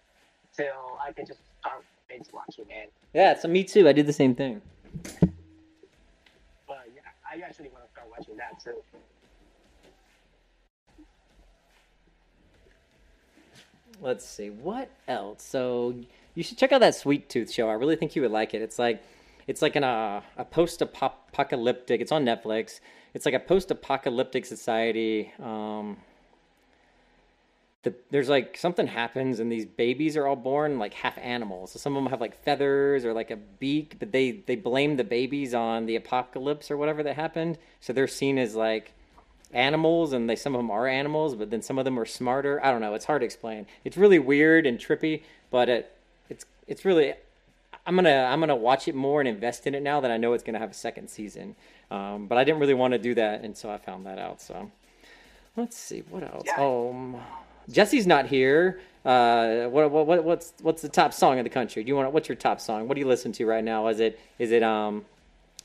till 0.56 0.98
I 1.06 1.12
can 1.12 1.26
just 1.26 1.40
start 1.60 1.84
binge 2.08 2.28
watching 2.34 2.66
it. 2.70 2.92
Yeah, 3.14 3.38
so 3.38 3.48
me 3.48 3.64
too. 3.64 3.88
I 3.88 3.94
did 3.94 4.08
the 4.08 4.14
same 4.14 4.36
thing. 4.36 4.62
But 6.68 6.86
yeah, 6.96 7.02
I 7.30 7.42
actually 7.46 7.70
want 7.70 7.86
to 7.86 7.92
start 7.92 8.08
watching 8.10 8.38
that 8.38 8.60
too. 8.64 8.82
Let's 14.00 14.26
see 14.26 14.50
what 14.50 14.90
else. 15.08 15.44
So 15.44 15.96
you 16.36 16.44
should 16.44 16.58
check 16.58 16.72
out 16.72 16.82
that 16.82 16.94
Sweet 16.94 17.30
Tooth 17.30 17.52
show. 17.52 17.68
I 17.70 17.74
really 17.74 17.96
think 17.96 18.16
you 18.16 18.22
would 18.22 18.32
like 18.32 18.54
it. 18.54 18.62
It's 18.62 18.78
like 18.78 19.02
it's 19.48 19.62
like 19.62 19.76
an 19.76 19.84
uh, 19.84 20.22
a 20.38 20.46
post 20.46 20.82
apocalyptic. 20.82 22.02
It's 22.02 22.12
on 22.12 22.24
Netflix. 22.24 22.80
It's 23.14 23.26
like 23.26 23.34
a 23.34 23.40
post 23.40 23.72
apocalyptic 23.72 24.46
society. 24.46 25.32
Um, 25.42 25.98
the, 27.88 27.96
there's 28.12 28.28
like 28.28 28.58
something 28.58 28.86
happens 28.86 29.40
and 29.40 29.50
these 29.50 29.66
babies 29.66 30.18
are 30.18 30.28
all 30.28 30.36
born 30.36 30.78
like 30.78 30.94
half 30.94 31.18
animals. 31.18 31.72
So 31.72 31.80
some 31.80 31.96
of 31.96 32.04
them 32.04 32.10
have 32.12 32.20
like 32.20 32.44
feathers 32.44 33.06
or 33.06 33.14
like 33.14 33.32
a 33.32 33.38
beak, 33.38 33.96
but 33.98 34.12
they 34.12 34.32
they 34.32 34.56
blame 34.56 34.98
the 34.98 35.04
babies 35.04 35.54
on 35.54 35.86
the 35.86 35.96
apocalypse 35.96 36.70
or 36.70 36.76
whatever 36.76 37.02
that 37.04 37.16
happened. 37.16 37.58
So 37.80 37.94
they're 37.94 38.08
seen 38.08 38.38
as 38.38 38.56
like 38.56 38.92
animals 39.54 40.12
and 40.12 40.30
they 40.30 40.36
some 40.36 40.54
of 40.54 40.60
them 40.60 40.70
are 40.70 40.88
animals 40.88 41.34
but 41.34 41.50
then 41.50 41.62
some 41.62 41.80
of 41.80 41.86
them 41.86 41.98
are 41.98 42.06
smarter. 42.06 42.64
I 42.64 42.72
don't 42.72 42.82
know. 42.82 42.94
It's 42.94 43.06
hard 43.06 43.22
to 43.22 43.26
explain. 43.26 43.66
It's 43.86 43.96
really 43.96 44.20
weird 44.20 44.66
and 44.66 44.78
trippy 44.78 45.24
but 45.50 45.70
it 45.70 45.92
it's 46.30 46.46
it's 46.68 46.84
really 46.84 47.14
i'm 47.86 47.96
gonna 47.96 48.28
i'm 48.30 48.42
gonna 48.42 48.56
watch 48.56 48.90
it 48.90 48.96
more 48.96 49.22
and 49.22 49.30
invest 49.30 49.66
in 49.66 49.74
it 49.74 49.82
now 49.82 50.02
that 50.02 50.12
i 50.12 50.18
know 50.18 50.34
it's 50.34 50.44
gonna 50.44 50.60
have 50.60 50.72
a 50.72 50.76
second 50.76 51.10
season. 51.10 51.56
Um, 51.90 52.28
but 52.28 52.38
i 52.38 52.44
didn't 52.44 52.60
really 52.60 52.74
want 52.74 52.92
to 52.92 52.98
do 52.98 53.16
that 53.16 53.44
until 53.44 53.70
i 53.70 53.78
found 53.78 54.06
that 54.06 54.20
out 54.20 54.42
so. 54.42 54.72
Let's 55.58 55.76
see. 55.76 56.04
What 56.10 56.22
else? 56.22 56.48
Um 56.58 57.18
jesse's 57.70 58.08
not 58.08 58.26
here 58.28 58.80
uh 59.06 59.66
what, 59.68 59.92
what 59.92 60.06
what 60.08 60.24
what's 60.24 60.54
what's 60.62 60.82
the 60.82 60.90
top 60.90 61.14
song 61.14 61.38
in 61.38 61.44
the 61.44 61.50
country 61.50 61.84
do 61.84 61.88
you 61.88 61.96
want 61.96 62.12
what's 62.12 62.28
your 62.28 62.36
top 62.36 62.60
song 62.60 62.88
what 62.88 62.96
do 62.96 63.02
you 63.02 63.08
listen 63.08 63.32
to 63.32 63.46
right 63.46 63.64
now 63.64 63.88
is 63.88 64.00
it 64.00 64.20
is 64.40 64.52
it 64.52 64.64
um 64.64 65.06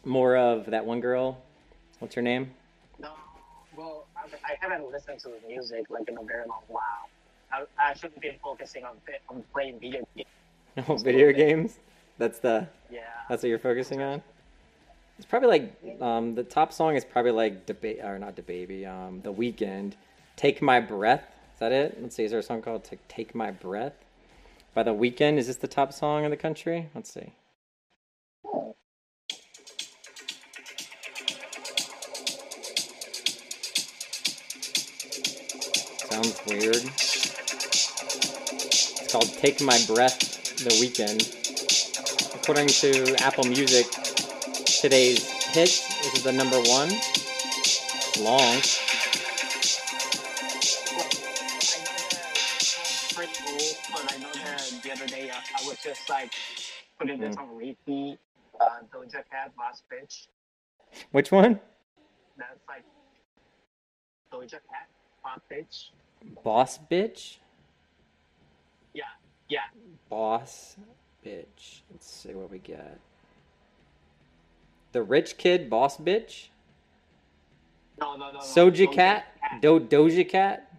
more 0.04 0.36
of 0.36 0.66
that 0.66 0.84
one 0.84 1.00
girl 1.00 1.40
what's 2.00 2.14
her 2.14 2.22
name 2.22 2.50
No, 3.00 3.10
Well, 3.76 4.06
I, 4.16 4.52
I 4.52 4.56
haven't 4.60 4.90
listened 4.90 5.20
to 5.20 5.28
the 5.28 5.48
music 5.48 5.86
like 5.90 6.08
in 6.08 6.18
a 6.18 6.22
very 6.22 6.46
long 6.48 6.62
while. 6.68 7.08
I, 7.52 7.62
I 7.78 7.90
actually 7.90 8.10
been 8.20 8.34
focusing 8.42 8.84
on 8.84 8.96
on 9.28 9.44
playing 9.52 9.78
video 9.78 10.02
games. 10.16 10.28
Oh, 10.88 10.96
video 10.96 11.32
games. 11.32 11.78
That's 12.18 12.38
the. 12.38 12.66
Yeah. 12.90 13.00
That's 13.28 13.42
what 13.42 13.50
you're 13.50 13.58
focusing 13.58 14.00
on. 14.00 14.22
It's 15.18 15.26
probably 15.26 15.48
like 15.48 16.00
um, 16.00 16.34
the 16.34 16.42
top 16.42 16.72
song 16.72 16.96
is 16.96 17.04
probably 17.04 17.32
like 17.32 17.66
debate 17.66 18.00
or 18.02 18.18
not 18.18 18.34
debate. 18.36 18.86
Um, 18.86 19.20
the 19.22 19.32
Weeknd. 19.32 19.92
Take 20.36 20.62
my 20.62 20.80
breath. 20.80 21.26
That 21.62 21.70
it? 21.70 22.02
Let's 22.02 22.16
see. 22.16 22.24
Is 22.24 22.32
there 22.32 22.40
a 22.40 22.42
song 22.42 22.60
called 22.60 22.90
"Take 23.06 23.36
My 23.36 23.52
Breath" 23.52 23.94
by 24.74 24.82
the 24.82 24.90
Weeknd? 24.90 25.36
Is 25.36 25.46
this 25.46 25.54
the 25.54 25.68
top 25.68 25.92
song 25.92 26.24
in 26.24 26.32
the 26.32 26.36
country? 26.36 26.88
Let's 26.92 27.14
see. 27.14 27.34
Sounds 36.10 36.40
weird. 36.48 36.82
It's 38.64 39.12
called 39.12 39.32
Take 39.34 39.60
My 39.60 39.78
Breath 39.86 40.56
The 40.64 40.70
Weeknd. 40.80 42.34
According 42.34 42.66
to 42.66 43.14
Apple 43.22 43.44
Music, 43.44 43.86
today's 44.80 45.24
hit, 45.52 45.54
this 45.54 46.12
is 46.16 46.24
the 46.24 46.32
number 46.32 46.58
one. 46.62 46.88
It's 46.90 48.18
long. 48.18 48.60
But 53.90 54.12
I 54.14 54.18
know 54.18 54.32
that 54.32 54.80
the 54.82 54.92
other 54.92 55.06
day 55.06 55.30
uh, 55.30 55.34
I 55.34 55.66
was 55.66 55.78
just 55.82 56.08
like 56.08 56.32
putting 56.98 57.20
this 57.20 57.36
Mm. 57.36 57.40
on 57.40 57.56
repeat. 57.56 58.18
Uh, 58.60 58.68
Doja 58.94 59.22
Cat, 59.30 59.52
Boss 59.56 59.82
Bitch. 59.92 60.26
Which 61.10 61.32
one? 61.32 61.58
That's 62.36 62.60
like 62.68 62.84
Doja 64.32 64.60
Cat, 64.70 64.88
Boss 65.24 65.40
Bitch. 65.50 65.88
Boss 66.44 66.78
Bitch? 66.90 67.36
Yeah, 68.94 69.04
yeah. 69.48 69.60
Boss 70.08 70.76
Bitch. 71.24 71.80
Let's 71.90 72.06
see 72.10 72.34
what 72.34 72.50
we 72.50 72.58
get. 72.58 72.98
The 74.92 75.02
Rich 75.02 75.38
Kid 75.38 75.70
Boss 75.70 75.96
Bitch? 75.96 76.48
No, 77.98 78.16
no, 78.16 78.26
no. 78.26 78.32
no. 78.34 78.38
Soja 78.40 78.92
Cat? 78.92 79.24
Do- 79.60 79.80
Doja 79.80 80.28
Cat? 80.28 80.71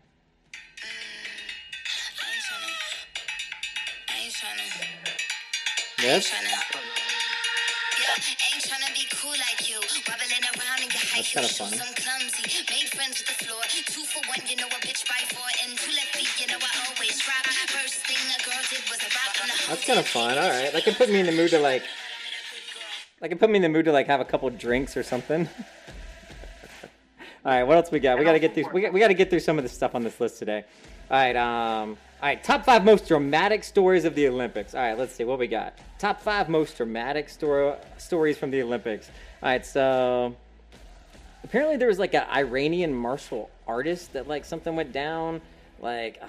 Was 18.91 18.99
a 18.99 19.05
rock 19.05 19.41
on 19.41 19.47
the 19.47 19.63
That's 19.69 19.85
kind 19.85 19.99
of 19.99 20.07
fun. 20.07 20.37
All 20.37 20.49
right, 20.49 20.73
that 20.73 20.83
could 20.83 20.95
put 20.95 21.09
me 21.09 21.21
in 21.21 21.25
the 21.25 21.31
mood 21.31 21.51
to 21.51 21.59
like. 21.59 21.83
That 23.21 23.29
could 23.29 23.39
put 23.39 23.49
me 23.49 23.55
in 23.55 23.61
the 23.61 23.69
mood 23.69 23.85
to 23.85 23.93
like 23.93 24.07
have 24.07 24.19
a 24.19 24.25
couple 24.25 24.49
drinks 24.49 24.97
or 24.97 25.03
something. 25.03 25.47
All 27.45 27.51
right, 27.51 27.63
what 27.63 27.77
else 27.77 27.91
we 27.91 28.01
got? 28.01 28.19
We 28.19 28.25
got 28.25 28.33
to 28.33 28.39
get 28.39 28.53
through. 28.53 28.65
We 28.73 28.81
got, 28.81 28.91
we 28.91 28.99
got 28.99 29.07
to 29.07 29.13
get 29.13 29.29
through 29.29 29.39
some 29.39 29.57
of 29.57 29.63
the 29.63 29.69
stuff 29.69 29.95
on 29.95 30.03
this 30.03 30.19
list 30.19 30.37
today. 30.37 30.65
All 31.11 31.17
right, 31.17 31.35
um, 31.35 31.97
all 32.21 32.29
right. 32.29 32.43
Top 32.43 32.65
five 32.65 32.83
most 32.83 33.07
dramatic 33.07 33.63
stories 33.63 34.05
of 34.05 34.15
the 34.15 34.27
Olympics. 34.27 34.73
All 34.73 34.81
right, 34.81 34.97
let's 34.97 35.13
see 35.13 35.23
what 35.23 35.37
we 35.39 35.47
got. 35.47 35.77
Top 35.99 36.21
five 36.21 36.49
most 36.49 36.77
dramatic 36.77 37.29
story 37.29 37.75
stories 37.97 38.37
from 38.37 38.51
the 38.51 38.61
Olympics. 38.61 39.09
All 39.41 39.49
right, 39.49 39.65
so 39.65 40.35
apparently 41.43 41.77
there 41.77 41.87
was 41.89 41.99
like 41.99 42.13
an 42.13 42.25
Iranian 42.33 42.93
martial 42.93 43.49
artist 43.67 44.13
that 44.13 44.27
like 44.27 44.45
something 44.45 44.75
went 44.75 44.91
down. 44.91 45.41
Like 45.79 46.19
ah, 46.21 46.27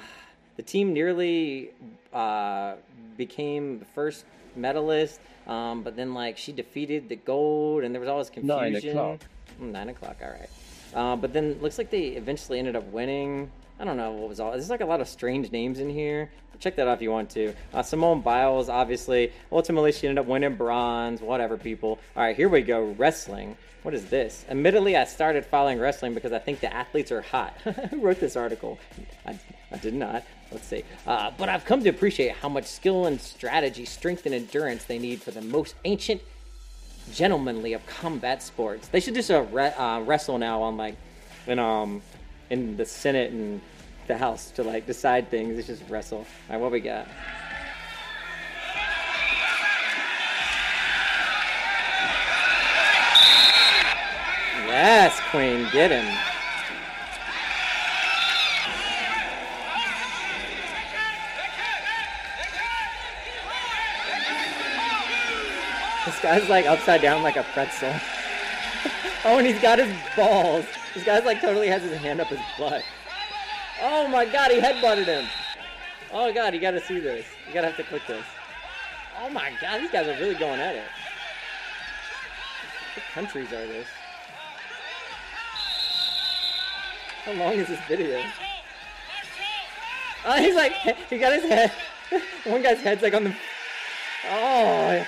the 0.56 0.62
team 0.62 0.92
nearly 0.92 1.70
uh, 2.12 2.74
became 3.16 3.78
the 3.78 3.84
first 3.86 4.24
medalist, 4.56 5.20
um, 5.46 5.82
but 5.82 5.96
then 5.96 6.12
like 6.12 6.36
she 6.36 6.52
defeated 6.52 7.08
the 7.08 7.16
gold, 7.16 7.84
and 7.84 7.94
there 7.94 8.00
was 8.00 8.08
all 8.08 8.18
this 8.18 8.30
confusion. 8.30 8.72
Nine 8.72 8.76
o'clock. 8.76 9.20
Mm, 9.60 9.72
Nine 9.72 9.88
o'clock. 9.90 10.16
All 10.22 10.30
right. 10.30 10.50
Uh, 10.94 11.16
but 11.16 11.32
then 11.32 11.58
looks 11.60 11.78
like 11.78 11.90
they 11.90 12.08
eventually 12.08 12.58
ended 12.58 12.76
up 12.76 12.84
winning. 12.92 13.50
I 13.78 13.84
don't 13.84 13.96
know 13.96 14.12
what 14.12 14.28
was 14.28 14.40
all. 14.40 14.52
There's 14.52 14.70
like 14.70 14.80
a 14.80 14.86
lot 14.86 15.00
of 15.00 15.08
strange 15.08 15.50
names 15.50 15.80
in 15.80 15.90
here. 15.90 16.30
Check 16.60 16.76
that 16.76 16.86
out 16.86 16.94
if 16.94 17.02
you 17.02 17.10
want 17.10 17.30
to. 17.30 17.52
Uh, 17.72 17.82
Simone 17.82 18.20
Biles, 18.20 18.68
obviously, 18.68 19.32
ultimately 19.50 19.90
she 19.90 20.06
ended 20.06 20.22
up 20.22 20.26
winning 20.26 20.54
bronze. 20.54 21.20
Whatever, 21.20 21.56
people. 21.56 21.98
All 22.16 22.22
right, 22.22 22.36
here 22.36 22.48
we 22.48 22.62
go. 22.62 22.94
Wrestling. 22.96 23.56
What 23.82 23.92
is 23.92 24.06
this? 24.06 24.46
Admittedly, 24.48 24.96
I 24.96 25.04
started 25.04 25.44
following 25.44 25.78
wrestling 25.78 26.14
because 26.14 26.32
I 26.32 26.38
think 26.38 26.60
the 26.60 26.72
athletes 26.72 27.12
are 27.12 27.20
hot. 27.20 27.52
Who 27.90 28.00
wrote 28.00 28.20
this 28.20 28.36
article? 28.36 28.78
I, 29.26 29.38
I 29.70 29.76
did 29.76 29.92
not. 29.92 30.24
Let's 30.52 30.66
see. 30.66 30.84
Uh, 31.06 31.32
but 31.36 31.48
I've 31.48 31.64
come 31.64 31.82
to 31.82 31.90
appreciate 31.90 32.32
how 32.36 32.48
much 32.48 32.64
skill 32.64 33.06
and 33.06 33.20
strategy, 33.20 33.84
strength 33.84 34.24
and 34.24 34.34
endurance 34.34 34.84
they 34.84 34.98
need 34.98 35.20
for 35.20 35.32
the 35.32 35.42
most 35.42 35.74
ancient 35.84 36.22
gentlemanly 37.12 37.74
of 37.74 37.84
combat 37.86 38.42
sports. 38.42 38.88
They 38.88 39.00
should 39.00 39.14
just 39.14 39.30
uh, 39.30 39.42
re- 39.50 39.74
uh, 39.76 40.00
wrestle 40.00 40.38
now 40.38 40.62
on 40.62 40.76
like 40.76 40.96
in 41.46 41.58
um 41.58 42.00
in 42.50 42.76
the 42.76 42.84
Senate 42.84 43.32
and 43.32 43.60
the 44.06 44.16
House 44.16 44.50
to 44.52 44.62
like 44.62 44.86
decide 44.86 45.30
things. 45.30 45.58
It's 45.58 45.68
just 45.68 45.88
wrestle. 45.88 46.18
All 46.18 46.26
right, 46.50 46.60
what 46.60 46.70
we 46.72 46.80
got? 46.80 47.08
Yes, 54.66 55.20
Queen, 55.30 55.68
get 55.72 55.92
him. 55.92 56.04
This 66.04 66.20
guy's 66.20 66.48
like 66.48 66.66
upside 66.66 67.00
down 67.02 67.22
like 67.22 67.36
a 67.36 67.44
pretzel. 67.44 67.88
oh, 69.24 69.38
and 69.38 69.46
he's 69.46 69.60
got 69.60 69.78
his 69.78 69.96
balls. 70.16 70.66
This 70.94 71.04
guy's 71.04 71.24
like 71.24 71.40
totally 71.40 71.68
has 71.68 71.82
his 71.82 71.96
hand 71.98 72.20
up 72.20 72.28
his 72.28 72.38
butt. 72.58 72.82
Oh 73.82 74.06
my 74.06 74.24
god, 74.24 74.52
he 74.52 74.60
headbutted 74.60 75.06
him. 75.06 75.26
Oh 76.12 76.32
god, 76.32 76.54
you 76.54 76.60
gotta 76.60 76.80
see 76.80 77.00
this. 77.00 77.26
You 77.48 77.54
gotta 77.54 77.68
have 77.68 77.76
to 77.76 77.82
click 77.84 78.02
this. 78.06 78.24
Oh 79.20 79.28
my 79.28 79.52
god, 79.60 79.80
these 79.80 79.90
guys 79.90 80.06
are 80.06 80.20
really 80.20 80.36
going 80.36 80.60
at 80.60 80.76
it. 80.76 80.84
What 82.94 83.04
countries 83.12 83.48
are 83.48 83.66
this? 83.66 83.88
How 87.24 87.32
long 87.32 87.54
is 87.54 87.68
this 87.68 87.80
video? 87.88 88.22
Oh, 90.26 90.36
he's 90.40 90.54
like, 90.54 90.72
he 91.10 91.18
got 91.18 91.32
his 91.32 91.44
head. 91.44 91.72
One 92.44 92.62
guy's 92.62 92.80
head's 92.80 93.02
like 93.02 93.14
on 93.14 93.24
the. 93.24 93.34
Oh. 94.30 95.04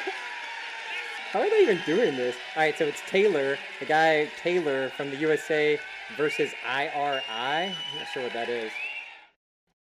How 1.32 1.40
are 1.40 1.50
they 1.50 1.60
even 1.60 1.80
doing 1.84 2.16
this? 2.16 2.36
All 2.54 2.62
right, 2.62 2.76
so 2.78 2.84
it's 2.84 3.00
Taylor, 3.08 3.58
the 3.80 3.86
guy 3.86 4.30
Taylor 4.40 4.90
from 4.90 5.10
the 5.10 5.16
USA 5.16 5.78
versus 6.16 6.52
IRI. 6.64 7.22
I'm 7.28 7.74
not 7.98 8.06
sure 8.12 8.22
what 8.22 8.32
that 8.32 8.48
is. 8.48 8.70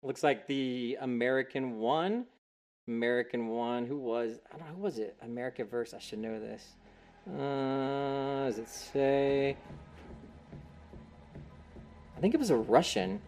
Looks 0.03 0.23
like 0.23 0.47
the 0.47 0.97
American 1.01 1.79
one. 1.79 2.25
American 2.87 3.47
one. 3.47 3.85
Who 3.85 3.97
was? 3.97 4.39
I 4.53 4.57
don't 4.57 4.67
know. 4.67 4.75
Who 4.75 4.81
was 4.81 4.99
it? 4.99 5.15
America 5.23 5.65
verse. 5.65 5.93
I 5.93 5.99
should 5.99 6.19
know 6.19 6.39
this. 6.39 6.75
Uh, 7.27 8.45
does 8.45 8.59
it 8.59 8.69
say? 8.69 9.57
I 12.15 12.21
think 12.21 12.33
it 12.35 12.39
was 12.39 12.51
a 12.51 12.55
Russian, 12.55 13.19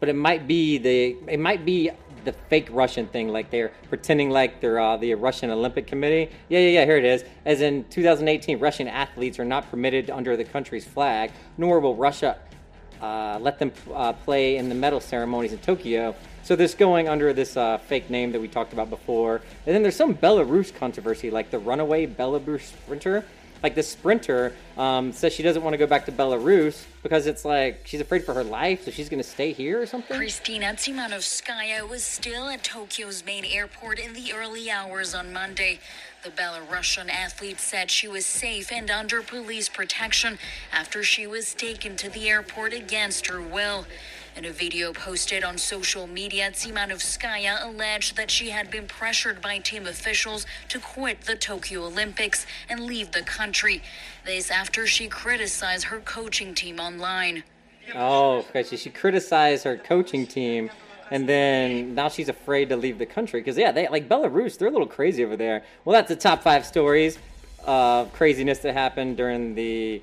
but 0.00 0.08
it 0.08 0.16
might 0.16 0.46
be 0.46 0.78
the. 0.78 1.16
It 1.26 1.40
might 1.40 1.64
be 1.64 1.90
the 2.24 2.32
fake 2.50 2.68
Russian 2.70 3.06
thing, 3.06 3.28
like 3.28 3.50
they're 3.50 3.72
pretending 3.88 4.30
like 4.30 4.60
they're 4.60 4.78
uh, 4.78 4.96
the 4.96 5.14
Russian 5.14 5.50
Olympic 5.50 5.86
Committee. 5.86 6.30
Yeah, 6.48 6.58
yeah, 6.58 6.80
yeah. 6.80 6.84
Here 6.84 6.98
it 6.98 7.04
is. 7.04 7.24
As 7.44 7.60
in 7.60 7.84
2018, 7.90 8.58
Russian 8.58 8.88
athletes 8.88 9.38
are 9.38 9.44
not 9.44 9.70
permitted 9.70 10.10
under 10.10 10.36
the 10.36 10.44
country's 10.44 10.84
flag, 10.84 11.30
nor 11.56 11.80
will 11.80 11.94
Russia 11.94 12.36
uh, 13.00 13.38
let 13.40 13.58
them 13.58 13.72
uh, 13.94 14.12
play 14.12 14.56
in 14.56 14.68
the 14.68 14.74
medal 14.74 15.00
ceremonies 15.00 15.52
in 15.52 15.58
Tokyo. 15.58 16.14
So 16.42 16.56
this 16.56 16.74
going 16.74 17.08
under 17.08 17.32
this 17.32 17.56
uh, 17.56 17.78
fake 17.78 18.10
name 18.10 18.32
that 18.32 18.40
we 18.40 18.48
talked 18.48 18.72
about 18.72 18.90
before. 18.90 19.42
And 19.66 19.74
then 19.74 19.82
there's 19.82 19.96
some 19.96 20.14
Belarus 20.14 20.74
controversy, 20.74 21.30
like 21.30 21.50
the 21.50 21.58
runaway 21.58 22.06
Belarus 22.06 22.62
sprinter. 22.62 23.24
Like 23.62 23.74
the 23.74 23.82
sprinter 23.82 24.54
um, 24.76 25.12
says 25.12 25.32
she 25.32 25.42
doesn't 25.42 25.62
want 25.62 25.74
to 25.74 25.78
go 25.78 25.86
back 25.86 26.06
to 26.06 26.12
Belarus 26.12 26.84
because 27.02 27.26
it's 27.26 27.44
like 27.44 27.82
she's 27.84 28.00
afraid 28.00 28.24
for 28.24 28.34
her 28.34 28.44
life, 28.44 28.84
so 28.84 28.90
she's 28.90 29.08
going 29.08 29.22
to 29.22 29.28
stay 29.28 29.52
here 29.52 29.80
or 29.80 29.86
something. 29.86 30.16
Kristina 30.16 30.74
Tsimanovskaya 30.74 31.88
was 31.88 32.04
still 32.04 32.48
at 32.48 32.62
Tokyo's 32.62 33.24
main 33.24 33.44
airport 33.44 33.98
in 33.98 34.12
the 34.12 34.32
early 34.32 34.70
hours 34.70 35.14
on 35.14 35.32
Monday. 35.32 35.80
The 36.24 36.30
Belarusian 36.30 37.08
athlete 37.08 37.60
said 37.60 37.90
she 37.90 38.08
was 38.08 38.26
safe 38.26 38.72
and 38.72 38.90
under 38.90 39.22
police 39.22 39.68
protection 39.68 40.38
after 40.72 41.02
she 41.04 41.26
was 41.26 41.54
taken 41.54 41.96
to 41.96 42.10
the 42.10 42.28
airport 42.28 42.72
against 42.72 43.28
her 43.28 43.40
will. 43.40 43.86
In 44.38 44.44
a 44.44 44.52
video 44.52 44.92
posted 44.92 45.42
on 45.42 45.58
social 45.58 46.06
media, 46.06 46.52
Tsimanovskaya 46.52 47.66
alleged 47.66 48.16
that 48.16 48.30
she 48.30 48.50
had 48.50 48.70
been 48.70 48.86
pressured 48.86 49.42
by 49.42 49.58
team 49.58 49.84
officials 49.84 50.46
to 50.68 50.78
quit 50.78 51.22
the 51.22 51.34
Tokyo 51.34 51.84
Olympics 51.84 52.46
and 52.68 52.78
leave 52.78 53.10
the 53.10 53.22
country. 53.22 53.82
This 54.24 54.48
after 54.48 54.86
she 54.86 55.08
criticized 55.08 55.86
her 55.86 55.98
coaching 55.98 56.54
team 56.54 56.78
online. 56.78 57.42
Oh, 57.96 58.46
okay. 58.54 58.62
She 58.62 58.90
criticized 58.90 59.64
her 59.64 59.76
coaching 59.76 60.24
team, 60.24 60.70
and 61.10 61.28
then 61.28 61.96
now 61.96 62.08
she's 62.08 62.28
afraid 62.28 62.68
to 62.68 62.76
leave 62.76 62.98
the 62.98 63.06
country 63.06 63.40
because 63.40 63.58
yeah, 63.58 63.72
they 63.72 63.88
like 63.88 64.08
Belarus. 64.08 64.56
They're 64.56 64.68
a 64.68 64.70
little 64.70 64.86
crazy 64.86 65.24
over 65.24 65.36
there. 65.36 65.64
Well, 65.84 65.94
that's 65.94 66.10
the 66.10 66.14
top 66.14 66.44
five 66.44 66.64
stories 66.64 67.18
of 67.66 68.12
craziness 68.12 68.60
that 68.60 68.74
happened 68.74 69.16
during 69.16 69.56
the 69.56 70.00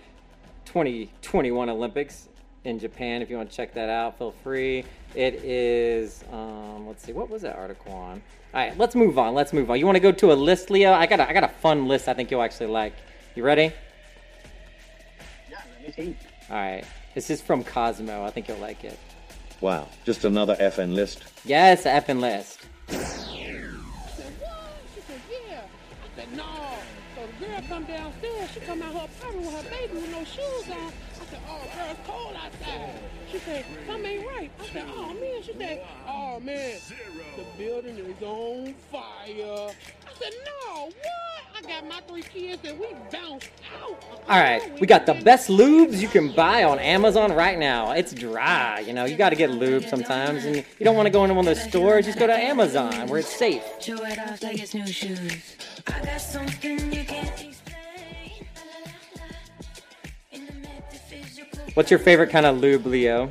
2021 0.66 1.70
Olympics 1.70 2.28
in 2.66 2.80
Japan. 2.80 3.22
If 3.22 3.30
you 3.30 3.38
want 3.38 3.50
to 3.50 3.56
check 3.56 3.74
that 3.74 3.90
out, 3.90 4.18
feel 4.18 4.32
free. 4.44 4.84
It 5.14 5.36
is. 5.36 6.24
Um, 6.32 6.88
let's 6.88 7.04
see. 7.04 7.14
What 7.14 7.30
was 7.30 7.42
that 7.44 7.56
article 7.56 7.94
on? 7.94 8.22
All 8.54 8.62
right, 8.62 8.78
let's 8.78 8.96
move 8.96 9.18
on. 9.20 9.34
Let's 9.34 9.54
move 9.54 9.70
on. 9.70 9.80
You 9.80 9.86
want 9.86 9.98
to 9.98 10.02
go 10.02 10.12
to 10.12 10.32
a 10.32 10.34
list, 10.34 10.70
Leo? 10.70 10.94
I 10.94 11.06
got 11.06 11.20
a, 11.20 11.30
I 11.30 11.34
got 11.34 11.44
a 11.44 11.50
fun 11.50 11.88
list. 11.88 12.08
I 12.08 12.14
think 12.14 12.32
you'll 12.32 12.42
actually 12.42 12.68
like. 12.68 12.94
You 13.36 13.44
ready? 13.44 13.74
Yeah, 15.50 15.58
let 15.74 15.98
me 15.98 16.04
see. 16.06 16.18
All 16.50 16.56
right. 16.56 16.84
This 17.14 17.30
is 17.30 17.42
from 17.42 17.64
Cosmo. 17.64 18.24
I 18.24 18.30
think 18.30 18.48
you'll 18.48 18.58
like 18.58 18.84
it. 18.84 18.98
Wow, 19.62 19.88
just 20.04 20.26
another 20.26 20.56
FN 20.58 20.94
list. 20.94 21.24
Yes, 21.46 21.86
a 21.86 21.90
effing 21.90 22.20
list. 22.20 22.60
She 22.90 22.96
said, 22.98 23.22
yeah. 25.50 25.62
I 25.62 26.20
said, 26.20 26.36
no. 26.36 26.44
So 27.16 27.22
the 27.40 27.46
girl 27.46 27.62
come 27.68 27.84
downstairs. 27.86 28.52
She 28.54 28.60
come 28.60 28.82
out 28.82 28.94
her 28.94 29.06
apartment 29.06 29.46
with 29.46 29.64
her 29.64 29.70
baby 29.70 29.94
with 29.94 30.12
no 30.12 30.24
shoes 30.26 30.70
on. 30.72 30.92
I 31.86 31.94
said, 31.94 31.98
oh, 32.08 32.32
girl, 32.32 32.32
it's 32.32 32.34
cold 32.34 32.36
outside. 32.36 33.00
She 33.32 33.38
said, 33.40 33.66
something 33.86 34.06
ain't 34.06 34.28
right. 34.28 34.52
I 34.60 34.66
said, 34.68 34.86
oh, 34.96 35.14
man. 35.14 35.44
She 35.44 35.54
said, 35.54 35.86
oh, 36.08 36.40
man, 36.40 36.80
the 37.38 37.46
building 37.58 37.98
is 37.98 38.24
on 38.24 38.74
fire. 38.92 39.04
I 39.28 40.20
said, 40.20 40.34
no, 40.46 40.86
what? 40.86 40.94
I 41.58 41.62
got 41.62 41.88
my 41.88 42.02
three 42.02 42.22
kids 42.22 42.62
and 42.68 42.78
we 42.80 42.88
bounced 43.12 43.50
out. 43.82 44.04
All 44.28 44.40
right, 44.40 44.62
oh, 44.66 44.78
we 44.80 44.88
got 44.88 45.06
the 45.06 45.14
best 45.14 45.50
lubes 45.50 46.02
you 46.02 46.08
can 46.08 46.34
buy 46.34 46.64
on 46.64 46.80
Amazon 46.80 47.32
right 47.32 47.58
now. 47.58 47.92
It's 47.92 48.14
dry, 48.14 48.80
you 48.80 48.92
know. 48.94 49.06
You 49.06 49.16
got 49.16 49.30
to 49.30 49.36
get 49.36 49.52
lube 49.52 49.86
sometimes, 49.86 50.44
and 50.46 50.58
you 50.58 50.84
don't 50.84 50.96
want 50.96 51.06
to 51.06 51.12
go 51.12 51.24
into 51.24 51.34
one 51.34 51.48
of 51.48 51.56
those 51.56 51.64
stores. 51.64 52.06
Just 52.06 52.20
go 52.20 52.28
to 52.28 52.34
Amazon 52.34 53.08
where 53.08 53.20
it's 53.20 53.34
safe. 53.34 53.64
Show 53.80 54.04
it 54.04 54.20
off 54.20 54.44
like 54.44 54.60
it's 54.60 54.74
new 54.74 54.88
shoes. 54.88 55.56
I 55.88 56.04
got 56.04 56.20
something 56.20 56.92
you 56.92 57.06
can't 57.06 57.45
What's 61.76 61.92
your 61.92 62.00
favorite 62.00 62.30
kind 62.30 62.46
of 62.46 62.62
lube, 62.62 62.86
Leo? 62.86 63.30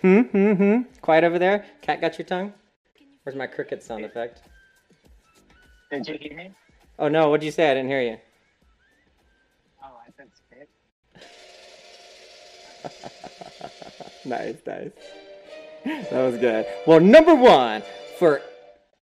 Hmm, 0.00 0.20
hmm, 0.22 0.52
hmm. 0.54 0.80
Quiet 1.02 1.24
over 1.24 1.38
there. 1.38 1.66
Cat 1.82 2.00
got 2.00 2.18
your 2.18 2.24
tongue? 2.24 2.54
Where's 3.22 3.36
my 3.36 3.46
cricket 3.46 3.82
sound 3.82 4.06
effect? 4.06 4.40
Did 5.90 6.08
you 6.08 6.16
hear 6.18 6.34
me? 6.34 6.50
Oh 6.98 7.08
no, 7.08 7.28
what'd 7.28 7.44
you 7.44 7.50
say? 7.52 7.70
I 7.70 7.74
didn't 7.74 7.90
hear 7.90 8.00
you. 8.00 8.16
Oh, 9.84 10.00
I 10.00 10.10
said 10.16 10.30
spit. 10.34 10.70
nice, 14.24 14.56
nice. 14.66 14.90
That 16.10 16.24
was 16.24 16.38
good. 16.38 16.64
Well, 16.86 17.00
number 17.00 17.34
one 17.34 17.82
for 18.18 18.40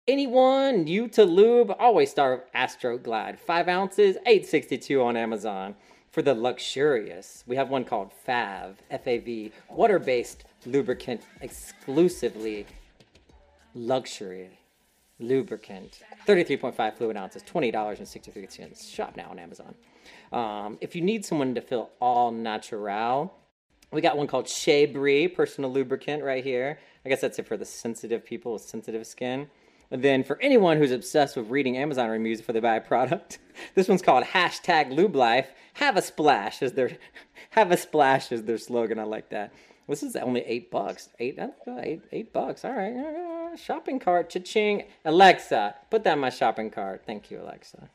anyone 0.07 0.83
new 0.83 1.07
to 1.09 1.23
lube, 1.23 1.73
always 1.79 2.09
start 2.11 2.51
Astroglide. 2.53 3.39
Five 3.39 3.67
ounces, 3.67 4.17
eight 4.25 4.45
sixty 4.45 4.77
two 4.77 5.01
on 5.01 5.17
Amazon. 5.17 5.75
For 6.11 6.21
the 6.21 6.35
luxurious, 6.35 7.43
we 7.47 7.55
have 7.55 7.69
one 7.69 7.83
called 7.85 8.11
FAV, 8.13 8.77
F-A-V, 8.91 9.51
water-based 9.71 10.43
lubricant 10.67 11.23
exclusively 11.41 12.67
luxury 13.73 14.51
lubricant. 15.19 16.01
33.5 16.27 16.97
fluid 16.97 17.17
ounces, 17.17 17.41
$20.63. 17.41 18.93
Shop 18.93 19.17
now 19.17 19.29
on 19.31 19.39
Amazon. 19.39 19.73
Um, 20.31 20.77
if 20.81 20.95
you 20.95 21.01
need 21.01 21.25
someone 21.25 21.55
to 21.55 21.61
feel 21.61 21.89
all 21.99 22.31
natural, 22.31 23.33
we 23.91 23.99
got 23.99 24.15
one 24.15 24.27
called 24.27 24.45
Shibari 24.45 25.33
personal 25.33 25.71
lubricant 25.71 26.23
right 26.23 26.43
here. 26.43 26.77
I 27.03 27.09
guess 27.09 27.21
that's 27.21 27.39
it 27.39 27.47
for 27.47 27.57
the 27.57 27.65
sensitive 27.65 28.23
people 28.23 28.53
with 28.53 28.61
sensitive 28.61 29.07
skin. 29.07 29.47
Then 29.93 30.23
for 30.23 30.41
anyone 30.41 30.77
who's 30.77 30.91
obsessed 30.91 31.37
with 31.37 31.51
reading 31.51 31.77
Amazon 31.77 32.09
reviews 32.09 32.41
for 32.41 32.51
the 32.51 32.61
byproduct, 32.61 33.37
this 33.75 33.87
one's 33.87 34.01
called 34.01 34.23
hashtag 34.23 34.91
Lube 34.91 35.15
Life. 35.15 35.51
Have 35.73 35.97
a 35.97 36.01
splash 36.01 36.63
as 36.63 36.73
their 36.73 36.97
have 37.51 37.71
a 37.71 37.77
splash 37.77 38.31
is 38.31 38.43
their 38.43 38.57
slogan. 38.57 38.97
I 38.97 39.03
like 39.03 39.29
that. 39.29 39.53
This 39.87 40.01
is 40.01 40.15
only 40.15 40.41
eight 40.41 40.71
bucks. 40.71 41.09
Eight, 41.19 41.37
eight, 41.77 42.01
eight 42.11 42.33
bucks. 42.33 42.65
All 42.65 42.73
right. 42.73 43.55
Shopping 43.59 43.99
cart. 43.99 44.31
Cha-ching. 44.31 44.85
Alexa, 45.05 45.75
put 45.91 46.03
that 46.05 46.13
in 46.13 46.19
my 46.19 46.31
shopping 46.31 46.71
cart. 46.71 47.03
Thank 47.05 47.29
you, 47.29 47.41
Alexa. 47.41 47.89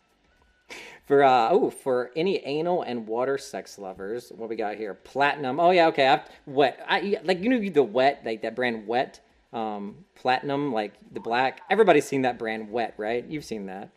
For 1.06 1.24
uh 1.24 1.48
oh, 1.50 1.70
for 1.70 2.10
any 2.14 2.44
anal 2.44 2.82
and 2.82 3.08
water 3.08 3.38
sex 3.38 3.78
lovers, 3.78 4.30
what 4.36 4.50
we 4.50 4.56
got 4.56 4.76
here? 4.76 4.92
Platinum. 4.94 5.58
Oh 5.58 5.70
yeah, 5.70 5.86
okay. 5.86 6.06
I've, 6.06 6.20
wet. 6.46 6.84
I 6.86 7.18
like 7.24 7.42
you 7.42 7.48
know 7.48 7.58
the 7.58 7.82
wet 7.82 8.22
like 8.24 8.42
that 8.42 8.54
brand 8.54 8.86
Wet. 8.86 9.20
Um, 9.52 10.04
platinum 10.14 10.72
like 10.72 10.94
the 11.12 11.20
black. 11.20 11.62
Everybody's 11.70 12.04
seen 12.06 12.22
that 12.22 12.38
brand 12.38 12.70
Wet, 12.70 12.94
right? 12.98 13.24
You've 13.26 13.44
seen 13.44 13.66
that. 13.66 13.90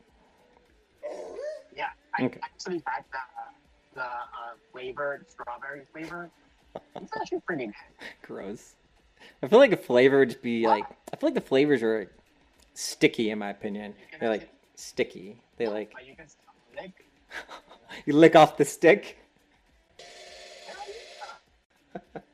Yeah, 1.76 1.88
I 2.18 2.24
Okay. 2.24 2.40
actually 2.44 2.82
had 2.86 3.04
the 3.12 3.20
the 3.96 4.04
uh, 4.04 4.56
flavored 4.72 5.26
strawberry 5.30 5.82
flavor. 5.92 6.30
It's 6.96 7.12
actually 7.16 7.42
pretty 7.46 7.66
good. 7.66 7.74
Gross. 8.22 8.76
I 9.44 9.48
feel 9.48 9.60
like 9.60 9.74
a 9.74 9.78
flavor 9.78 10.20
would 10.20 10.30
just 10.30 10.42
be 10.42 10.66
like. 10.68 10.86
I 11.12 11.18
feel 11.18 11.28
like 11.28 11.36
the 11.36 11.42
flavors 11.42 11.84
are 11.84 12.10
sticky, 12.74 13.30
in 13.32 13.40
my 13.40 13.50
opinion. 13.50 13.94
They're 14.20 14.30
like 14.30 14.50
sticky. 14.76 15.42
They 15.58 15.68
like 15.68 15.94
you 16.08 16.16
can 16.16 16.28
lick. 16.82 16.94
you 18.06 18.14
lick 18.14 18.38
off 18.38 18.56
the 18.56 18.66
stick. 18.66 19.18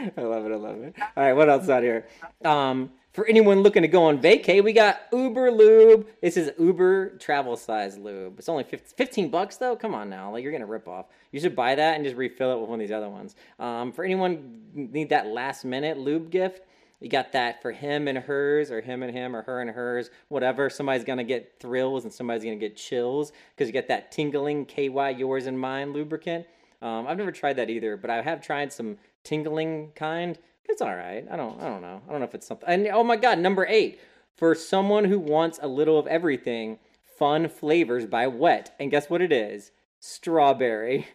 I 0.16 0.22
love 0.22 0.46
it. 0.46 0.52
I 0.52 0.56
love 0.56 0.82
it. 0.82 0.94
All 1.16 1.24
right, 1.24 1.32
what 1.32 1.48
else 1.48 1.68
out 1.68 1.82
here? 1.82 2.06
Um, 2.44 2.90
for 3.12 3.26
anyone 3.26 3.62
looking 3.62 3.82
to 3.82 3.88
go 3.88 4.04
on 4.04 4.20
vacay, 4.20 4.62
we 4.62 4.72
got 4.72 5.00
Uber 5.12 5.50
Lube. 5.50 6.06
This 6.22 6.36
is 6.36 6.52
Uber 6.58 7.18
travel 7.18 7.56
size 7.56 7.98
lube. 7.98 8.38
It's 8.38 8.48
only 8.48 8.64
15, 8.64 8.94
15 8.96 9.30
bucks 9.30 9.56
though. 9.56 9.74
Come 9.76 9.94
on 9.94 10.08
now, 10.08 10.30
like 10.32 10.42
you're 10.42 10.52
gonna 10.52 10.66
rip 10.66 10.86
off. 10.86 11.06
You 11.32 11.40
should 11.40 11.56
buy 11.56 11.74
that 11.74 11.96
and 11.96 12.04
just 12.04 12.16
refill 12.16 12.52
it 12.52 12.60
with 12.60 12.70
one 12.70 12.80
of 12.80 12.86
these 12.86 12.94
other 12.94 13.08
ones. 13.08 13.34
Um, 13.58 13.92
for 13.92 14.04
anyone 14.04 14.62
need 14.74 15.08
that 15.10 15.26
last 15.26 15.64
minute 15.64 15.98
lube 15.98 16.30
gift, 16.30 16.62
you 17.00 17.08
got 17.08 17.32
that 17.32 17.60
for 17.62 17.72
him 17.72 18.08
and 18.08 18.16
hers, 18.16 18.70
or 18.70 18.80
him 18.80 19.02
and 19.02 19.12
him, 19.14 19.34
or 19.34 19.42
her 19.42 19.60
and 19.60 19.70
hers, 19.70 20.10
whatever. 20.28 20.70
Somebody's 20.70 21.04
gonna 21.04 21.24
get 21.24 21.58
thrills 21.58 22.04
and 22.04 22.12
somebody's 22.12 22.44
gonna 22.44 22.56
get 22.56 22.76
chills 22.76 23.32
because 23.54 23.66
you 23.68 23.72
get 23.72 23.88
that 23.88 24.12
tingling 24.12 24.66
KY 24.66 25.16
yours 25.18 25.46
and 25.46 25.58
mine 25.58 25.92
lubricant. 25.92 26.46
Um, 26.82 27.06
I've 27.06 27.18
never 27.18 27.32
tried 27.32 27.54
that 27.54 27.68
either, 27.68 27.96
but 27.96 28.08
I 28.08 28.22
have 28.22 28.40
tried 28.40 28.72
some 28.72 28.96
tingling 29.24 29.92
kind. 29.94 30.38
It's 30.68 30.82
all 30.82 30.94
right. 30.94 31.24
I 31.30 31.36
don't. 31.36 31.60
I 31.60 31.68
don't 31.68 31.82
know. 31.82 32.00
I 32.06 32.10
don't 32.10 32.20
know 32.20 32.26
if 32.26 32.34
it's 32.34 32.46
something. 32.46 32.68
And 32.68 32.86
oh 32.88 33.04
my 33.04 33.16
god, 33.16 33.38
number 33.38 33.66
eight 33.68 34.00
for 34.36 34.54
someone 34.54 35.04
who 35.04 35.18
wants 35.18 35.58
a 35.62 35.68
little 35.68 35.98
of 35.98 36.06
everything. 36.06 36.78
Fun 37.18 37.48
flavors 37.50 38.06
by 38.06 38.26
Wet, 38.28 38.74
and 38.80 38.90
guess 38.90 39.10
what 39.10 39.20
it 39.20 39.30
is? 39.30 39.72
Strawberry. 39.98 41.06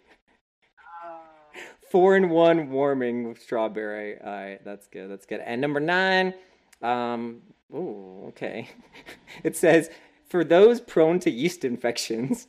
Four 1.89 2.15
in 2.17 2.29
one 2.29 2.69
warming 2.69 3.29
with 3.29 3.41
strawberry. 3.41 4.19
All 4.19 4.31
right, 4.31 4.63
that's 4.63 4.87
good. 4.87 5.09
That's 5.09 5.25
good. 5.25 5.39
And 5.39 5.61
number 5.61 5.79
nine, 5.79 6.33
um, 6.81 7.41
ooh, 7.73 8.25
okay. 8.29 8.69
it 9.43 9.55
says 9.55 9.89
for 10.27 10.43
those 10.43 10.81
prone 10.81 11.19
to 11.21 11.31
yeast 11.31 11.63
infections, 11.63 12.47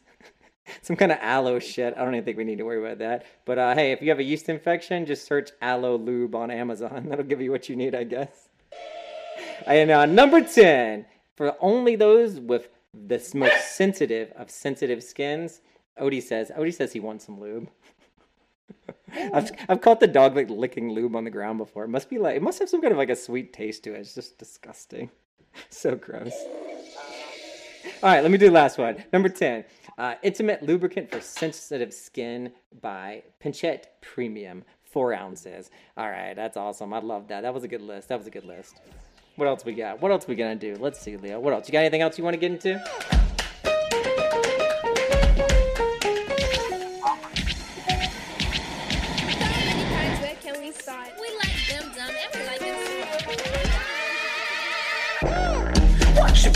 some 0.82 0.96
kind 0.96 1.12
of 1.12 1.18
aloe 1.20 1.58
shit. 1.58 1.94
I 1.96 2.04
don't 2.04 2.14
even 2.14 2.24
think 2.24 2.36
we 2.36 2.44
need 2.44 2.58
to 2.58 2.64
worry 2.64 2.78
about 2.78 2.98
that. 2.98 3.26
But 3.44 3.58
uh, 3.58 3.74
hey, 3.74 3.92
if 3.92 4.02
you 4.02 4.10
have 4.10 4.18
a 4.18 4.24
yeast 4.24 4.48
infection, 4.48 5.06
just 5.06 5.26
search 5.26 5.50
aloe 5.60 5.96
lube 5.96 6.34
on 6.34 6.50
Amazon. 6.50 7.06
That'll 7.08 7.24
give 7.24 7.40
you 7.40 7.50
what 7.50 7.68
you 7.68 7.76
need, 7.76 7.94
I 7.94 8.04
guess. 8.04 8.48
And 9.66 9.90
uh, 9.90 10.06
number 10.06 10.42
10, 10.42 11.06
for 11.34 11.56
only 11.60 11.96
those 11.96 12.38
with 12.38 12.68
the 12.94 13.18
most 13.34 13.74
sensitive 13.74 14.30
of 14.36 14.50
sensitive 14.50 15.02
skins, 15.02 15.60
Odie 16.00 16.22
says, 16.22 16.52
Odie 16.56 16.74
says 16.74 16.92
he 16.92 17.00
wants 17.00 17.24
some 17.24 17.40
lube. 17.40 17.68
I've, 19.32 19.50
I've 19.68 19.80
caught 19.80 20.00
the 20.00 20.06
dog 20.06 20.36
like 20.36 20.50
licking 20.50 20.90
lube 20.92 21.16
on 21.16 21.24
the 21.24 21.30
ground 21.30 21.58
before. 21.58 21.84
It 21.84 21.88
must 21.88 22.10
be 22.10 22.18
like, 22.18 22.36
it 22.36 22.42
must 22.42 22.58
have 22.58 22.68
some 22.68 22.80
kind 22.80 22.92
of 22.92 22.98
like 22.98 23.10
a 23.10 23.16
sweet 23.16 23.52
taste 23.52 23.82
to 23.84 23.94
it. 23.94 24.00
It's 24.00 24.14
just 24.14 24.38
disgusting. 24.38 25.10
So 25.70 25.94
gross. 25.94 26.34
All 28.02 28.10
right, 28.10 28.22
let 28.22 28.30
me 28.30 28.38
do 28.38 28.46
the 28.46 28.52
last 28.52 28.78
one. 28.78 29.02
Number 29.12 29.28
10. 29.28 29.64
Uh, 29.98 30.14
intimate 30.22 30.62
lubricant 30.62 31.10
for 31.10 31.20
sensitive 31.20 31.92
skin 31.92 32.52
by 32.80 33.22
Pinchette 33.42 33.84
Premium. 34.00 34.64
Four 34.84 35.14
ounces. 35.14 35.70
All 35.96 36.10
right, 36.10 36.34
that's 36.34 36.56
awesome. 36.56 36.92
I 36.92 37.00
love 37.00 37.28
that. 37.28 37.42
That 37.42 37.54
was 37.54 37.64
a 37.64 37.68
good 37.68 37.82
list. 37.82 38.08
That 38.08 38.18
was 38.18 38.26
a 38.26 38.30
good 38.30 38.44
list. 38.44 38.80
What 39.36 39.46
else 39.46 39.64
we 39.64 39.72
got? 39.72 40.00
What 40.00 40.10
else 40.10 40.26
we 40.26 40.34
gonna 40.34 40.56
do? 40.56 40.76
Let's 40.78 41.00
see, 41.00 41.16
Leo. 41.16 41.40
What 41.40 41.52
else? 41.52 41.68
You 41.68 41.72
got 41.72 41.80
anything 41.80 42.02
else 42.02 42.16
you 42.16 42.24
want 42.24 42.34
to 42.34 42.40
get 42.40 42.52
into? 42.52 42.82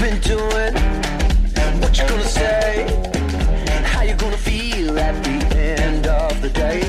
Been 0.01 0.19
doing? 0.21 0.90
You 2.01 2.09
gonna 2.09 2.25
say? 2.25 3.83
How 3.85 4.03
you 4.03 4.15
gonna 4.15 4.37
feel 4.39 4.99
at 4.99 5.23
the 5.23 5.57
end 5.83 6.07
of 6.07 6.41
the 6.41 6.49
day? 6.49 6.81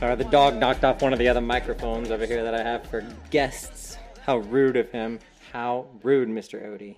Sorry, 0.00 0.16
the 0.16 0.24
dog 0.24 0.56
knocked 0.56 0.82
off 0.82 1.00
one 1.00 1.12
of 1.12 1.20
the 1.20 1.28
other 1.28 1.40
microphones 1.40 2.10
over 2.10 2.26
here 2.26 2.42
that 2.42 2.54
I 2.54 2.62
have 2.62 2.84
for 2.88 3.06
guests. 3.30 3.96
How 4.22 4.38
rude 4.38 4.76
of 4.76 4.90
him. 4.90 5.20
How 5.52 5.86
rude, 6.02 6.28
Mr. 6.28 6.66
Odie. 6.66 6.96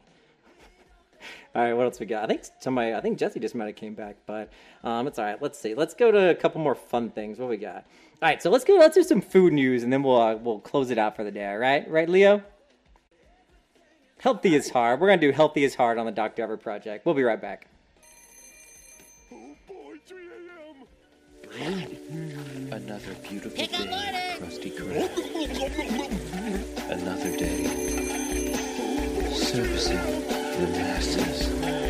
All 1.55 1.63
right, 1.63 1.75
what 1.75 1.85
else 1.85 2.01
we 2.01 2.07
got? 2.07 2.25
I 2.25 2.27
think 2.27 2.43
somebody, 2.61 2.95
I 2.95 3.01
think 3.01 3.19
Jesse 3.19 3.39
just 3.39 3.55
might 3.55 3.67
have 3.67 3.77
came 3.77 3.95
back, 3.95 4.17
but 4.27 4.51
um, 4.83 5.07
it's 5.07 5.19
all 5.19 5.25
right. 5.27 5.41
Let's 5.41 5.59
see. 5.59 5.75
Let's 5.75 5.93
go 5.95 6.11
to 6.11 6.31
a 6.31 6.35
couple 6.35 6.61
more 6.63 6.75
fun 6.75 7.11
things. 7.11 7.39
What 7.39 7.51
we 7.51 7.59
got? 7.59 7.85
All 8.23 8.29
right, 8.29 8.43
so 8.43 8.51
let's 8.51 8.65
go. 8.65 8.75
Let's 8.77 8.95
do 8.95 9.03
some 9.03 9.21
food 9.21 9.53
news, 9.53 9.83
and 9.83 9.93
then 9.93 10.03
we'll 10.03 10.21
uh, 10.21 10.37
we'll 10.37 10.61
close 10.61 10.91
it 10.91 10.97
out 10.97 11.17
for 11.17 11.25
the 11.25 11.31
day. 11.31 11.51
All 11.51 11.59
right, 11.59 11.89
right, 11.91 12.09
Leo. 12.09 12.43
Healthy 14.19 14.55
is 14.55 14.71
hard. 14.71 15.01
We're 15.01 15.09
gonna 15.09 15.21
do 15.21 15.31
healthy 15.31 15.65
is 15.65 15.75
hard 15.75 15.99
on 15.99 16.07
the 16.07 16.13
Dr. 16.13 16.43
Ever 16.43 16.57
project. 16.57 17.05
We'll 17.05 17.15
be 17.15 17.23
right 17.23 17.41
back. 17.41 17.69
Another 22.71 23.15
beautiful 23.23 23.65
day, 23.67 24.37
Krusty 24.39 24.73
Krab. 24.77 25.11
Another 26.91 27.37
day. 27.37 28.53
Servicing 29.33 29.97
the 29.97 30.69
masses. 30.79 31.86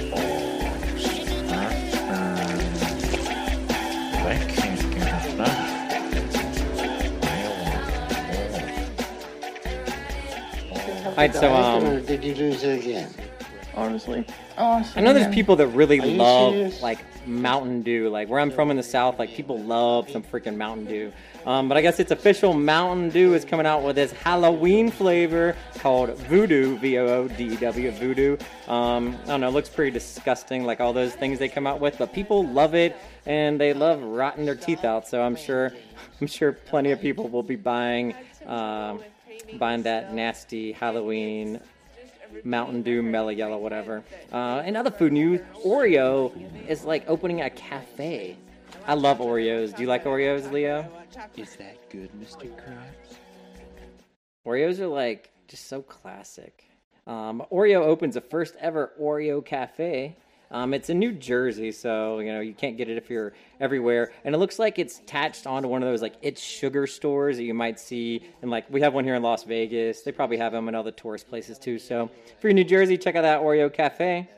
All 11.16 11.22
right, 11.22 11.34
so 11.34 11.50
um, 11.54 12.04
did 12.04 12.22
you 12.22 12.34
lose 12.34 12.62
it 12.62 12.80
again? 12.80 13.10
Honestly. 13.74 14.26
Oh, 14.58 14.92
I 14.94 15.00
know 15.00 15.14
there's 15.14 15.34
people 15.34 15.56
that 15.56 15.68
really 15.68 15.98
Are 15.98 16.06
you 16.06 16.16
love 16.16 16.52
serious? 16.52 16.82
like 16.82 16.98
Mountain 17.26 17.80
Dew. 17.80 18.10
Like 18.10 18.28
where 18.28 18.38
I'm 18.38 18.50
from 18.50 18.70
in 18.70 18.76
the 18.76 18.82
South, 18.82 19.18
like 19.18 19.30
people 19.30 19.58
love 19.58 20.10
some 20.10 20.22
freaking 20.22 20.56
Mountain 20.56 20.84
Dew. 20.84 21.12
Um, 21.46 21.68
but 21.68 21.78
I 21.78 21.80
guess 21.80 22.00
it's 22.00 22.10
official. 22.10 22.52
Mountain 22.52 23.08
Dew 23.08 23.32
is 23.32 23.46
coming 23.46 23.64
out 23.64 23.82
with 23.82 23.96
this 23.96 24.12
Halloween 24.12 24.90
flavor 24.90 25.56
called 25.78 26.10
Voodoo, 26.18 26.76
V 26.78 26.98
O 26.98 27.06
O 27.06 27.28
D 27.28 27.54
E 27.54 27.56
W, 27.56 27.90
Voodoo. 27.92 28.36
Um, 28.68 29.16
I 29.24 29.28
don't 29.28 29.40
know, 29.40 29.48
it 29.48 29.52
looks 29.52 29.70
pretty 29.70 29.92
disgusting, 29.92 30.64
like 30.64 30.80
all 30.80 30.92
those 30.92 31.14
things 31.14 31.38
they 31.38 31.48
come 31.48 31.66
out 31.66 31.80
with. 31.80 31.96
But 31.96 32.12
people 32.12 32.46
love 32.46 32.74
it, 32.74 32.94
and 33.24 33.58
they 33.58 33.72
love 33.72 34.02
rotting 34.02 34.44
their 34.44 34.54
teeth 34.54 34.84
out. 34.84 35.08
So 35.08 35.22
I'm 35.22 35.36
sure, 35.36 35.72
I'm 36.20 36.26
sure 36.26 36.52
plenty 36.52 36.90
of 36.92 37.00
people 37.00 37.28
will 37.28 37.42
be 37.42 37.56
buying, 37.56 38.14
um, 38.46 39.02
buying 39.54 39.82
that 39.82 40.12
nasty 40.12 40.72
Halloween 40.72 41.60
Mountain 42.44 42.82
Dew, 42.82 43.02
Mellow 43.02 43.30
Yellow, 43.30 43.58
whatever. 43.58 44.02
Uh, 44.32 44.62
and 44.64 44.76
other 44.76 44.90
food 44.90 45.12
news, 45.12 45.40
Oreo 45.64 46.32
is 46.68 46.84
like 46.84 47.08
opening 47.08 47.42
a 47.42 47.50
cafe. 47.50 48.36
I 48.86 48.94
love 48.94 49.18
Oreos. 49.18 49.74
Do 49.74 49.82
you 49.82 49.88
like 49.88 50.04
Oreos, 50.04 50.50
Leo? 50.52 50.88
Is 51.36 51.56
that 51.56 51.90
good, 51.90 52.10
Mr. 52.20 52.48
Krabs? 52.56 53.16
Oreos 54.46 54.78
are 54.78 54.86
like 54.86 55.30
just 55.48 55.68
so 55.68 55.82
classic. 55.82 56.64
Um, 57.06 57.42
Oreo 57.52 57.82
opens 57.82 58.16
a 58.16 58.20
first 58.20 58.54
ever 58.60 58.92
Oreo 59.00 59.44
cafe. 59.44 60.16
Um, 60.50 60.74
it's 60.74 60.90
in 60.90 60.98
New 60.98 61.12
Jersey, 61.12 61.72
so 61.72 62.20
you 62.20 62.32
know 62.32 62.40
you 62.40 62.54
can't 62.54 62.76
get 62.76 62.88
it 62.88 62.96
if 62.96 63.10
you're 63.10 63.32
everywhere. 63.60 64.12
And 64.24 64.34
it 64.34 64.38
looks 64.38 64.58
like 64.58 64.78
it's 64.78 65.00
attached 65.00 65.46
onto 65.46 65.68
one 65.68 65.82
of 65.82 65.88
those 65.88 66.02
like 66.02 66.14
it's 66.22 66.40
sugar 66.40 66.86
stores 66.86 67.36
that 67.38 67.44
you 67.44 67.54
might 67.54 67.80
see. 67.80 68.22
And 68.42 68.50
like 68.50 68.70
we 68.70 68.80
have 68.80 68.94
one 68.94 69.04
here 69.04 69.16
in 69.16 69.22
Las 69.22 69.42
Vegas. 69.44 70.02
They 70.02 70.12
probably 70.12 70.36
have 70.36 70.52
them 70.52 70.68
in 70.68 70.74
other 70.74 70.92
tourist 70.92 71.28
places 71.28 71.58
too. 71.58 71.78
So 71.78 72.10
if 72.26 72.42
you're 72.42 72.50
in 72.50 72.56
New 72.56 72.64
Jersey, 72.64 72.96
check 72.96 73.16
out 73.16 73.22
that 73.22 73.40
Oreo 73.40 73.72
cafe. 73.72 74.28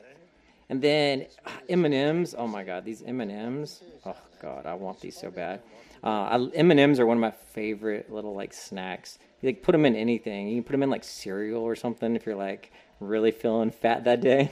And 0.69 0.81
then 0.81 1.25
ah, 1.45 1.59
M&Ms. 1.67 2.35
Oh 2.37 2.47
my 2.47 2.63
God, 2.63 2.85
these 2.85 3.01
M&Ms. 3.01 3.81
Oh 4.05 4.15
God, 4.41 4.65
I 4.65 4.75
want 4.75 4.99
these 5.01 5.17
so 5.17 5.31
bad. 5.31 5.61
Uh, 6.03 6.47
M&Ms 6.53 6.99
are 6.99 7.05
one 7.05 7.17
of 7.17 7.21
my 7.21 7.31
favorite 7.31 8.11
little 8.11 8.33
like 8.33 8.53
snacks. 8.53 9.19
You 9.41 9.49
like 9.49 9.61
put 9.63 9.73
them 9.73 9.85
in 9.85 9.95
anything. 9.95 10.47
You 10.47 10.55
can 10.55 10.63
put 10.63 10.71
them 10.71 10.83
in 10.83 10.89
like 10.89 11.03
cereal 11.03 11.61
or 11.61 11.75
something 11.75 12.15
if 12.15 12.25
you're 12.25 12.35
like 12.35 12.71
really 12.99 13.31
feeling 13.31 13.71
fat 13.71 14.05
that 14.05 14.21
day. 14.21 14.51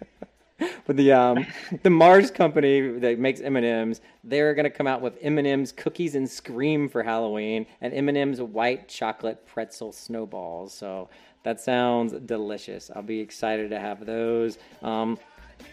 but 0.86 0.96
the 0.96 1.12
um, 1.12 1.46
the 1.82 1.90
Mars 1.90 2.30
company 2.30 2.98
that 2.98 3.18
makes 3.18 3.40
M 3.40 3.56
and 3.56 3.66
M's, 3.66 4.00
they're 4.24 4.54
gonna 4.54 4.70
come 4.70 4.86
out 4.86 5.00
with 5.00 5.16
M 5.22 5.38
and 5.38 5.46
M's 5.46 5.72
cookies 5.72 6.14
and 6.14 6.28
scream 6.28 6.88
for 6.88 7.02
Halloween, 7.02 7.66
and 7.80 7.92
M 7.94 8.08
and 8.08 8.18
M's 8.18 8.40
white 8.40 8.88
chocolate 8.88 9.46
pretzel 9.46 9.92
snowballs. 9.92 10.74
So 10.74 11.08
that 11.42 11.60
sounds 11.60 12.12
delicious. 12.12 12.90
I'll 12.94 13.02
be 13.02 13.20
excited 13.20 13.70
to 13.70 13.78
have 13.78 14.04
those. 14.04 14.58
Um, 14.82 15.18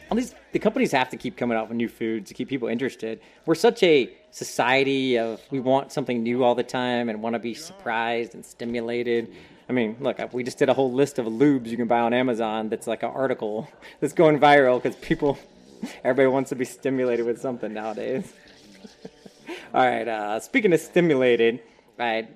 all 0.09 0.17
the 0.51 0.59
companies 0.59 0.91
have 0.91 1.09
to 1.09 1.17
keep 1.17 1.37
coming 1.37 1.57
out 1.57 1.69
with 1.69 1.77
new 1.77 1.89
foods 1.89 2.29
to 2.29 2.33
keep 2.33 2.49
people 2.49 2.67
interested. 2.67 3.19
We're 3.45 3.55
such 3.55 3.83
a 3.83 4.13
society 4.31 5.17
of 5.17 5.41
we 5.51 5.59
want 5.59 5.91
something 5.91 6.23
new 6.23 6.43
all 6.43 6.55
the 6.55 6.63
time 6.63 7.09
and 7.09 7.21
want 7.21 7.33
to 7.33 7.39
be 7.39 7.53
surprised 7.53 8.35
and 8.35 8.45
stimulated. 8.45 9.33
I 9.69 9.73
mean, 9.73 9.97
look, 9.99 10.17
we 10.33 10.43
just 10.43 10.57
did 10.57 10.69
a 10.69 10.73
whole 10.73 10.91
list 10.91 11.19
of 11.19 11.25
lubes 11.25 11.67
you 11.67 11.75
can 11.77 11.87
buy 11.87 11.99
on 11.99 12.13
Amazon 12.13 12.69
that's 12.69 12.87
like 12.87 13.03
an 13.03 13.09
article 13.09 13.69
that's 13.99 14.13
going 14.13 14.39
viral 14.39 14.81
because 14.81 14.97
people, 14.97 15.37
everybody 16.03 16.27
wants 16.27 16.49
to 16.49 16.55
be 16.55 16.65
stimulated 16.65 17.25
with 17.25 17.41
something 17.41 17.73
nowadays. 17.73 18.31
all 19.73 19.85
right, 19.85 20.07
uh, 20.07 20.39
speaking 20.39 20.71
of 20.71 20.79
stimulated, 20.79 21.61
right, 21.97 22.29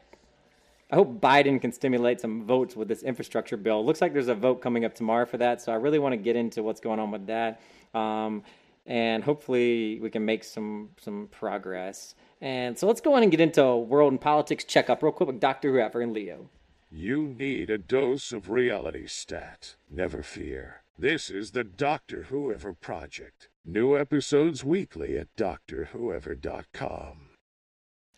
I 0.92 0.96
hope 0.96 1.22
Biden 1.22 1.62
can 1.62 1.72
stimulate 1.72 2.20
some 2.20 2.46
votes 2.46 2.76
with 2.76 2.90
this 2.90 3.02
infrastructure 3.02 3.56
bill. 3.56 3.86
Looks 3.86 4.02
like 4.02 4.12
there's 4.12 4.28
a 4.28 4.36
vote 4.36 4.62
coming 4.62 4.84
up 4.84 4.94
tomorrow 4.94 5.26
for 5.26 5.38
that, 5.38 5.62
so 5.62 5.72
I 5.72 5.76
really 5.76 6.00
want 6.00 6.12
to 6.14 6.18
get 6.18 6.36
into 6.36 6.64
what's 6.64 6.82
going 6.82 7.00
on 7.00 7.12
with 7.12 7.28
that, 7.28 7.62
um, 7.94 8.44
and 8.86 9.24
hopefully 9.24 10.00
we 10.02 10.10
can 10.10 10.26
make 10.26 10.44
some 10.44 10.90
some 11.00 11.30
progress. 11.32 12.16
And 12.42 12.78
so 12.78 12.88
let's 12.88 13.00
go 13.00 13.14
on 13.14 13.24
and 13.24 13.32
get 13.32 13.40
into 13.40 13.76
world 13.78 14.12
and 14.12 14.20
politics 14.20 14.66
checkup 14.66 15.02
real 15.02 15.14
quick 15.14 15.28
with 15.28 15.40
Doctor 15.40 15.72
Whoever 15.72 16.02
and 16.02 16.12
Leo. 16.12 16.50
You 16.94 17.34
need 17.40 17.70
a 17.70 17.78
dose 17.78 18.34
of 18.34 18.50
reality 18.50 19.08
stat. 19.08 19.78
Never 19.90 20.22
fear. 20.22 20.84
This 21.00 21.30
is 21.30 21.52
the 21.52 21.64
Doctor 21.64 22.24
Whoever 22.24 22.74
Project. 22.74 23.48
New 23.64 23.98
episodes 23.98 24.66
weekly 24.66 25.18
at 25.18 25.34
drwhoever.com. 25.38 26.90
All 26.92 27.16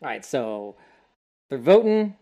right, 0.02 0.26
so 0.26 0.76
they're 1.50 1.60
voting. 1.60 2.16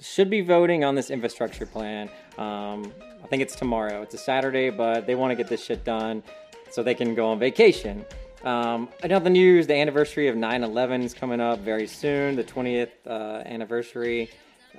Should 0.00 0.30
be 0.30 0.40
voting 0.40 0.82
on 0.82 0.94
this 0.94 1.10
infrastructure 1.10 1.66
plan. 1.66 2.08
Um, 2.38 2.90
I 3.22 3.26
think 3.28 3.42
it's 3.42 3.54
tomorrow. 3.54 4.00
It's 4.00 4.14
a 4.14 4.18
Saturday, 4.18 4.70
but 4.70 5.06
they 5.06 5.14
want 5.14 5.32
to 5.32 5.36
get 5.36 5.46
this 5.46 5.62
shit 5.62 5.84
done 5.84 6.22
so 6.70 6.82
they 6.82 6.94
can 6.94 7.14
go 7.14 7.28
on 7.28 7.38
vacation. 7.38 8.02
Um, 8.44 8.88
another 9.02 9.28
news: 9.28 9.66
the 9.66 9.74
anniversary 9.74 10.28
of 10.28 10.36
9/11 10.36 11.02
is 11.02 11.12
coming 11.12 11.40
up 11.40 11.58
very 11.58 11.86
soon. 11.86 12.34
The 12.34 12.44
20th 12.44 12.88
uh, 13.06 13.42
anniversary. 13.44 14.30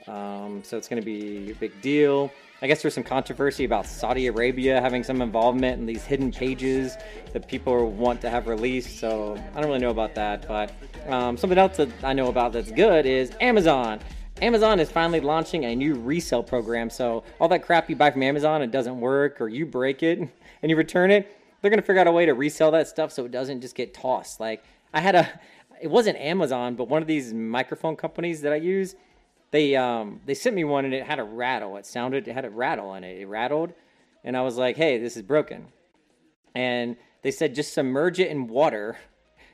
Um, 0.07 0.63
so 0.63 0.77
it's 0.77 0.87
going 0.87 1.01
to 1.01 1.05
be 1.05 1.51
a 1.51 1.55
big 1.55 1.79
deal. 1.81 2.31
I 2.61 2.67
guess 2.67 2.81
there's 2.81 2.95
some 2.95 3.03
controversy 3.03 3.65
about 3.65 3.85
Saudi 3.85 4.27
Arabia 4.27 4.81
having 4.81 5.03
some 5.03 5.21
involvement 5.21 5.79
in 5.79 5.85
these 5.85 6.03
hidden 6.03 6.31
pages 6.31 6.97
that 7.31 7.47
people 7.47 7.91
want 7.91 8.19
to 8.21 8.29
have 8.31 8.47
released. 8.47 8.99
So 8.99 9.35
I 9.53 9.61
don't 9.61 9.69
really 9.69 9.79
know 9.79 9.91
about 9.91 10.15
that. 10.15 10.47
But 10.47 10.71
um, 11.07 11.37
something 11.37 11.59
else 11.59 11.77
that 11.77 11.89
I 12.03 12.13
know 12.13 12.29
about 12.29 12.53
that's 12.53 12.71
good 12.71 13.05
is 13.05 13.31
Amazon. 13.41 13.99
Amazon 14.41 14.79
is 14.79 14.91
finally 14.91 15.19
launching 15.19 15.65
a 15.65 15.75
new 15.75 15.95
resale 15.95 16.41
program. 16.41 16.89
So 16.89 17.23
all 17.39 17.47
that 17.49 17.63
crap 17.63 17.89
you 17.89 17.95
buy 17.95 18.09
from 18.09 18.23
Amazon, 18.23 18.63
it 18.63 18.71
doesn't 18.71 18.99
work, 18.99 19.39
or 19.39 19.49
you 19.49 19.65
break 19.65 20.01
it 20.01 20.19
and 20.61 20.69
you 20.69 20.75
return 20.75 21.11
it, 21.11 21.31
they're 21.61 21.69
going 21.71 21.81
to 21.81 21.85
figure 21.85 22.01
out 22.01 22.07
a 22.07 22.11
way 22.11 22.25
to 22.25 22.33
resell 22.33 22.71
that 22.71 22.87
stuff 22.87 23.11
so 23.11 23.25
it 23.25 23.31
doesn't 23.31 23.61
just 23.61 23.75
get 23.75 23.93
tossed. 23.93 24.39
Like 24.39 24.63
I 24.93 25.01
had 25.01 25.15
a, 25.15 25.39
it 25.81 25.89
wasn't 25.89 26.17
Amazon, 26.17 26.75
but 26.75 26.87
one 26.87 27.01
of 27.01 27.07
these 27.07 27.33
microphone 27.33 27.95
companies 27.95 28.41
that 28.41 28.53
I 28.53 28.57
use 28.57 28.95
they 29.51 29.75
um 29.75 30.21
they 30.25 30.33
sent 30.33 30.55
me 30.55 30.63
one 30.63 30.85
and 30.85 30.93
it 30.93 31.05
had 31.05 31.19
a 31.19 31.23
rattle. 31.23 31.77
It 31.77 31.85
sounded 31.85 32.27
it 32.27 32.33
had 32.33 32.45
a 32.45 32.49
rattle 32.49 32.93
in 32.95 33.03
it. 33.03 33.19
It 33.19 33.25
rattled, 33.27 33.73
and 34.23 34.35
I 34.35 34.41
was 34.41 34.57
like, 34.57 34.77
"Hey, 34.77 34.97
this 34.97 35.15
is 35.15 35.23
broken." 35.23 35.67
And 36.53 36.97
they 37.21 37.31
said 37.31 37.55
just 37.55 37.73
submerge 37.73 38.19
it 38.19 38.29
in 38.29 38.47
water 38.47 38.97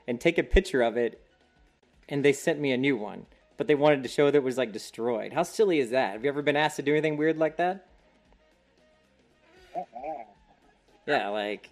and 0.08 0.20
take 0.20 0.38
a 0.38 0.44
picture 0.44 0.82
of 0.82 0.98
it, 0.98 1.22
and 2.10 2.24
they 2.24 2.34
sent 2.34 2.60
me 2.60 2.72
a 2.72 2.78
new 2.78 2.98
one. 2.98 3.26
But 3.56 3.68
they 3.68 3.76
wanted 3.76 4.04
to 4.04 4.10
show 4.10 4.32
that 4.32 4.38
it 4.38 4.44
was 4.44 4.58
like 4.58 4.72
destroyed. 4.72 5.34
How 5.34 5.44
silly 5.44 5.80
is 5.80 5.92
that? 5.92 6.14
Have 6.14 6.24
you 6.24 6.30
ever 6.30 6.42
been 6.42 6.58
asked 6.58 6.78
to 6.78 6.82
do 6.82 6.92
anything 6.92 7.18
weird 7.18 7.38
like 7.38 7.58
that? 7.58 7.88
Yeah, 11.06 11.30
like 11.30 11.70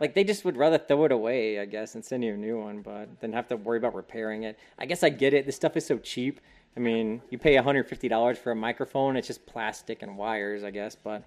like 0.00 0.14
they 0.14 0.24
just 0.24 0.44
would 0.44 0.56
rather 0.56 0.78
throw 0.78 1.04
it 1.04 1.12
away, 1.12 1.60
I 1.60 1.64
guess, 1.64 1.94
and 1.94 2.04
send 2.04 2.24
you 2.24 2.34
a 2.34 2.36
new 2.36 2.58
one, 2.58 2.82
but 2.82 3.08
then 3.20 3.32
have 3.32 3.48
to 3.48 3.56
worry 3.56 3.78
about 3.78 3.94
repairing 3.94 4.42
it. 4.42 4.58
I 4.78 4.86
guess 4.86 5.02
I 5.02 5.10
get 5.10 5.32
it. 5.32 5.46
This 5.46 5.56
stuff 5.56 5.76
is 5.76 5.86
so 5.86 5.98
cheap. 5.98 6.40
I 6.76 6.80
mean, 6.80 7.22
you 7.30 7.38
pay 7.38 7.56
$150 7.56 8.38
for 8.38 8.52
a 8.52 8.56
microphone, 8.56 9.16
it's 9.16 9.26
just 9.26 9.44
plastic 9.46 10.02
and 10.02 10.16
wires, 10.16 10.64
I 10.64 10.70
guess, 10.70 10.96
but 10.96 11.24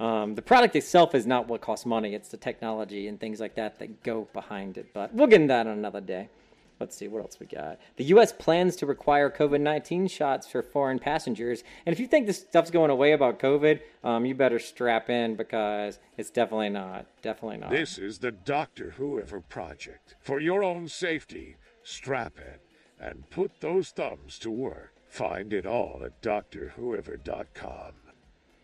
um, 0.00 0.34
the 0.34 0.42
product 0.42 0.74
itself 0.76 1.14
is 1.14 1.26
not 1.26 1.46
what 1.46 1.60
costs 1.60 1.84
money. 1.84 2.14
It's 2.14 2.30
the 2.30 2.38
technology 2.38 3.06
and 3.06 3.20
things 3.20 3.38
like 3.38 3.54
that 3.56 3.78
that 3.78 4.02
go 4.02 4.26
behind 4.32 4.78
it. 4.78 4.94
But 4.94 5.14
we'll 5.14 5.26
get 5.26 5.42
into 5.42 5.52
that 5.52 5.66
on 5.66 5.76
another 5.76 6.00
day. 6.00 6.30
Let's 6.80 6.96
see 6.96 7.08
what 7.08 7.20
else 7.20 7.38
we 7.38 7.44
got. 7.44 7.78
The 7.96 8.04
U.S. 8.04 8.32
plans 8.32 8.74
to 8.76 8.86
require 8.86 9.28
COVID 9.28 9.60
19 9.60 10.08
shots 10.08 10.46
for 10.46 10.62
foreign 10.62 10.98
passengers. 10.98 11.62
And 11.84 11.92
if 11.92 12.00
you 12.00 12.06
think 12.06 12.26
this 12.26 12.38
stuff's 12.38 12.70
going 12.70 12.90
away 12.90 13.12
about 13.12 13.38
COVID, 13.38 13.80
um, 14.02 14.24
you 14.24 14.34
better 14.34 14.58
strap 14.58 15.10
in 15.10 15.36
because 15.36 15.98
it's 16.16 16.30
definitely 16.30 16.70
not. 16.70 17.04
Definitely 17.20 17.58
not. 17.58 17.68
This 17.68 17.98
is 17.98 18.20
the 18.20 18.32
Doctor 18.32 18.94
Whoever 18.96 19.40
Project. 19.40 20.14
For 20.20 20.40
your 20.40 20.64
own 20.64 20.88
safety, 20.88 21.56
strap 21.82 22.38
in 22.38 22.69
and 23.00 23.28
put 23.30 23.60
those 23.60 23.90
thumbs 23.90 24.38
to 24.40 24.50
work. 24.50 24.92
Find 25.08 25.52
it 25.52 25.66
all 25.66 26.02
at 26.04 26.20
drwhoever.com. 26.22 27.92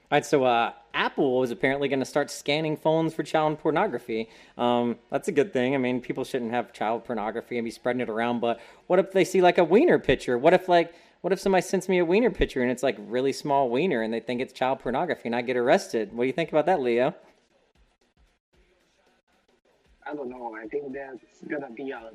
All 0.08 0.16
right, 0.16 0.24
so 0.24 0.44
uh, 0.44 0.72
Apple 0.94 1.42
is 1.42 1.50
apparently 1.50 1.88
going 1.88 1.98
to 1.98 2.06
start 2.06 2.30
scanning 2.30 2.76
phones 2.76 3.12
for 3.12 3.24
child 3.24 3.58
pornography. 3.58 4.28
Um, 4.56 4.98
that's 5.10 5.26
a 5.26 5.32
good 5.32 5.52
thing. 5.52 5.74
I 5.74 5.78
mean, 5.78 6.00
people 6.00 6.22
shouldn't 6.22 6.52
have 6.52 6.72
child 6.72 7.04
pornography 7.04 7.58
and 7.58 7.64
be 7.64 7.72
spreading 7.72 8.00
it 8.00 8.08
around. 8.08 8.38
But 8.38 8.60
what 8.86 9.00
if 9.00 9.10
they 9.10 9.24
see 9.24 9.42
like 9.42 9.58
a 9.58 9.64
wiener 9.64 9.98
picture? 9.98 10.38
What 10.38 10.54
if 10.54 10.68
like 10.68 10.94
what 11.22 11.32
if 11.32 11.40
somebody 11.40 11.62
sends 11.62 11.88
me 11.88 11.98
a 11.98 12.04
wiener 12.04 12.30
picture 12.30 12.62
and 12.62 12.70
it's 12.70 12.84
like 12.84 12.96
really 13.00 13.32
small 13.32 13.68
wiener 13.68 14.02
and 14.02 14.14
they 14.14 14.20
think 14.20 14.40
it's 14.40 14.52
child 14.52 14.78
pornography 14.78 15.22
and 15.26 15.34
I 15.34 15.42
get 15.42 15.56
arrested? 15.56 16.12
What 16.12 16.22
do 16.22 16.26
you 16.28 16.32
think 16.32 16.50
about 16.50 16.66
that, 16.66 16.80
Leo? 16.80 17.16
I 20.08 20.14
don't 20.14 20.30
know. 20.30 20.54
I 20.54 20.66
think 20.68 20.92
that's 20.92 21.42
gonna 21.48 21.70
be 21.70 21.90
a 21.90 22.10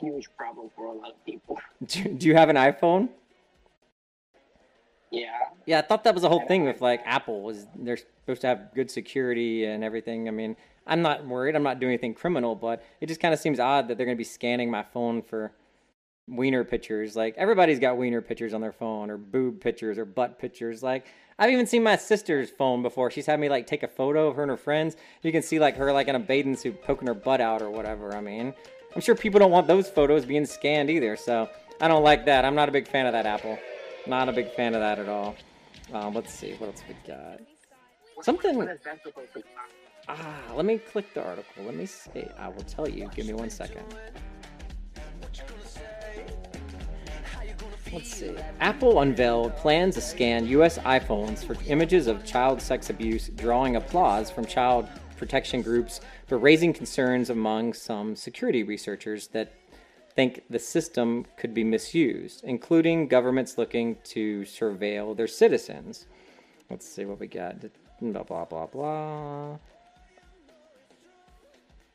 huge 0.00 0.28
problem 0.36 0.70
for 0.74 0.86
a 0.86 0.92
lot 0.92 1.10
of 1.10 1.24
people. 1.26 1.58
Do, 1.86 2.04
do 2.14 2.26
you 2.26 2.34
have 2.34 2.48
an 2.48 2.56
iPhone? 2.56 3.08
Yeah. 5.10 5.28
Yeah, 5.66 5.78
I 5.78 5.82
thought 5.82 6.04
that 6.04 6.14
was 6.14 6.22
the 6.22 6.28
whole 6.28 6.46
thing 6.46 6.64
with 6.64 6.80
like 6.80 7.00
Apple 7.04 7.42
was 7.42 7.66
they're 7.76 7.96
supposed 7.96 8.40
to 8.42 8.48
have 8.48 8.74
good 8.74 8.90
security 8.90 9.64
and 9.64 9.84
everything. 9.84 10.26
I 10.28 10.32
mean, 10.32 10.56
I'm 10.86 11.02
not 11.02 11.26
worried. 11.26 11.54
I'm 11.54 11.62
not 11.62 11.80
doing 11.80 11.92
anything 11.92 12.14
criminal, 12.14 12.54
but 12.54 12.82
it 13.00 13.06
just 13.06 13.20
kind 13.20 13.32
of 13.32 13.40
seems 13.40 13.60
odd 13.60 13.88
that 13.88 13.96
they're 13.96 14.06
going 14.06 14.16
to 14.16 14.20
be 14.20 14.24
scanning 14.24 14.70
my 14.70 14.82
phone 14.82 15.22
for 15.22 15.52
wiener 16.26 16.64
pictures. 16.64 17.16
Like 17.16 17.34
everybody's 17.36 17.78
got 17.78 17.96
wiener 17.96 18.20
pictures 18.20 18.54
on 18.54 18.60
their 18.60 18.72
phone 18.72 19.10
or 19.10 19.16
boob 19.16 19.60
pictures 19.60 19.98
or 19.98 20.04
butt 20.04 20.38
pictures. 20.38 20.82
Like 20.82 21.06
I've 21.38 21.50
even 21.50 21.66
seen 21.66 21.82
my 21.82 21.96
sister's 21.96 22.50
phone 22.50 22.82
before. 22.82 23.10
She's 23.10 23.26
had 23.26 23.40
me 23.40 23.48
like 23.48 23.66
take 23.66 23.82
a 23.82 23.88
photo 23.88 24.28
of 24.28 24.36
her 24.36 24.42
and 24.42 24.50
her 24.50 24.56
friends. 24.56 24.96
You 25.22 25.32
can 25.32 25.42
see 25.42 25.58
like 25.58 25.76
her 25.76 25.92
like 25.92 26.08
in 26.08 26.14
a 26.14 26.20
bathing 26.20 26.56
suit 26.56 26.82
poking 26.82 27.08
her 27.08 27.14
butt 27.14 27.40
out 27.40 27.62
or 27.62 27.70
whatever. 27.70 28.14
I 28.14 28.20
mean, 28.20 28.54
I'm 28.94 29.00
sure 29.00 29.14
people 29.14 29.40
don't 29.40 29.50
want 29.50 29.66
those 29.66 29.90
photos 29.90 30.24
being 30.24 30.46
scanned 30.46 30.90
either. 30.90 31.16
So 31.16 31.48
I 31.80 31.88
don't 31.88 32.04
like 32.04 32.24
that. 32.26 32.44
I'm 32.44 32.54
not 32.54 32.68
a 32.68 32.72
big 32.72 32.88
fan 32.88 33.06
of 33.06 33.12
that 33.12 33.26
Apple. 33.26 33.58
Not 34.06 34.28
a 34.28 34.32
big 34.32 34.52
fan 34.52 34.74
of 34.74 34.80
that 34.80 34.98
at 34.98 35.08
all. 35.08 35.34
Um, 35.92 36.14
let's 36.14 36.32
see 36.32 36.52
what 36.54 36.68
else 36.68 36.82
we 36.88 36.94
got. 37.06 37.40
Something. 38.22 38.68
Ah, 40.08 40.52
let 40.54 40.64
me 40.64 40.78
click 40.78 41.12
the 41.14 41.24
article. 41.24 41.64
Let 41.64 41.74
me 41.74 41.86
see. 41.86 42.26
I 42.38 42.48
will 42.48 42.62
tell 42.62 42.88
you. 42.88 43.08
Give 43.14 43.26
me 43.26 43.32
one 43.32 43.50
second. 43.50 43.82
Let's 47.94 48.12
see. 48.12 48.34
Apple 48.58 49.02
unveiled 49.02 49.54
plans 49.56 49.94
to 49.94 50.00
scan 50.00 50.48
U.S. 50.48 50.78
iPhones 50.78 51.44
for 51.44 51.56
images 51.68 52.08
of 52.08 52.24
child 52.24 52.60
sex 52.60 52.90
abuse, 52.90 53.28
drawing 53.28 53.76
applause 53.76 54.32
from 54.32 54.46
child 54.46 54.88
protection 55.16 55.62
groups, 55.62 56.00
but 56.28 56.38
raising 56.38 56.72
concerns 56.72 57.30
among 57.30 57.72
some 57.72 58.16
security 58.16 58.64
researchers 58.64 59.28
that 59.28 59.52
think 60.16 60.42
the 60.50 60.58
system 60.58 61.24
could 61.36 61.54
be 61.54 61.62
misused, 61.62 62.42
including 62.42 63.06
governments 63.06 63.58
looking 63.58 63.96
to 64.02 64.40
surveil 64.40 65.16
their 65.16 65.28
citizens. 65.28 66.06
Let's 66.70 66.88
see 66.88 67.04
what 67.04 67.20
we 67.20 67.28
got. 67.28 67.60
Blah, 68.00 68.24
blah, 68.24 68.44
blah, 68.44 68.66
blah. 68.66 69.58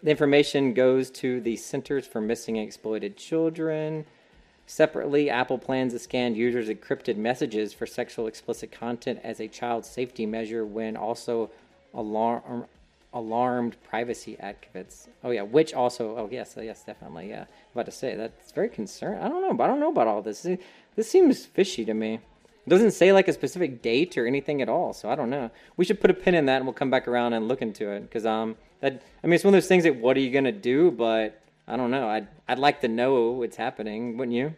The 0.01 0.11
information 0.11 0.73
goes 0.73 1.11
to 1.11 1.41
the 1.41 1.57
Centers 1.57 2.07
for 2.07 2.21
Missing 2.21 2.57
and 2.57 2.65
Exploited 2.65 3.17
Children. 3.17 4.05
Separately, 4.69 5.31
Apple 5.31 5.57
plans 5.57 5.93
to 5.93 5.99
scan 5.99 6.35
users' 6.35 6.69
encrypted 6.69 7.17
messages 7.17 7.73
for 7.73 7.87
sexual 7.87 8.27
explicit 8.27 8.71
content 8.71 9.19
as 9.23 9.39
a 9.39 9.47
child 9.47 9.83
safety 9.83 10.27
measure 10.27 10.63
when 10.63 10.95
also 10.95 11.49
alarm, 11.95 12.65
alarmed 13.11 13.77
privacy 13.81 14.37
advocates. 14.39 15.09
Oh 15.23 15.31
yeah, 15.31 15.41
which 15.41 15.73
also 15.73 16.15
oh 16.17 16.29
yes, 16.31 16.55
yes, 16.55 16.83
definitely, 16.83 17.29
yeah. 17.29 17.41
I'm 17.41 17.47
about 17.73 17.87
to 17.87 17.91
say 17.91 18.13
that's 18.13 18.51
very 18.51 18.69
concerned. 18.69 19.23
I 19.23 19.27
don't 19.27 19.41
know, 19.41 19.63
I 19.63 19.67
don't 19.67 19.79
know 19.79 19.89
about 19.89 20.05
all 20.05 20.21
this. 20.21 20.43
This 20.95 21.09
seems 21.09 21.47
fishy 21.47 21.83
to 21.85 21.95
me. 21.95 22.19
It 22.67 22.69
doesn't 22.69 22.91
say 22.91 23.11
like 23.11 23.27
a 23.27 23.33
specific 23.33 23.81
date 23.81 24.19
or 24.19 24.27
anything 24.27 24.61
at 24.61 24.69
all, 24.69 24.93
so 24.93 25.09
I 25.09 25.15
don't 25.15 25.31
know. 25.31 25.49
We 25.77 25.85
should 25.85 25.99
put 25.99 26.11
a 26.11 26.13
pin 26.13 26.35
in 26.35 26.45
that 26.45 26.57
and 26.57 26.65
we'll 26.65 26.73
come 26.73 26.91
back 26.91 27.07
around 27.07 27.33
and 27.33 27.47
look 27.47 27.63
into 27.63 27.89
it 27.89 28.01
because 28.01 28.27
um 28.27 28.55
that 28.81 29.01
I 29.23 29.25
mean 29.25 29.33
it's 29.33 29.43
one 29.43 29.55
of 29.55 29.59
those 29.59 29.67
things 29.67 29.83
that 29.85 29.95
what 29.95 30.15
are 30.15 30.19
you 30.19 30.29
gonna 30.29 30.51
do? 30.51 30.91
But 30.91 31.41
I 31.69 31.77
don't 31.77 31.91
know. 31.91 32.09
I'd 32.09 32.27
I'd 32.47 32.57
like 32.59 32.81
to 32.81 32.87
know 32.87 33.43
it's 33.43 33.55
happening, 33.55 34.17
wouldn't 34.17 34.35
you? 34.35 34.55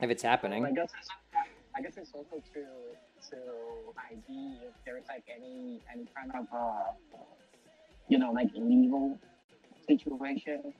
If 0.00 0.08
it's 0.10 0.22
happening. 0.22 0.64
I 0.64 0.70
guess 0.70 0.92
I 1.76 1.82
guess 1.82 1.96
it's 1.96 2.12
also 2.14 2.36
to 2.54 2.62
to 3.30 3.36
ID 4.10 4.58
if 4.68 4.74
there's 4.84 5.04
like 5.08 5.24
any 5.34 5.80
any 5.92 6.06
kind 6.16 6.30
of 6.38 6.46
uh 6.54 6.92
you 8.08 8.18
know 8.18 8.30
like 8.30 8.48
illegal 8.54 9.18
situation. 9.88 10.72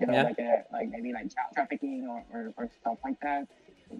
You 0.00 0.06
know, 0.06 0.14
Yeah. 0.14 0.22
like 0.24 0.38
a 0.38 0.64
like 0.72 0.88
maybe 0.90 1.12
like 1.12 1.32
child 1.34 1.52
trafficking 1.54 2.08
or, 2.10 2.24
or, 2.36 2.52
or 2.56 2.68
stuff 2.80 2.98
like 3.04 3.20
that. 3.20 3.46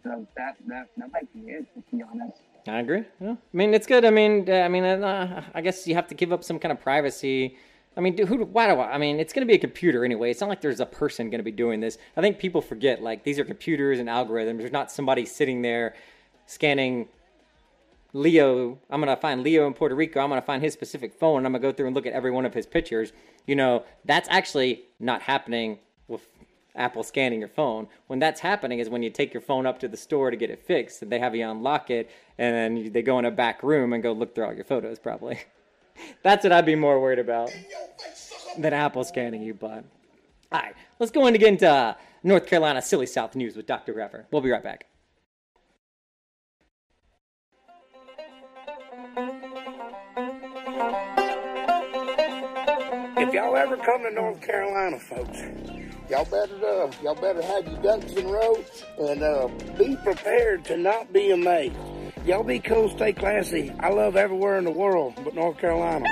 So 0.03 0.27
that 0.37 0.57
that 0.67 0.89
that 0.97 1.13
might 1.13 1.33
be 1.35 1.51
it, 1.53 1.67
to 1.91 1.97
be 1.97 2.03
honest. 2.03 2.41
I 2.67 2.81
agree. 2.81 3.05
Yeah. 3.21 3.33
I 3.33 3.57
mean, 3.57 3.75
it's 3.75 3.87
good. 3.87 4.05
I 4.05 4.11
mean, 4.11 4.49
uh, 4.49 4.55
I 4.67 4.69
mean, 4.69 4.85
uh, 4.85 5.45
I 5.55 5.61
guess 5.61 5.87
you 5.87 5.95
have 5.95 6.07
to 6.09 6.15
give 6.15 6.33
up 6.33 6.43
some 6.43 6.59
kind 6.59 6.73
of 6.73 6.81
privacy. 6.81 7.57
I 7.97 8.01
mean, 8.01 8.27
who? 8.27 8.45
Why 8.45 8.73
do 8.73 8.81
I? 8.81 8.95
I 8.95 8.99
mean, 8.99 9.21
it's 9.21 9.33
going 9.33 9.47
to 9.47 9.51
be 9.51 9.55
a 9.55 9.59
computer 9.59 10.05
anyway. 10.05 10.31
It's 10.31 10.41
not 10.41 10.49
like 10.49 10.61
there's 10.61 10.81
a 10.81 10.87
person 10.87 11.29
going 11.29 11.41
to 11.41 11.45
be 11.45 11.53
doing 11.53 11.81
this. 11.81 11.99
I 12.17 12.21
think 12.21 12.39
people 12.39 12.63
forget 12.63 13.03
like 13.03 13.25
these 13.25 13.39
are 13.39 13.45
computers 13.45 13.99
and 13.99 14.09
algorithms. 14.09 14.59
There's 14.59 14.73
not 14.73 14.91
somebody 14.91 15.27
sitting 15.27 15.63
there 15.63 15.95
scanning 16.47 17.09
Leo. 18.13 18.79
I'm 18.91 19.01
going 19.01 19.15
to 19.15 19.21
find 19.21 19.43
Leo 19.43 19.67
in 19.67 19.75
Puerto 19.75 19.95
Rico. 19.95 20.21
I'm 20.21 20.29
going 20.29 20.41
to 20.41 20.47
find 20.47 20.63
his 20.63 20.73
specific 20.73 21.15
phone. 21.15 21.39
And 21.39 21.47
I'm 21.47 21.53
going 21.53 21.63
to 21.63 21.69
go 21.69 21.73
through 21.73 21.87
and 21.87 21.95
look 21.95 22.07
at 22.07 22.13
every 22.13 22.31
one 22.31 22.47
of 22.47 22.55
his 22.55 22.67
pictures. 22.67 23.13
You 23.47 23.57
know, 23.57 23.85
that's 24.05 24.29
actually 24.31 24.85
not 24.99 25.23
happening 25.23 25.79
with 26.09 26.29
Apple 26.75 27.03
scanning 27.03 27.41
your 27.41 27.49
phone. 27.49 27.89
When 28.07 28.19
that's 28.19 28.41
happening 28.41 28.79
is 28.79 28.89
when 28.89 29.03
you 29.03 29.11
take 29.11 29.35
your 29.35 29.41
phone 29.41 29.67
up 29.67 29.79
to 29.81 29.89
the 29.89 29.97
store 29.97 30.31
to 30.31 30.37
get 30.37 30.51
it 30.51 30.65
fixed, 30.65 31.03
and 31.03 31.11
they 31.11 31.19
have 31.19 31.35
you 31.35 31.49
unlock 31.49 31.91
it, 31.91 32.11
and 32.39 32.55
then 32.55 32.93
they 32.93 33.03
go 33.03 33.19
in 33.19 33.25
a 33.25 33.31
back 33.31 33.63
room 33.63 33.93
and 33.93 34.03
go 34.03 34.13
look 34.13 34.35
through 34.35 34.47
all 34.47 34.55
your 34.55 34.65
photos. 34.65 34.99
Probably. 34.99 35.41
that's 36.23 36.45
what 36.45 36.53
I'd 36.53 36.67
be 36.67 36.75
more 36.75 37.01
worried 37.01 37.19
about 37.19 37.51
than 38.59 38.73
Apple 38.73 39.05
scanning 39.05 39.43
you. 39.43 39.55
But 39.55 39.85
all 40.51 40.61
right, 40.61 40.75
let's 40.99 41.13
go 41.13 41.27
in 41.27 41.33
to 41.33 41.39
get 41.39 41.49
into 41.49 41.69
uh, 41.69 41.95
North 42.23 42.47
Carolina 42.47 42.83
silly 42.83 43.07
South 43.07 43.35
news 43.35 43.57
with 43.57 43.67
Dr. 43.67 43.93
Rapper. 43.93 44.27
We'll 44.31 44.43
be 44.43 44.51
right 44.51 44.63
back. 44.63 44.87
If 53.15 53.33
y'all 53.35 53.57
ever 53.57 53.77
come 53.77 54.03
to 54.03 54.11
North 54.11 54.41
Carolina, 54.41 54.99
folks, 54.99 55.41
y'all 56.11 56.25
better 56.25 56.67
uh, 56.67 56.91
y'all 57.03 57.15
better 57.15 57.43
have 57.43 57.67
your 57.67 57.83
ducks 57.83 58.13
in 58.13 58.27
a 58.27 58.33
row 58.33 58.65
and 58.99 59.23
uh, 59.23 59.49
be 59.79 59.97
prepared 59.97 60.65
to 60.67 60.77
not 60.77 61.13
be 61.13 61.31
amazed. 61.31 61.77
Y'all 62.25 62.45
be 62.45 62.61
cool, 62.61 62.89
stay 62.89 63.13
classy. 63.13 63.73
I 63.81 63.89
love 63.89 64.15
everywhere 64.15 64.57
in 64.57 64.65
the 64.65 64.71
world 64.71 65.15
but 65.25 65.35
North 65.35 65.59
Carolina. 65.59 66.07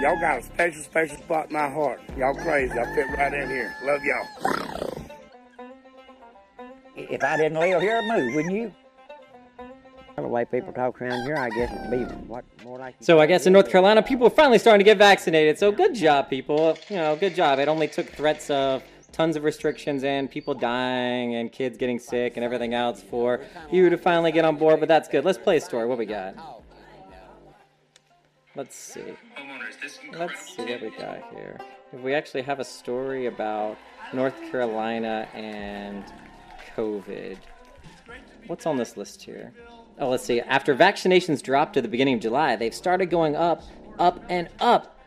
Y'all 0.00 0.18
got 0.18 0.38
a 0.38 0.42
special, 0.42 0.82
special 0.82 1.18
spot 1.18 1.48
in 1.48 1.52
my 1.52 1.68
heart. 1.68 2.00
Y'all 2.16 2.34
crazy. 2.34 2.72
I 2.72 2.94
fit 2.94 3.06
right 3.18 3.34
in 3.34 3.48
here. 3.48 3.74
Love 3.84 4.02
y'all. 4.02 4.26
If 6.96 7.22
I 7.22 7.36
didn't 7.36 7.58
live 7.58 7.82
here, 7.82 7.96
I'd 7.98 8.18
move, 8.18 8.34
wouldn't 8.34 8.54
you? 8.54 8.74
The 10.16 10.22
way 10.22 10.46
people 10.46 10.72
talk 10.72 11.02
around 11.02 11.26
here, 11.26 11.36
I 11.36 11.50
guess 11.50 11.70
it'd 11.70 11.90
be 11.90 12.04
what 12.26 12.44
more 12.64 12.78
like. 12.78 12.94
So 13.00 13.20
I 13.20 13.26
guess 13.26 13.46
in 13.46 13.52
North 13.52 13.70
Carolina, 13.70 14.02
people 14.02 14.26
are 14.28 14.30
finally 14.30 14.58
starting 14.58 14.78
to 14.78 14.84
get 14.84 14.96
vaccinated. 14.96 15.58
So 15.58 15.72
good 15.72 15.94
job, 15.94 16.30
people. 16.30 16.78
You 16.88 16.96
know, 16.96 17.16
good 17.16 17.34
job. 17.34 17.58
It 17.58 17.68
only 17.68 17.88
took 17.88 18.08
threats 18.08 18.48
of 18.48 18.82
tons 19.14 19.36
of 19.36 19.44
restrictions 19.44 20.02
and 20.02 20.28
people 20.30 20.54
dying 20.54 21.36
and 21.36 21.52
kids 21.52 21.78
getting 21.78 21.98
sick 21.98 22.36
and 22.36 22.44
everything 22.44 22.74
else 22.74 23.00
for 23.02 23.40
you 23.70 23.88
to 23.88 23.96
finally 23.96 24.32
get 24.32 24.44
on 24.44 24.56
board. 24.56 24.80
But 24.80 24.88
that's 24.88 25.08
good. 25.08 25.24
Let's 25.24 25.38
play 25.38 25.58
a 25.58 25.60
story. 25.60 25.86
What 25.86 25.98
we 25.98 26.06
got? 26.06 26.34
Let's 28.56 28.76
see. 28.76 29.14
Let's 30.12 30.54
see 30.56 30.64
what 30.64 30.82
we 30.82 30.90
got 30.90 31.32
here. 31.32 31.60
If 31.92 32.00
we 32.00 32.12
actually 32.14 32.42
have 32.42 32.58
a 32.58 32.64
story 32.64 33.26
about 33.26 33.78
North 34.12 34.34
Carolina 34.50 35.28
and 35.32 36.04
COVID. 36.76 37.38
What's 38.48 38.66
on 38.66 38.76
this 38.76 38.96
list 38.96 39.22
here? 39.22 39.52
Oh, 39.98 40.08
let's 40.08 40.24
see. 40.24 40.40
After 40.40 40.74
vaccinations 40.74 41.40
dropped 41.40 41.76
at 41.76 41.84
the 41.84 41.88
beginning 41.88 42.14
of 42.14 42.20
July, 42.20 42.56
they've 42.56 42.74
started 42.74 43.06
going 43.06 43.36
up, 43.36 43.62
up, 43.98 44.24
and 44.28 44.48
up 44.60 44.98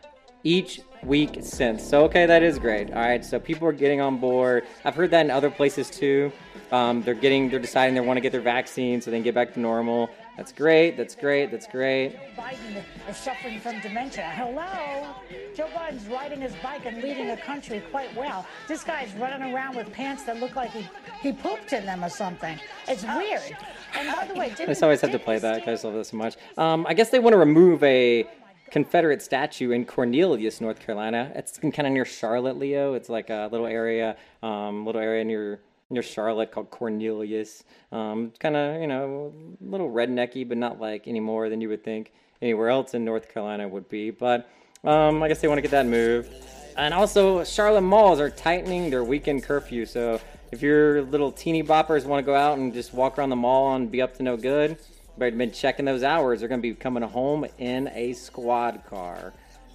each 0.44 0.80
week 1.08 1.38
since. 1.40 1.82
So, 1.82 2.04
okay, 2.04 2.26
that 2.26 2.42
is 2.42 2.58
great. 2.58 2.90
All 2.92 3.00
right, 3.00 3.24
so 3.24 3.40
people 3.40 3.66
are 3.66 3.72
getting 3.72 4.00
on 4.00 4.18
board. 4.18 4.66
I've 4.84 4.94
heard 4.94 5.10
that 5.10 5.24
in 5.24 5.30
other 5.30 5.50
places 5.50 5.90
too. 5.90 6.30
Um, 6.70 7.02
they're 7.02 7.14
getting, 7.14 7.48
they're 7.48 7.58
deciding 7.58 7.94
they 7.94 8.00
want 8.00 8.18
to 8.18 8.20
get 8.20 8.30
their 8.30 8.42
vaccine 8.42 9.00
so 9.00 9.10
they 9.10 9.16
can 9.16 9.24
get 9.24 9.34
back 9.34 9.54
to 9.54 9.60
normal. 9.60 10.10
That's 10.36 10.52
great. 10.52 10.96
That's 10.96 11.16
great. 11.16 11.50
That's 11.50 11.66
great. 11.66 12.14
Biden 12.36 12.82
is 13.08 13.16
suffering 13.16 13.58
from 13.58 13.80
dementia. 13.80 14.22
Hello? 14.24 15.14
Joe 15.56 15.66
Biden's 15.74 16.06
riding 16.06 16.40
his 16.42 16.52
bike 16.62 16.86
and 16.86 17.02
leading 17.02 17.30
a 17.30 17.36
country 17.36 17.82
quite 17.90 18.14
well. 18.14 18.46
This 18.68 18.84
guy's 18.84 19.12
running 19.14 19.52
around 19.52 19.74
with 19.76 19.90
pants 19.92 20.22
that 20.24 20.38
look 20.38 20.54
like 20.54 20.70
he, 20.70 20.86
he 21.22 21.32
pooped 21.32 21.72
in 21.72 21.84
them 21.86 22.04
or 22.04 22.08
something. 22.10 22.56
It's 22.86 23.02
weird. 23.02 23.56
And 23.96 24.14
by 24.14 24.26
the 24.26 24.34
way, 24.34 24.46
I 24.46 24.48
didn't, 24.50 24.68
just 24.68 24.82
always 24.82 25.00
have 25.00 25.10
to 25.10 25.18
play 25.18 25.38
that. 25.38 25.64
'cause 25.64 25.84
I 25.84 25.88
love 25.88 25.96
this 25.96 26.08
so 26.10 26.16
much. 26.18 26.36
Um, 26.56 26.86
I 26.88 26.94
guess 26.94 27.08
they 27.10 27.18
want 27.18 27.32
to 27.32 27.38
remove 27.38 27.82
a 27.82 28.24
Confederate 28.70 29.22
statue 29.22 29.70
in 29.70 29.84
Cornelius, 29.84 30.60
North 30.60 30.80
Carolina. 30.80 31.32
It's 31.34 31.58
kind 31.58 31.86
of 31.86 31.92
near 31.92 32.04
Charlotte, 32.04 32.58
Leo. 32.58 32.94
It's 32.94 33.08
like 33.08 33.30
a 33.30 33.48
little 33.50 33.66
area, 33.66 34.16
um, 34.42 34.86
little 34.86 35.00
area 35.00 35.24
near 35.24 35.60
near 35.90 36.02
Charlotte 36.02 36.52
called 36.52 36.70
Cornelius. 36.70 37.64
Um, 37.92 38.32
kind 38.38 38.56
of 38.56 38.80
you 38.80 38.86
know 38.86 39.32
a 39.60 39.70
little 39.70 39.90
rednecky, 39.90 40.46
but 40.48 40.58
not 40.58 40.80
like 40.80 41.08
any 41.08 41.20
more 41.20 41.48
than 41.48 41.60
you 41.60 41.68
would 41.68 41.84
think 41.84 42.12
anywhere 42.42 42.68
else 42.68 42.94
in 42.94 43.04
North 43.04 43.32
Carolina 43.32 43.66
would 43.66 43.88
be. 43.88 44.10
But 44.10 44.48
um, 44.84 45.22
I 45.22 45.28
guess 45.28 45.40
they 45.40 45.48
want 45.48 45.58
to 45.58 45.62
get 45.62 45.72
that 45.72 45.86
moved. 45.86 46.32
And 46.76 46.94
also, 46.94 47.42
Charlotte 47.42 47.80
malls 47.80 48.20
are 48.20 48.30
tightening 48.30 48.90
their 48.90 49.02
weekend 49.02 49.42
curfew. 49.42 49.84
So 49.84 50.20
if 50.52 50.62
your 50.62 51.02
little 51.02 51.32
teeny 51.32 51.62
boppers 51.62 52.04
want 52.04 52.24
to 52.24 52.26
go 52.26 52.36
out 52.36 52.58
and 52.58 52.72
just 52.72 52.94
walk 52.94 53.18
around 53.18 53.30
the 53.30 53.36
mall 53.36 53.74
and 53.74 53.90
be 53.90 54.00
up 54.00 54.16
to 54.18 54.22
no 54.22 54.36
good, 54.36 54.78
better 55.18 55.36
been 55.36 55.52
checking 55.52 55.84
those 55.84 56.02
hours. 56.02 56.40
They're 56.40 56.48
going 56.48 56.62
to 56.62 56.68
be 56.68 56.74
coming 56.74 57.02
home 57.02 57.46
in 57.58 57.88
a 57.94 58.12
squad 58.12 58.82
car. 58.88 59.32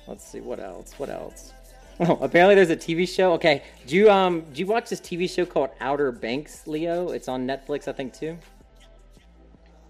Let's 0.08 0.26
see 0.26 0.40
what 0.40 0.60
else. 0.60 0.94
What 0.98 1.10
else? 1.10 1.54
Oh, 2.00 2.18
apparently 2.22 2.56
there's 2.56 2.72
a 2.72 2.76
TV 2.76 3.08
show. 3.08 3.34
Okay, 3.34 3.62
do 3.86 3.96
you 3.96 4.10
um 4.10 4.42
do 4.52 4.60
you 4.60 4.66
watch 4.66 4.90
this 4.90 5.00
TV 5.00 5.30
show 5.30 5.46
called 5.46 5.70
Outer 5.80 6.12
Banks, 6.12 6.66
Leo? 6.66 7.10
It's 7.10 7.28
on 7.28 7.46
Netflix, 7.46 7.88
I 7.88 7.92
think 7.92 8.16
too. 8.16 8.36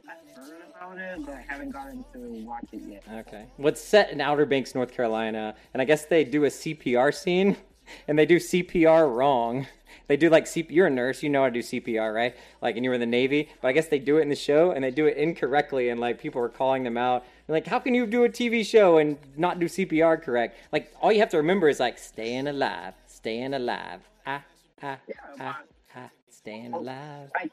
I've 0.10 0.36
heard 0.36 0.64
about 0.70 0.98
it, 0.98 1.26
but 1.26 1.36
I 1.36 1.46
haven't 1.48 1.72
gotten 1.72 2.04
to 2.12 2.20
watch 2.46 2.66
it 2.74 2.82
yet. 2.90 3.04
Okay. 3.10 3.46
What's 3.56 3.82
set 3.82 4.12
in 4.12 4.20
Outer 4.20 4.46
Banks, 4.46 4.76
North 4.76 4.92
Carolina, 4.94 5.56
and 5.74 5.82
I 5.82 5.86
guess 5.86 6.06
they 6.06 6.26
do 6.26 6.44
a 6.44 6.50
CPR 6.50 7.14
scene, 7.14 7.56
and 8.10 8.20
they 8.20 8.26
do 8.26 8.36
CPR 8.36 9.10
wrong. 9.10 9.66
They 10.08 10.18
do 10.18 10.30
like 10.30 10.46
CP. 10.46 10.70
You're 10.70 10.88
a 10.88 10.90
nurse, 10.90 11.24
you 11.24 11.30
know 11.30 11.42
how 11.44 11.50
to 11.50 11.54
do 11.54 11.60
CPR, 11.60 12.14
right? 12.14 12.36
Like, 12.62 12.76
and 12.76 12.84
you 12.84 12.90
were 12.90 12.96
in 12.96 13.00
the 13.00 13.06
Navy, 13.06 13.50
but 13.62 13.70
I 13.70 13.72
guess 13.72 13.88
they 13.88 14.00
do 14.00 14.18
it 14.18 14.22
in 14.22 14.30
the 14.30 14.36
show, 14.36 14.72
and 14.72 14.84
they 14.84 14.92
do 14.92 15.06
it 15.06 15.18
incorrectly, 15.18 15.90
and 15.90 16.00
like 16.00 16.20
people 16.20 16.42
are 16.42 16.50
calling 16.50 16.84
them 16.84 16.98
out. 16.98 17.26
They're 17.48 17.56
like, 17.56 17.68
how 17.68 17.80
can 17.80 17.94
you 17.94 18.06
do 18.06 18.24
a 18.24 18.30
TV 18.30 18.66
show 18.66 18.98
and 18.98 19.18
not 19.38 19.60
do 19.60 19.68
CPR 19.68 20.22
correct? 20.22 20.58
Like, 20.72 20.94
all 21.02 21.12
you 21.12 21.20
have 21.20 21.30
to 21.30 21.38
remember 21.38 21.70
is 21.70 21.80
like 21.80 21.98
staying 21.98 22.48
alive, 22.48 22.94
staying 23.08 23.54
alive. 23.54 24.02
Ah, 24.26 24.44
ah, 24.82 24.98
ah, 25.40 25.60
ah, 25.96 26.10
staying 26.30 26.74
alive. 26.74 27.30
I 27.36 27.42
can't, 27.42 27.52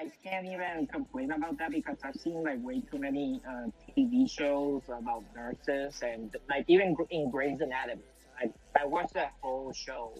I, 0.00 0.04
I 0.04 0.10
can't 0.22 0.46
even 0.46 0.86
complain 0.86 1.30
about 1.32 1.58
that 1.58 1.70
because 1.70 1.98
I've 2.02 2.16
seen 2.16 2.42
like 2.42 2.62
way 2.62 2.80
too 2.80 2.98
many 2.98 3.42
uh, 3.46 3.66
TV 3.96 4.30
shows 4.30 4.82
about 4.88 5.24
nurses 5.36 6.00
and 6.02 6.34
like 6.48 6.64
even 6.68 6.96
in 7.10 7.30
Grey's 7.30 7.60
Anatomy. 7.60 8.02
I, 8.40 8.50
I 8.80 8.86
watched 8.86 9.14
that 9.14 9.32
whole 9.40 9.72
show 9.72 10.12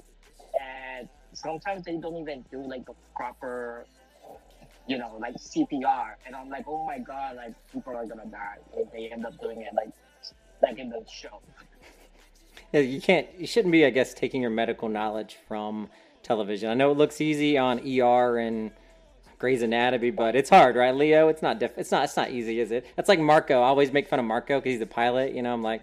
that 0.58 1.08
sometimes 1.32 1.84
they 1.84 1.96
don't 1.96 2.16
even 2.16 2.44
do 2.50 2.62
like 2.66 2.86
the 2.86 2.94
proper, 3.16 3.86
you 4.86 4.98
know, 4.98 5.16
like 5.18 5.34
CPR, 5.34 6.14
and 6.26 6.34
I'm 6.34 6.48
like, 6.48 6.64
oh 6.66 6.84
my 6.84 6.98
god, 6.98 7.36
like 7.36 7.54
people 7.72 7.96
are 7.96 8.06
gonna 8.06 8.26
die 8.26 8.58
if 8.76 8.90
they 8.92 9.08
end 9.10 9.26
up 9.26 9.38
doing 9.40 9.62
it 9.62 9.74
like 9.74 9.90
like 10.62 10.78
in 10.78 10.90
the 10.90 11.04
show. 11.10 11.40
Yeah, 12.72 12.80
you 12.80 13.00
can't. 13.00 13.28
You 13.38 13.46
shouldn't 13.46 13.72
be, 13.72 13.84
I 13.84 13.90
guess, 13.90 14.14
taking 14.14 14.42
your 14.42 14.50
medical 14.50 14.88
knowledge 14.88 15.36
from 15.46 15.90
television. 16.22 16.70
I 16.70 16.74
know 16.74 16.90
it 16.90 16.96
looks 16.96 17.20
easy 17.20 17.56
on 17.56 17.78
ER 17.78 18.38
and 18.38 18.72
Grey's 19.38 19.62
Anatomy, 19.62 20.10
but 20.10 20.34
it's 20.34 20.50
hard, 20.50 20.74
right, 20.74 20.94
Leo? 20.94 21.28
It's 21.28 21.42
not. 21.42 21.58
Diff- 21.60 21.76
it's 21.76 21.92
not. 21.92 22.04
It's 22.04 22.16
not 22.16 22.30
easy, 22.30 22.60
is 22.60 22.72
it? 22.72 22.86
That's 22.96 23.08
like 23.08 23.20
Marco. 23.20 23.60
I 23.60 23.66
always 23.66 23.92
make 23.92 24.08
fun 24.08 24.18
of 24.18 24.24
Marco 24.24 24.58
because 24.58 24.72
he's 24.72 24.80
a 24.80 24.86
pilot. 24.86 25.34
You 25.34 25.42
know, 25.42 25.52
I'm 25.52 25.62
like, 25.62 25.82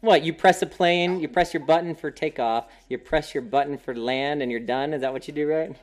what? 0.00 0.22
You 0.22 0.32
press 0.32 0.62
a 0.62 0.66
plane, 0.66 1.20
you 1.20 1.28
press 1.28 1.52
your 1.52 1.64
button 1.64 1.94
for 1.94 2.10
takeoff, 2.10 2.66
you 2.88 2.98
press 2.98 3.34
your 3.34 3.42
button 3.42 3.78
for 3.78 3.94
land, 3.94 4.42
and 4.42 4.50
you're 4.50 4.60
done. 4.60 4.94
Is 4.94 5.02
that 5.02 5.12
what 5.12 5.28
you 5.28 5.34
do, 5.34 5.48
right? 5.48 5.76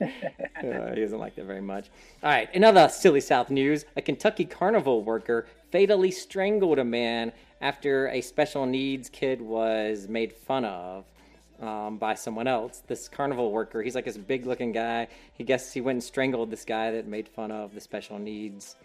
Uh, 0.56 0.94
he 0.94 1.00
doesn't 1.00 1.18
like 1.18 1.34
that 1.36 1.44
very 1.44 1.60
much. 1.60 1.88
All 2.22 2.30
right, 2.30 2.52
another 2.54 2.88
silly 2.88 3.20
South 3.20 3.50
news. 3.50 3.84
A 3.96 4.02
Kentucky 4.02 4.44
carnival 4.44 5.02
worker 5.02 5.46
fatally 5.70 6.10
strangled 6.10 6.78
a 6.78 6.84
man 6.84 7.32
after 7.60 8.08
a 8.08 8.20
special 8.20 8.66
needs 8.66 9.08
kid 9.08 9.40
was 9.40 10.08
made 10.08 10.32
fun 10.32 10.64
of 10.64 11.04
um, 11.60 11.98
by 11.98 12.14
someone 12.14 12.46
else. 12.46 12.82
This 12.86 13.08
carnival 13.08 13.50
worker, 13.50 13.82
he's 13.82 13.94
like 13.94 14.04
this 14.04 14.16
big 14.16 14.46
looking 14.46 14.72
guy. 14.72 15.08
He 15.34 15.44
guess 15.44 15.72
he 15.72 15.80
went 15.80 15.96
and 15.96 16.04
strangled 16.04 16.50
this 16.50 16.64
guy 16.64 16.90
that 16.92 17.06
made 17.06 17.28
fun 17.28 17.50
of 17.50 17.74
the 17.74 17.80
special 17.80 18.18
needs 18.18 18.76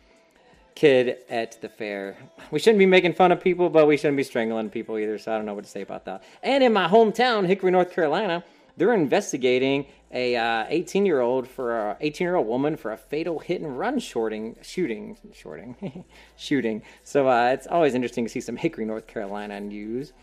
kid 0.76 1.18
at 1.30 1.62
the 1.62 1.70
fair. 1.70 2.18
We 2.52 2.60
shouldn't 2.60 2.80
be 2.80 2.86
making 2.86 3.14
fun 3.14 3.32
of 3.32 3.42
people, 3.42 3.70
but 3.70 3.88
we 3.88 3.98
shouldn't 3.98 4.18
be 4.18 4.24
strangling 4.24 4.70
people 4.70 4.98
either, 4.98 5.18
so 5.18 5.34
I 5.34 5.38
don't 5.38 5.46
know 5.46 5.54
what 5.54 5.66
to 5.66 5.70
say 5.70 5.82
about 5.82 6.06
that. 6.06 6.24
And 6.42 6.64
in 6.64 6.74
my 6.74 6.88
hometown, 6.88 7.46
Hickory, 7.46 7.72
North 7.72 7.92
Carolina, 7.92 8.44
they're 8.78 8.94
investigating 8.94 9.86
a 10.12 10.66
18 10.70 11.06
year 11.06 11.20
old 11.20 11.48
for 11.48 11.78
a 11.78 11.98
18 12.00 12.26
year 12.26 12.36
old 12.36 12.48
woman 12.48 12.78
for 12.78 12.92
a 12.92 12.98
fatal 12.98 13.40
hit 13.40 13.62
and 13.62 13.78
run 13.78 14.00
shorting 14.00 14.56
shooting 14.62 15.18
shorting 15.34 16.06
shooting. 16.38 16.82
So 17.04 17.28
uh, 17.30 17.50
it's 17.50 17.68
always 17.68 17.94
interesting 17.94 18.26
to 18.26 18.30
see 18.30 18.42
some 18.42 18.56
Hickory, 18.56 18.86
North 18.86 19.06
Carolina 19.06 19.60
news. 19.60 20.14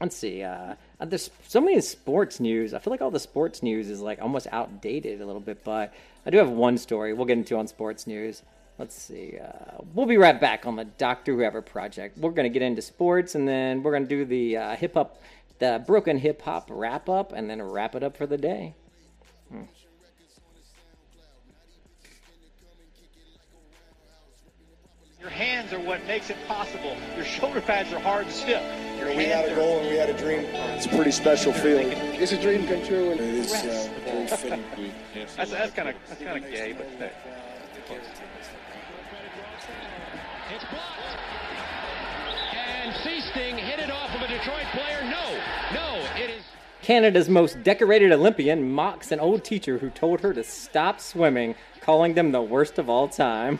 Let's 0.00 0.16
see. 0.16 0.44
Uh, 0.44 0.74
there's 1.00 1.30
so 1.48 1.60
many 1.60 1.80
sports 1.80 2.38
news. 2.38 2.72
I 2.72 2.78
feel 2.78 2.92
like 2.92 3.02
all 3.02 3.10
the 3.10 3.18
sports 3.18 3.62
news 3.62 3.90
is 3.90 4.00
like 4.00 4.22
almost 4.22 4.46
outdated 4.52 5.20
a 5.20 5.26
little 5.26 5.40
bit, 5.40 5.64
but 5.64 5.92
I 6.24 6.30
do 6.30 6.38
have 6.38 6.50
one 6.50 6.78
story 6.78 7.14
we'll 7.14 7.26
get 7.26 7.38
into 7.38 7.56
on 7.56 7.66
sports 7.66 8.06
news. 8.06 8.42
Let's 8.78 8.94
see. 8.94 9.36
Uh, 9.42 9.82
we'll 9.92 10.06
be 10.06 10.18
right 10.18 10.40
back 10.40 10.64
on 10.64 10.76
the 10.76 10.84
Doctor 10.84 11.34
Whoever 11.34 11.60
project. 11.60 12.16
We're 12.16 12.30
going 12.30 12.44
to 12.44 12.52
get 12.52 12.62
into 12.62 12.80
sports, 12.80 13.34
and 13.34 13.46
then 13.46 13.82
we're 13.82 13.90
going 13.90 14.04
to 14.04 14.08
do 14.08 14.24
the 14.24 14.56
uh, 14.56 14.76
hip 14.76 14.94
hop, 14.94 15.20
the 15.58 15.82
broken 15.84 16.16
hip 16.16 16.40
hop 16.42 16.68
wrap 16.70 17.08
up, 17.08 17.32
and 17.32 17.50
then 17.50 17.60
wrap 17.60 17.96
it 17.96 18.04
up 18.04 18.16
for 18.16 18.26
the 18.26 18.38
day. 18.38 18.76
Hmm. 19.50 19.62
Your 25.20 25.30
hands 25.30 25.72
are 25.72 25.80
what 25.80 26.06
makes 26.06 26.30
it 26.30 26.36
possible. 26.46 26.96
Your 27.16 27.24
shoulder 27.24 27.60
pads 27.60 27.92
are 27.92 27.98
hard 27.98 28.26
and 28.26 28.32
stiff. 28.32 28.62
Your 29.00 29.08
we 29.08 29.24
had 29.24 29.50
a 29.50 29.54
goal 29.56 29.80
and 29.80 29.88
we 29.88 29.96
had 29.96 30.08
a 30.08 30.16
dream. 30.16 30.44
It's 30.54 30.86
a 30.86 30.90
pretty 30.90 31.10
special 31.10 31.52
feeling. 31.52 31.88
It's 31.92 32.30
a 32.30 32.40
dream 32.40 32.66
come 32.68 32.84
true, 32.86 33.10
and 33.10 33.20
it 33.20 33.34
is 33.34 33.52
uh, 33.52 33.90
very 34.04 34.26
fitting. 34.28 34.64
That's 35.36 35.50
that's 35.50 35.72
kind 35.72 35.88
of 35.88 35.96
that's 36.08 36.22
kind 36.22 36.44
of 36.44 36.50
gay, 36.50 36.72
but 36.72 37.12
Seasting 42.92 43.58
hit 43.58 43.78
it 43.78 43.90
off 43.90 44.14
of 44.14 44.22
a 44.22 44.28
Detroit 44.28 44.64
player. 44.72 45.02
No, 45.02 45.38
no, 45.74 46.06
it 46.16 46.30
is. 46.30 46.42
Canada's 46.80 47.28
most 47.28 47.62
decorated 47.62 48.12
Olympian 48.12 48.72
mocks 48.72 49.12
an 49.12 49.20
old 49.20 49.44
teacher 49.44 49.78
who 49.78 49.90
told 49.90 50.20
her 50.20 50.32
to 50.32 50.42
stop 50.42 50.98
swimming, 50.98 51.54
calling 51.82 52.14
them 52.14 52.32
the 52.32 52.40
worst 52.40 52.78
of 52.78 52.88
all 52.88 53.06
time. 53.06 53.58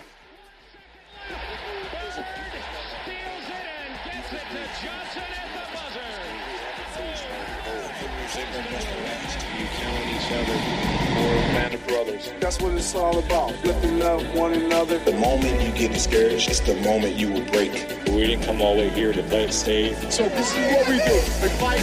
Band 12.18 12.26
of 12.26 12.40
brothers. 12.40 12.40
That's 12.40 12.60
what 12.60 12.74
it's 12.74 12.94
all 12.94 13.18
about. 13.18 13.64
Lifting 13.64 14.02
up 14.02 14.22
one 14.34 14.52
another. 14.52 14.98
The 14.98 15.12
moment 15.12 15.62
you 15.62 15.72
get 15.72 15.92
discouraged, 15.92 16.50
it's 16.50 16.60
the 16.60 16.76
moment 16.76 17.16
you 17.16 17.32
will 17.32 17.44
break. 17.46 17.72
We 18.06 18.26
didn't 18.26 18.44
come 18.44 18.60
all 18.60 18.74
the 18.74 18.82
way 18.82 18.88
here 18.90 19.12
to 19.12 19.22
play 19.24 19.50
stage. 19.50 19.96
So 20.10 20.28
this 20.28 20.54
is 20.54 20.72
what 20.72 20.88
we 20.88 20.98
do. 20.98 21.14
We 21.42 21.48
fight 21.58 21.80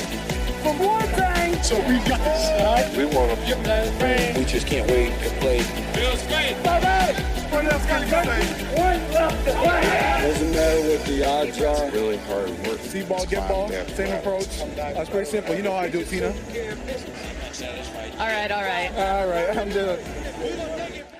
for 0.63 0.73
more 0.75 1.01
thing. 1.01 1.61
So 1.63 1.77
we 1.88 1.97
got 2.07 2.19
this. 2.19 2.97
We 2.97 3.05
want 3.05 3.38
to 3.38 3.45
get 3.45 3.63
that 3.63 3.93
thing. 3.99 4.38
We 4.38 4.45
just 4.45 4.67
can't 4.67 4.89
wait 4.89 5.11
to 5.23 5.29
play. 5.39 5.61
Feels 5.93 6.25
great. 6.27 6.61
Bye-bye. 6.63 7.36
What 7.51 7.71
else 7.71 7.86
can 7.86 8.01
you 8.01 8.77
One 8.77 9.13
left 9.13 9.45
to 9.45 9.53
play. 9.53 9.81
Doesn't 10.21 10.51
matter 10.51 10.89
what 10.89 11.05
the 11.05 11.25
odds 11.25 11.61
are. 11.61 11.91
Really 11.91 12.17
hard 12.17 12.49
work. 12.67 12.79
See 12.79 13.03
ball, 13.03 13.25
get 13.25 13.47
ball, 13.47 13.69
same 13.69 14.13
approach. 14.13 14.61
Uh, 14.61 14.75
That's 14.75 15.09
pretty 15.09 15.29
simple. 15.29 15.55
You 15.55 15.61
know 15.61 15.71
how 15.71 15.77
I 15.77 15.89
do 15.89 15.99
it, 15.99 16.09
Tina. 16.09 16.33
All 18.19 18.27
right, 18.27 18.51
all 18.51 18.63
right. 18.63 18.91
All 18.97 19.27
right, 19.27 19.57
I'm 19.57 19.69
doing. 19.69 19.99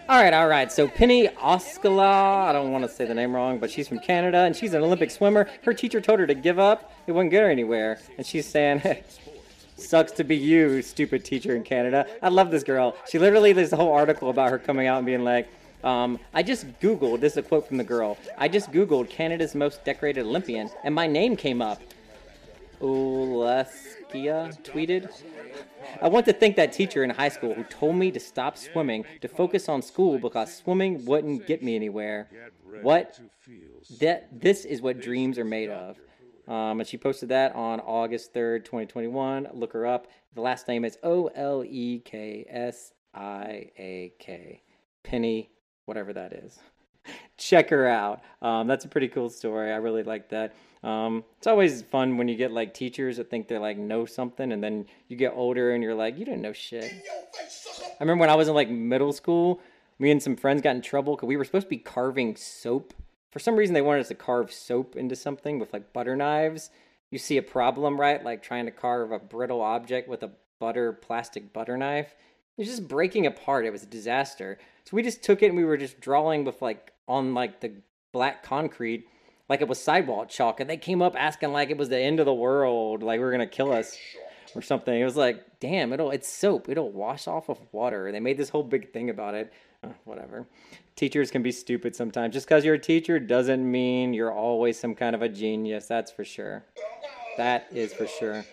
All 0.08 0.22
right, 0.22 0.34
all 0.34 0.48
right. 0.48 0.72
So 0.72 0.88
Penny 0.88 1.28
Oskala, 1.28 2.48
I 2.48 2.54
don't 2.54 2.72
want 2.72 2.84
to 2.84 2.90
say 2.90 3.06
the 3.06 3.14
name 3.16 3.34
wrong, 3.34 3.58
but 3.58 3.72
she's 3.72 3.88
from 3.88 3.98
Canada 3.98 4.38
and 4.38 4.56
she's 4.56 4.76
an 4.76 4.84
Olympic 4.84 5.10
swimmer. 5.10 5.50
Her 5.64 5.74
teacher 5.74 6.00
told 6.00 6.20
her 6.20 6.28
to 6.28 6.36
give 6.36 6.60
up. 6.60 6.94
It 7.08 7.14
wouldn't 7.14 7.32
get 7.32 7.42
her 7.42 7.50
anywhere. 7.50 8.00
And 8.18 8.26
she's 8.26 8.46
saying, 8.46 8.84
sucks 9.78 10.12
to 10.14 10.24
be 10.24 10.36
you, 10.36 10.84
stupid 10.84 11.26
teacher 11.26 11.56
in 11.56 11.64
Canada. 11.64 12.06
I 12.22 12.30
love 12.30 12.52
this 12.52 12.64
girl. 12.64 12.96
She 13.10 13.18
literally, 13.18 13.52
there's 13.52 13.74
a 13.74 13.78
whole 13.78 13.92
article 13.92 14.30
about 14.30 14.52
her 14.52 14.60
coming 14.60 14.86
out 14.86 14.98
and 14.98 15.08
being 15.08 15.24
like, 15.24 15.48
um, 15.84 16.20
I 16.34 16.44
just 16.44 16.68
Googled, 16.80 17.20
this 17.20 17.34
is 17.34 17.38
a 17.38 17.44
quote 17.44 17.68
from 17.68 17.78
the 17.78 17.84
girl. 17.84 18.18
I 18.38 18.48
just 18.48 18.72
Googled 18.72 19.10
Canada's 19.10 19.56
most 19.56 19.84
decorated 19.86 20.26
Olympian 20.26 20.70
and 20.84 20.94
my 20.94 21.08
name 21.08 21.36
came 21.36 21.62
up. 21.62 21.82
Uleskia 22.82 24.62
tweeted. 24.64 25.10
I 26.02 26.08
want 26.08 26.26
to 26.26 26.34
thank 26.34 26.56
that 26.56 26.74
teacher 26.74 27.04
in 27.04 27.10
high 27.10 27.30
school 27.30 27.54
who 27.54 27.64
told 27.64 27.96
me 27.96 28.12
to 28.12 28.20
stop 28.20 28.58
swimming 28.58 29.06
to 29.22 29.28
focus 29.28 29.70
on 29.70 29.82
school 29.82 30.20
because 30.20 30.56
swimming 30.56 31.06
wouldn't 31.06 31.48
get 31.48 31.64
me 31.64 31.76
anywhere. 31.76 32.30
What? 32.82 33.20
That 34.00 34.28
this 34.32 34.66
is 34.66 34.82
what 34.82 35.00
dreams 35.02 35.38
are 35.40 35.46
made 35.46 35.70
of. 35.70 35.98
Um, 36.48 36.80
and 36.80 36.88
she 36.88 36.98
posted 36.98 37.30
that 37.30 37.56
on 37.56 37.80
August 37.80 38.34
3rd, 38.34 38.66
2021. 38.66 39.50
Look 39.54 39.74
her 39.74 39.86
up. 39.86 40.08
The 40.36 40.42
last 40.42 40.68
name 40.68 40.86
is 40.86 40.98
O 41.02 41.28
L 41.28 41.64
E 41.66 42.00
K 42.00 42.46
S 42.48 42.94
I 43.14 43.72
A 43.78 44.14
K. 44.20 44.62
Penny, 45.04 45.50
whatever 45.86 46.14
that 46.14 46.34
is. 46.34 46.60
Check 47.38 47.70
her 47.70 47.88
out. 47.88 48.22
Um, 48.42 48.68
that's 48.68 48.86
a 48.86 48.88
pretty 48.88 49.08
cool 49.08 49.30
story. 49.30 49.72
I 49.72 49.78
really 49.78 50.04
like 50.04 50.30
that. 50.30 50.54
Um, 50.86 51.24
it's 51.40 51.48
always 51.48 51.82
fun 51.82 52.16
when 52.16 52.28
you 52.28 52.36
get 52.36 52.52
like 52.52 52.76
teachers 52.76 53.18
that 53.18 53.32
think 53.32 53.48
they 53.48 53.58
like 53.58 53.78
know 53.78 54.06
something, 54.06 54.52
and 54.52 54.64
then 54.64 54.86
you 55.08 55.18
get 55.18 55.34
older 55.36 55.72
and 55.72 55.84
you're 55.84 55.96
like, 55.96 56.18
you 56.18 56.26
didn't 56.26 56.44
know 56.44 56.54
shit. 56.54 56.94
I 57.82 57.96
remember 58.00 58.22
when 58.22 58.30
I 58.30 58.36
was 58.36 58.48
in 58.48 58.54
like 58.54 58.70
middle 58.70 59.12
school, 59.12 59.60
me 59.98 60.12
and 60.12 60.22
some 60.22 60.36
friends 60.36 60.62
got 60.62 60.76
in 60.76 60.84
trouble 60.84 61.16
because 61.16 61.28
we 61.28 61.38
were 61.38 61.44
supposed 61.44 61.66
to 61.66 61.72
be 61.72 61.78
carving 61.78 62.36
soap. 62.36 62.94
For 63.32 63.40
some 63.40 63.56
reason, 63.56 63.74
they 63.74 63.82
wanted 63.82 64.02
us 64.02 64.10
to 64.10 64.16
carve 64.16 64.54
soap 64.54 64.96
into 64.96 65.16
something 65.16 65.58
with 65.58 65.74
like 65.74 65.92
butter 65.92 66.16
knives. 66.16 66.70
You 67.10 67.18
see 67.18 67.38
a 67.38 67.42
problem, 67.42 68.00
right? 68.00 68.24
Like 68.24 68.44
trying 68.44 68.66
to 68.66 68.72
carve 68.72 69.12
a 69.12 69.18
brittle 69.18 69.62
object 69.62 70.08
with 70.08 70.22
a 70.22 70.32
butter 70.60 70.94
plastic 70.94 71.52
butter 71.52 71.78
knife. 71.78 72.14
It 72.58 72.62
was 72.62 72.68
just 72.68 72.88
breaking 72.88 73.26
apart. 73.26 73.66
It 73.66 73.72
was 73.72 73.84
a 73.84 73.88
disaster. 73.88 74.60
So 74.86 74.96
we 74.96 75.02
just 75.02 75.24
took 75.24 75.42
it 75.42 75.48
and 75.48 75.58
we 75.58 75.66
were 75.66 75.78
just 75.78 76.00
drawing 76.00 76.46
with 76.46 76.62
like 76.62 76.94
on 77.08 77.34
like 77.34 77.60
the 77.62 77.74
black 78.14 78.44
concrete 78.44 79.08
like 79.50 79.62
it 79.62 79.68
was 79.68 79.80
sidewalk 79.82 80.30
chalk 80.30 80.60
and 80.60 80.70
they 80.70 80.78
came 80.78 81.02
up 81.02 81.16
asking 81.18 81.52
like 81.52 81.70
it 81.70 81.78
was 81.78 81.90
the 81.90 82.00
end 82.00 82.20
of 82.20 82.26
the 82.26 82.34
world 82.34 83.04
like 83.04 83.20
we 83.20 83.26
were 83.26 83.32
gonna 83.32 83.48
kill 83.48 83.72
us 83.72 83.98
or 84.56 84.62
something. 84.62 85.00
It 85.00 85.04
was 85.04 85.18
like 85.18 85.60
damn 85.60 85.94
it'll 85.94 86.12
it's 86.12 86.28
soap. 86.28 86.70
It'll 86.70 86.92
wash 86.92 87.28
off 87.28 87.50
of 87.50 87.60
water. 87.72 88.12
They 88.12 88.20
made 88.20 88.38
this 88.38 88.50
whole 88.50 88.64
big 88.64 88.92
thing 88.92 89.10
about 89.10 89.36
it. 89.36 89.54
Uh, 89.84 89.90
whatever. 90.06 90.48
Teachers 90.96 91.30
can 91.30 91.44
be 91.44 91.52
stupid 91.52 91.96
sometimes. 91.96 92.34
Just 92.34 92.48
because 92.48 92.64
you're 92.64 92.76
a 92.76 92.80
teacher 92.80 93.20
doesn't 93.20 93.70
mean 93.70 94.14
you're 94.14 94.32
always 94.32 94.80
some 94.80 94.96
kind 94.96 95.16
of 95.16 95.22
a 95.22 95.30
genius 95.30 95.88
that's 95.88 96.12
for 96.12 96.24
sure. 96.24 96.64
That 97.38 97.68
is 97.72 97.94
for 97.94 98.08
sure. 98.08 98.46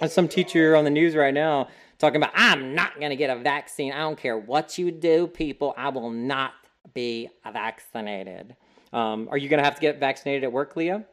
There's 0.00 0.12
some 0.12 0.28
teacher 0.28 0.74
on 0.74 0.84
the 0.84 0.90
news 0.90 1.14
right 1.14 1.34
now 1.34 1.68
talking 1.98 2.16
about 2.16 2.32
i'm 2.34 2.74
not 2.74 2.98
gonna 3.00 3.16
get 3.16 3.30
a 3.30 3.40
vaccine. 3.40 3.92
I 3.92 3.98
don't 3.98 4.18
care 4.18 4.36
what 4.36 4.78
you 4.78 4.90
do 4.90 5.26
people. 5.26 5.74
I 5.76 5.90
will 5.90 6.10
not 6.10 6.52
be 6.92 7.30
vaccinated 7.50 8.56
um, 8.94 9.28
are 9.30 9.36
you 9.36 9.48
going 9.48 9.58
to 9.58 9.64
have 9.64 9.74
to 9.74 9.80
get 9.80 9.98
vaccinated 9.98 10.44
at 10.44 10.52
work, 10.52 10.76
Leah? 10.76 11.04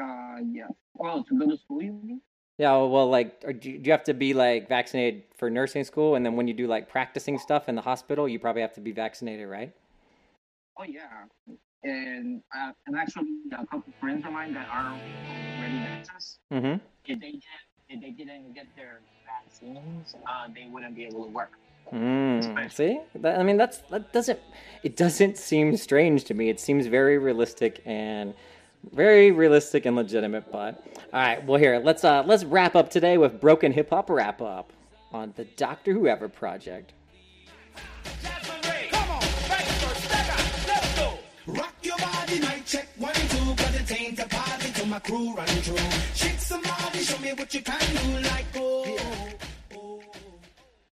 Uh, 0.00 0.36
yeah. 0.52 0.68
Well, 0.94 1.24
to 1.24 1.38
go 1.38 1.50
to 1.50 1.56
school, 1.56 1.82
you 1.82 1.92
mean? 1.92 2.20
Yeah, 2.58 2.76
well, 2.76 3.08
like, 3.08 3.60
do 3.60 3.70
you 3.70 3.90
have 3.90 4.04
to 4.04 4.14
be 4.14 4.34
like 4.34 4.68
vaccinated 4.68 5.24
for 5.36 5.48
nursing 5.50 5.84
school, 5.84 6.14
and 6.14 6.24
then 6.24 6.36
when 6.36 6.46
you 6.46 6.54
do 6.54 6.66
like 6.66 6.88
practicing 6.88 7.38
stuff 7.38 7.68
in 7.68 7.74
the 7.74 7.80
hospital, 7.80 8.28
you 8.28 8.38
probably 8.38 8.62
have 8.62 8.74
to 8.74 8.80
be 8.80 8.92
vaccinated, 8.92 9.48
right? 9.48 9.72
Oh 10.78 10.84
yeah, 10.84 11.24
and 11.84 12.42
uh, 12.54 12.72
and 12.86 12.96
actually 12.96 13.28
a 13.52 13.66
couple 13.66 13.92
friends 14.00 14.24
of 14.26 14.32
mine 14.32 14.52
that 14.54 14.68
are 14.70 14.92
already 14.92 15.78
nurses, 15.78 16.38
Mm-hmm. 16.52 16.84
if 17.06 17.20
they 17.20 17.32
get 17.32 17.60
if 17.88 18.00
they 18.00 18.10
didn't 18.10 18.54
get 18.54 18.66
their 18.76 19.00
vaccines, 19.24 20.14
uh, 20.26 20.48
they 20.54 20.68
wouldn't 20.70 20.94
be 20.94 21.04
able 21.06 21.24
to 21.24 21.30
work. 21.30 21.52
Mm, 21.92 22.72
see, 22.72 23.00
that, 23.16 23.40
I 23.40 23.42
mean, 23.42 23.56
that's 23.56 23.78
that 23.90 24.12
doesn't 24.12 24.38
it 24.82 24.96
doesn't 24.96 25.36
seem 25.36 25.76
strange 25.76 26.24
to 26.24 26.34
me. 26.34 26.48
It 26.48 26.60
seems 26.60 26.86
very 26.86 27.18
realistic 27.18 27.82
and 27.84 28.32
very 28.92 29.32
realistic 29.32 29.86
and 29.86 29.96
legitimate. 29.96 30.50
But 30.52 30.84
all 31.12 31.20
right, 31.20 31.44
well, 31.44 31.58
here 31.58 31.80
let's 31.82 32.04
uh 32.04 32.22
let's 32.24 32.44
wrap 32.44 32.76
up 32.76 32.90
today 32.90 33.18
with 33.18 33.40
broken 33.40 33.72
hip 33.72 33.90
hop 33.90 34.08
wrap 34.08 34.40
up 34.40 34.72
on 35.12 35.32
the 35.36 35.44
Doctor 35.44 35.92
Whoever 35.92 36.28
project. 36.28 36.92
Rock 41.46 41.74
your 41.82 41.98
body, 41.98 42.38
night 42.38 42.64
check 42.64 42.86
one 42.98 43.12
and 43.16 43.30
two, 43.30 43.54
cause 43.64 43.74
it 43.80 44.00
ain't 44.00 44.18
a 44.20 44.28
party 44.28 44.70
till 44.72 44.86
my 44.86 45.00
crew 45.00 45.34
run 45.34 45.46
through. 45.46 45.76
Shake 46.14 46.38
somebody, 46.38 46.98
show 47.00 47.18
me 47.18 47.32
what 47.32 47.52
you 47.52 47.62
can 47.62 47.80
do, 47.80 48.28
like 48.28 48.46
oh. 48.56 48.69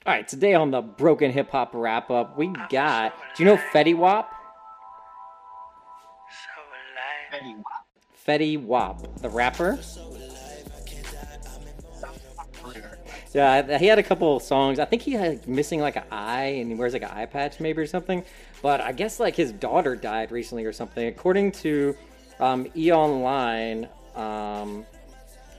All 0.04 0.12
right, 0.12 0.28
today 0.28 0.56
on 0.56 0.72
the 0.72 0.82
broken 0.82 1.32
hip 1.32 1.52
hop 1.52 1.76
wrap 1.76 2.10
up, 2.10 2.36
we 2.36 2.52
got. 2.72 3.14
Do 3.36 3.43
you 3.43 3.47
know 3.47 3.58
Fetty 3.72 3.95
Wap? 3.95 4.34
Fetty 8.28 8.60
Wap, 8.60 9.22
the 9.22 9.30
rapper. 9.30 9.80
Yeah, 13.32 13.78
he 13.78 13.86
had 13.86 13.99
a 13.99 14.04
couple 14.04 14.39
songs. 14.39 14.80
I 14.80 14.86
think 14.86 15.04
he 15.04 15.12
had 15.12 15.47
missing 15.47 15.82
like 15.82 15.97
an 15.97 16.06
eye, 16.12 16.45
and 16.45 16.72
he 16.72 16.76
wears 16.76 16.93
like 16.93 17.04
an 17.04 17.12
eye 17.12 17.28
patch 17.28 17.60
maybe 17.60 17.80
or 17.80 17.86
something. 17.86 18.26
But 18.64 18.82
I 18.82 18.93
guess 18.93 19.20
like 19.20 19.36
his 19.36 19.52
daughter 19.52 19.95
died 19.95 20.32
recently 20.32 20.66
or 20.66 20.74
something. 20.74 21.10
According 21.10 21.52
to 21.52 21.95
um, 22.39 22.66
E 22.76 22.91
Online, 22.91 23.88
um, 24.16 24.84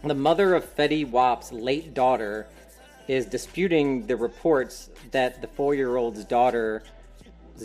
the 0.02 0.14
mother 0.14 0.54
of 0.54 0.64
Fetty 0.74 1.08
Wap's 1.08 1.52
late 1.52 1.94
daughter 1.94 2.48
is 3.08 3.26
disputing 3.26 4.06
the 4.06 4.16
reports 4.16 4.90
that 5.10 5.40
the 5.40 5.48
four-year-old's 5.48 6.24
daughter's 6.24 6.82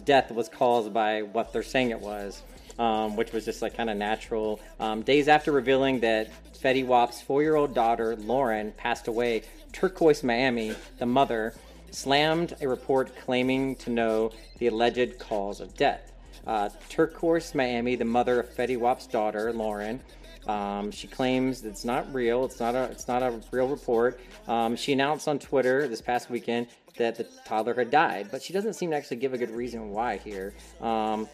death 0.05 0.31
was 0.31 0.49
caused 0.49 0.93
by 0.93 1.21
what 1.21 1.53
they're 1.53 1.63
saying 1.63 1.91
it 1.91 1.99
was, 1.99 2.41
um, 2.79 3.15
which 3.15 3.31
was 3.31 3.45
just 3.45 3.61
like 3.61 3.75
kind 3.75 3.89
of 3.89 3.97
natural. 3.97 4.59
Um, 4.79 5.01
days 5.01 5.27
after 5.27 5.51
revealing 5.51 5.99
that 6.01 6.29
Fetty 6.53 6.85
Wap's 6.85 7.21
four-year-old 7.21 7.73
daughter 7.73 8.15
Lauren 8.15 8.71
passed 8.73 9.07
away, 9.07 9.43
Turquoise 9.73 10.23
Miami, 10.23 10.75
the 10.97 11.05
mother, 11.05 11.53
slammed 11.91 12.55
a 12.61 12.67
report 12.67 13.15
claiming 13.23 13.75
to 13.77 13.89
know 13.89 14.31
the 14.59 14.67
alleged 14.67 15.19
cause 15.19 15.61
of 15.61 15.75
death. 15.75 16.11
Uh, 16.45 16.69
Turquoise 16.89 17.53
Miami, 17.53 17.95
the 17.95 18.05
mother 18.05 18.39
of 18.39 18.49
Fetty 18.49 18.77
Wap's 18.77 19.07
daughter 19.07 19.51
Lauren, 19.53 20.01
um, 20.47 20.91
she 20.91 21.07
claims 21.07 21.63
it's 21.63 21.83
not 21.83 22.11
real. 22.13 22.45
It's 22.45 22.59
not 22.59 22.75
a. 22.75 22.83
It's 22.83 23.07
not 23.07 23.21
a 23.21 23.39
real 23.51 23.67
report. 23.67 24.19
Um, 24.47 24.75
she 24.75 24.93
announced 24.93 25.27
on 25.27 25.39
Twitter 25.39 25.87
this 25.87 26.01
past 26.01 26.29
weekend 26.29 26.67
that 26.97 27.15
the 27.15 27.25
toddler 27.45 27.73
had 27.73 27.91
died, 27.91 28.29
but 28.31 28.41
she 28.41 28.53
doesn't 28.53 28.73
seem 28.73 28.91
to 28.91 28.95
actually 28.95 29.17
give 29.17 29.33
a 29.33 29.37
good 29.37 29.51
reason 29.51 29.89
why 29.91 30.17
here. 30.17 30.53
Um, 30.81 31.27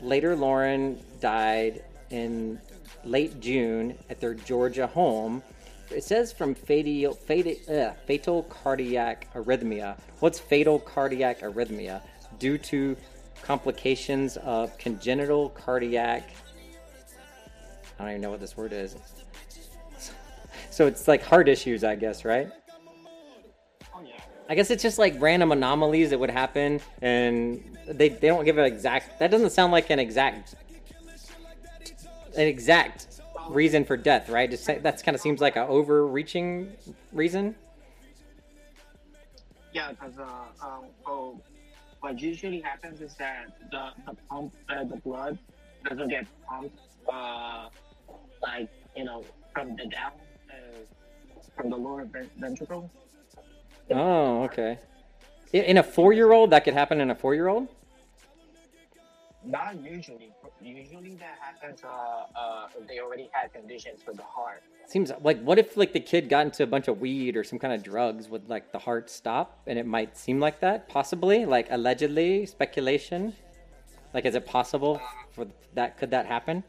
later, 0.00 0.36
Lauren 0.36 0.98
died 1.20 1.84
in 2.10 2.60
late 3.04 3.40
June 3.40 3.98
at 4.08 4.20
their 4.20 4.34
Georgia 4.34 4.86
home. 4.86 5.42
It 5.90 6.04
says 6.04 6.32
from 6.32 6.54
fatal, 6.54 7.12
fatal, 7.12 7.54
uh, 7.68 7.92
fatal 8.06 8.44
cardiac 8.44 9.32
arrhythmia. 9.34 9.98
What's 10.20 10.38
fatal 10.38 10.78
cardiac 10.78 11.40
arrhythmia? 11.40 12.00
Due 12.38 12.58
to 12.58 12.96
complications 13.42 14.36
of 14.38 14.76
congenital 14.78 15.50
cardiac 15.50 16.30
I 17.98 18.02
don't 18.02 18.10
even 18.10 18.20
know 18.22 18.30
what 18.30 18.40
this 18.40 18.56
word 18.56 18.72
is. 18.72 18.96
So 20.70 20.86
it's 20.86 21.06
like 21.06 21.22
heart 21.22 21.48
issues, 21.48 21.84
I 21.84 21.94
guess, 21.94 22.24
right? 22.24 22.50
I 24.48 24.54
guess 24.54 24.70
it's 24.70 24.82
just 24.82 24.98
like 24.98 25.14
random 25.20 25.52
anomalies 25.52 26.10
that 26.10 26.18
would 26.18 26.30
happen, 26.30 26.80
and 27.00 27.62
they, 27.86 28.10
they 28.10 28.28
don't 28.28 28.44
give 28.44 28.58
an 28.58 28.64
exact. 28.64 29.18
That 29.18 29.30
doesn't 29.30 29.50
sound 29.50 29.72
like 29.72 29.88
an 29.90 29.98
exact 29.98 30.54
an 32.36 32.46
exact 32.46 33.20
reason 33.48 33.84
for 33.84 33.96
death, 33.96 34.28
right? 34.28 34.50
Just 34.50 34.64
say, 34.64 34.78
that 34.78 35.02
kind 35.02 35.14
of 35.14 35.20
seems 35.20 35.40
like 35.40 35.56
an 35.56 35.66
overreaching 35.68 36.72
reason. 37.12 37.54
Yeah, 39.72 39.90
because 39.90 40.18
uh, 40.18 40.66
um, 40.66 40.84
oh, 41.06 41.40
what 42.00 42.20
usually 42.20 42.60
happens 42.60 43.00
is 43.00 43.14
that 43.14 43.46
the 43.70 43.90
the 44.06 44.16
pump 44.28 44.52
uh, 44.68 44.84
the 44.84 44.96
blood 44.96 45.38
doesn't 45.88 46.08
get 46.08 46.26
pumped 46.46 46.78
uh, 47.12 47.68
like 48.46 48.68
you 48.96 49.04
know 49.04 49.24
from 49.54 49.76
the 49.76 49.86
down 49.86 50.12
uh, 50.50 50.54
from 51.56 51.70
the 51.70 51.76
lower 51.76 52.04
ven- 52.04 52.30
ventricle. 52.38 52.90
Oh, 53.90 54.44
okay. 54.44 54.78
In 55.52 55.64
in 55.64 55.76
a 55.78 55.82
four-year-old, 55.82 56.50
that 56.50 56.64
could 56.64 56.74
happen 56.74 57.00
in 57.00 57.10
a 57.10 57.14
four-year-old. 57.14 57.68
Not 59.44 59.78
usually. 59.82 60.30
Usually 60.62 61.14
that 61.16 61.36
happens. 61.40 61.82
Uh, 61.84 61.88
uh, 62.34 62.66
they 62.88 62.98
already 63.00 63.28
had 63.32 63.52
conditions 63.52 64.00
for 64.02 64.14
the 64.14 64.22
heart. 64.22 64.62
Seems 64.86 65.12
like 65.20 65.40
what 65.42 65.58
if 65.58 65.76
like 65.76 65.92
the 65.92 66.00
kid 66.00 66.28
got 66.28 66.46
into 66.46 66.62
a 66.62 66.66
bunch 66.66 66.88
of 66.88 67.00
weed 67.00 67.36
or 67.36 67.44
some 67.44 67.58
kind 67.58 67.74
of 67.74 67.82
drugs? 67.82 68.28
Would 68.28 68.48
like 68.48 68.72
the 68.72 68.78
heart 68.78 69.10
stop? 69.10 69.60
And 69.66 69.78
it 69.78 69.86
might 69.86 70.16
seem 70.16 70.40
like 70.40 70.60
that, 70.60 70.88
possibly, 70.88 71.44
like 71.44 71.66
allegedly, 71.70 72.46
speculation. 72.46 73.34
Like, 74.14 74.24
is 74.24 74.34
it 74.34 74.46
possible 74.46 75.00
for 75.32 75.46
that? 75.74 75.98
Could 75.98 76.10
that 76.12 76.26
happen? 76.26 76.64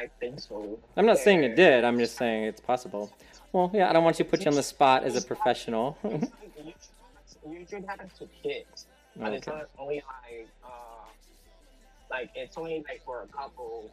I 0.00 0.08
think 0.18 0.40
so. 0.40 0.78
I'm 0.96 1.04
not 1.04 1.18
saying 1.18 1.44
it 1.44 1.56
did. 1.56 1.84
I'm 1.84 1.98
just 1.98 2.16
saying 2.16 2.44
it's 2.44 2.60
possible. 2.60 3.12
Well, 3.52 3.70
yeah, 3.74 3.90
I 3.90 3.92
don't 3.92 4.02
want 4.02 4.18
you 4.18 4.24
to 4.24 4.30
put 4.30 4.40
you 4.40 4.50
on 4.50 4.54
the 4.56 4.62
spot 4.62 5.04
as 5.04 5.14
a 5.14 5.20
professional. 5.20 5.98
you 6.04 6.72
usually 7.46 7.82
happens 7.82 8.12
to 8.18 8.26
kids, 8.42 8.86
but 9.16 9.34
it's 9.34 9.46
Okay. 9.46 9.58
not 9.58 9.68
only 9.78 9.96
like 9.96 10.48
uh, 10.64 10.68
like 12.10 12.30
it's 12.34 12.56
only 12.56 12.82
like 12.88 13.02
for 13.04 13.22
a 13.22 13.26
couple, 13.26 13.90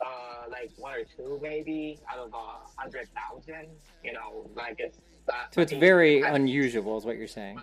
uh, 0.00 0.44
like 0.50 0.70
one 0.76 0.94
or 1.00 1.04
two 1.16 1.40
maybe 1.42 1.98
out 2.08 2.18
of 2.18 2.32
a 2.32 2.80
hundred 2.80 3.08
thousand. 3.14 3.66
You 4.04 4.12
know, 4.12 4.48
like 4.54 4.76
it's. 4.78 4.98
That, 5.26 5.52
so 5.54 5.62
it's 5.62 5.72
very 5.72 6.20
unusual, 6.20 6.96
is 6.98 7.04
what 7.04 7.16
you're 7.16 7.26
saying. 7.26 7.60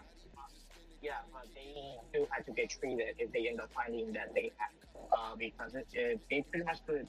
Yeah, 1.02 1.12
but 1.32 1.48
they 1.56 1.96
do 2.14 2.28
have 2.32 2.46
to 2.48 2.52
get 2.52 2.72
treated 2.72 3.16
if 3.18 3.32
they 3.32 3.48
end 3.48 3.62
up 3.62 3.70
finding 3.74 4.12
that 4.14 4.34
they 4.34 4.52
have, 4.58 5.04
uh, 5.14 5.36
because 5.38 5.76
it, 5.76 5.88
it, 5.94 6.20
they 6.30 6.42
pretty 6.50 6.66
much 6.66 6.80
could 6.88 7.08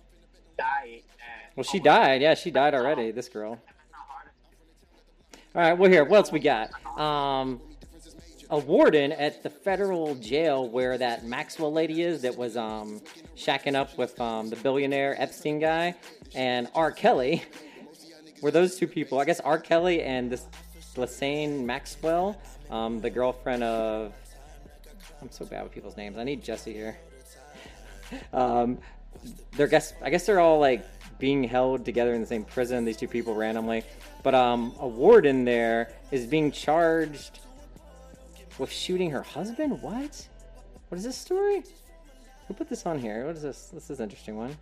die. 0.56 1.02
At, 1.18 1.56
Well, 1.56 1.64
she 1.64 1.78
died. 1.78 2.22
Yeah, 2.22 2.34
she 2.34 2.50
died 2.50 2.74
already. 2.74 3.10
This 3.10 3.28
girl. 3.28 3.58
All 5.54 5.60
right. 5.62 5.74
Well, 5.74 5.90
here. 5.90 6.04
What 6.04 6.16
else 6.16 6.32
we 6.32 6.40
got? 6.40 6.70
Um, 6.98 7.60
a 8.50 8.58
warden 8.58 9.12
at 9.12 9.42
the 9.42 9.50
federal 9.50 10.14
jail 10.16 10.68
where 10.68 10.98
that 10.98 11.24
Maxwell 11.24 11.72
lady 11.72 12.02
is 12.02 12.22
that 12.22 12.36
was 12.36 12.56
um 12.56 13.00
shacking 13.36 13.74
up 13.74 13.96
with 13.96 14.20
um 14.20 14.50
the 14.50 14.56
billionaire 14.56 15.20
Epstein 15.20 15.58
guy 15.58 15.94
and 16.34 16.68
R. 16.74 16.90
Kelly. 16.92 17.42
Were 18.42 18.50
those 18.50 18.76
two 18.76 18.86
people? 18.86 19.20
I 19.20 19.24
guess 19.24 19.40
R. 19.40 19.58
Kelly 19.58 20.02
and 20.02 20.30
this 20.30 20.46
Lassane 20.96 21.64
Maxwell, 21.64 22.38
um, 22.70 23.00
the 23.00 23.08
girlfriend 23.10 23.62
of. 23.62 24.12
I'm 25.20 25.30
so 25.30 25.46
bad 25.46 25.62
with 25.62 25.72
people's 25.72 25.96
names. 25.96 26.18
I 26.18 26.24
need 26.24 26.42
Jesse 26.42 26.72
here. 26.72 26.98
Um, 28.34 28.76
they're 29.56 29.66
guess 29.66 29.94
I 30.02 30.10
guess 30.10 30.26
they're 30.26 30.40
all 30.40 30.58
like 30.58 30.84
being 31.18 31.44
held 31.44 31.84
together 31.84 32.14
in 32.14 32.20
the 32.20 32.26
same 32.26 32.44
prison. 32.44 32.84
These 32.84 32.96
two 32.96 33.08
people 33.08 33.34
randomly, 33.34 33.84
but 34.22 34.34
um, 34.34 34.74
a 34.80 34.88
warden 34.88 35.44
there 35.44 35.92
is 36.10 36.26
being 36.26 36.50
charged 36.50 37.40
with 38.58 38.70
shooting 38.70 39.10
her 39.10 39.22
husband. 39.22 39.80
What? 39.80 40.28
What 40.88 40.98
is 40.98 41.04
this 41.04 41.16
story? 41.16 41.62
Who 42.48 42.54
put 42.54 42.68
this 42.68 42.86
on 42.86 42.98
here? 42.98 43.26
What 43.26 43.36
is 43.36 43.42
this? 43.42 43.66
This 43.66 43.90
is 43.90 44.00
an 44.00 44.04
interesting 44.04 44.36
one. 44.36 44.56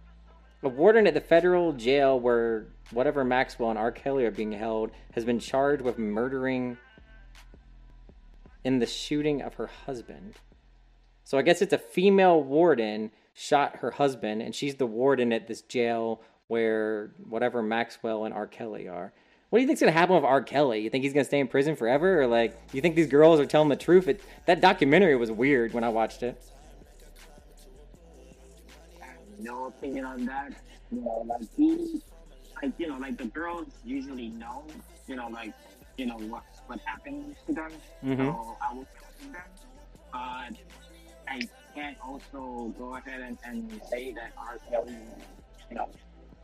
A 0.63 0.69
warden 0.69 1.07
at 1.07 1.15
the 1.15 1.21
federal 1.21 1.73
jail 1.73 2.21
where 2.21 2.67
whatever 2.91 3.25
Maxwell 3.25 3.71
and 3.71 3.79
R. 3.79 3.91
Kelly 3.91 4.27
are 4.27 4.31
being 4.31 4.53
held 4.53 4.91
has 5.13 5.25
been 5.25 5.39
charged 5.39 5.83
with 5.83 5.99
murdering 5.99 6.77
in 8.63 8.79
the 8.79 8.87
shooting 8.87 9.41
of 9.41 9.55
her 9.55 9.69
husband. 9.87 10.35
So 11.25 11.39
I 11.39 11.43
guess 11.43 11.63
it's 11.63 11.73
a 11.73 11.79
female 11.79 12.43
warden 12.43 13.11
shot 13.35 13.77
her 13.77 13.93
husband, 13.93 14.43
and 14.43 14.55
she's 14.55 14.77
the 14.77 14.87
warden 14.87 15.33
at 15.33 15.47
this 15.47 15.63
jail 15.63 16.21
where 16.49 17.13
whatever 17.29 17.63
Maxwell 17.63 18.25
and 18.25 18.35
R. 18.35 18.47
Kelly 18.47 18.89
are. 18.89 19.13
What 19.51 19.59
do 19.59 19.63
you 19.63 19.67
think's 19.67 19.81
gonna 19.81 19.93
happen 19.93 20.15
with 20.15 20.25
R. 20.25 20.43
Kelly? 20.43 20.81
You 20.81 20.91
think 20.91 21.05
he's 21.05 21.13
gonna 21.13 21.25
stay 21.25 21.41
in 21.41 21.49
prison 21.49 21.75
forever, 21.77 22.23
or 22.23 22.27
like 22.27 22.57
you 22.73 22.81
think 22.81 22.95
these 22.97 23.09
girls 23.09 23.41
are 23.41 23.47
telling 23.47 23.69
the 23.69 23.77
truth? 23.77 24.09
It, 24.09 24.21
that 24.47 24.61
documentary 24.61 25.17
was 25.17 25.31
weird 25.31 25.73
when 25.73 25.85
I 25.85 25.89
watched 25.89 26.23
it. 26.23 26.41
no 29.39 29.67
opinion 29.67 30.05
on 30.05 30.27
that. 30.27 30.53
You 30.93 31.01
know, 31.01 31.25
like 31.27 31.49
he, 31.57 32.01
like 32.63 32.73
you 32.79 32.89
know, 32.89 32.99
like 32.99 33.17
the 33.17 33.25
girls 33.27 33.69
usually 33.85 34.29
know, 34.29 34.65
you 35.07 35.17
know, 35.17 35.29
like 35.29 35.55
you 35.97 36.07
know 36.07 36.19
what 36.19 36.43
what 36.67 36.79
happened 36.85 37.35
to 37.47 37.53
them. 37.55 37.71
Mhm. 38.05 38.17
So 38.19 38.57
I 38.61 38.75
will 38.75 38.87
question 38.99 39.33
them, 39.33 39.43
but 40.13 40.57
I 41.29 41.49
can't 41.81 41.97
also 42.05 42.75
go 42.79 42.97
ahead 42.97 43.21
and, 43.21 43.39
and 43.45 43.81
say 43.91 44.13
that 44.13 44.33
R. 44.37 44.59
Kelly, 44.69 44.97
you 45.71 45.77
know, 45.77 45.89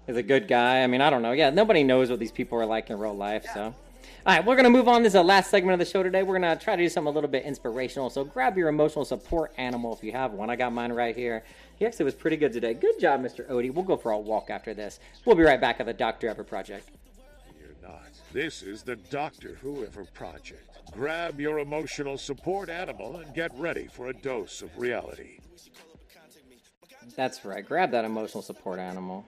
is 0.06 0.16
a 0.16 0.22
good 0.22 0.48
guy. 0.48 0.82
I 0.82 0.86
mean, 0.86 1.00
I 1.00 1.10
don't 1.10 1.22
know. 1.22 1.32
Yeah, 1.32 1.50
nobody 1.50 1.82
knows 1.82 2.10
what 2.10 2.18
these 2.18 2.32
people 2.32 2.58
are 2.58 2.66
like 2.66 2.90
in 2.90 2.98
real 2.98 3.16
life, 3.16 3.44
so. 3.52 3.74
All 4.24 4.34
right, 4.34 4.44
we're 4.44 4.56
going 4.56 4.64
to 4.64 4.70
move 4.70 4.88
on. 4.88 5.02
This 5.02 5.10
is 5.10 5.14
the 5.14 5.22
last 5.22 5.50
segment 5.50 5.74
of 5.74 5.78
the 5.78 5.90
show 5.90 6.02
today. 6.02 6.22
We're 6.22 6.38
going 6.38 6.56
to 6.56 6.62
try 6.62 6.74
to 6.74 6.82
do 6.82 6.88
something 6.88 7.10
a 7.10 7.14
little 7.14 7.30
bit 7.30 7.44
inspirational. 7.44 8.10
So 8.10 8.24
grab 8.24 8.56
your 8.56 8.68
emotional 8.68 9.04
support 9.04 9.52
animal 9.56 9.94
if 9.94 10.02
you 10.02 10.12
have 10.12 10.32
one. 10.32 10.50
I 10.50 10.56
got 10.56 10.72
mine 10.72 10.92
right 10.92 11.14
here. 11.14 11.44
He 11.76 11.86
actually 11.86 12.06
was 12.06 12.14
pretty 12.14 12.36
good 12.36 12.52
today. 12.52 12.74
Good 12.74 12.98
job, 12.98 13.20
Mr. 13.20 13.48
Odie. 13.48 13.72
We'll 13.72 13.84
go 13.84 13.96
for 13.96 14.12
a 14.12 14.18
walk 14.18 14.50
after 14.50 14.74
this. 14.74 14.98
We'll 15.24 15.36
be 15.36 15.44
right 15.44 15.60
back 15.60 15.78
at 15.78 15.86
the 15.86 15.92
Dr. 15.92 16.26
Whoever 16.26 16.44
Project. 16.44 16.88
You're 17.60 17.88
not. 17.88 18.10
This 18.32 18.62
is 18.62 18.82
the 18.82 18.96
Doctor 18.96 19.58
Whoever 19.62 20.04
Project. 20.06 20.75
Grab 20.92 21.40
your 21.40 21.58
emotional 21.58 22.16
support 22.16 22.68
animal 22.68 23.16
and 23.18 23.34
get 23.34 23.52
ready 23.58 23.86
for 23.86 24.08
a 24.08 24.12
dose 24.12 24.62
of 24.62 24.76
reality. 24.78 25.38
That's 27.16 27.44
right. 27.44 27.66
Grab 27.66 27.90
that 27.92 28.04
emotional 28.04 28.42
support 28.42 28.78
animal. 28.78 29.24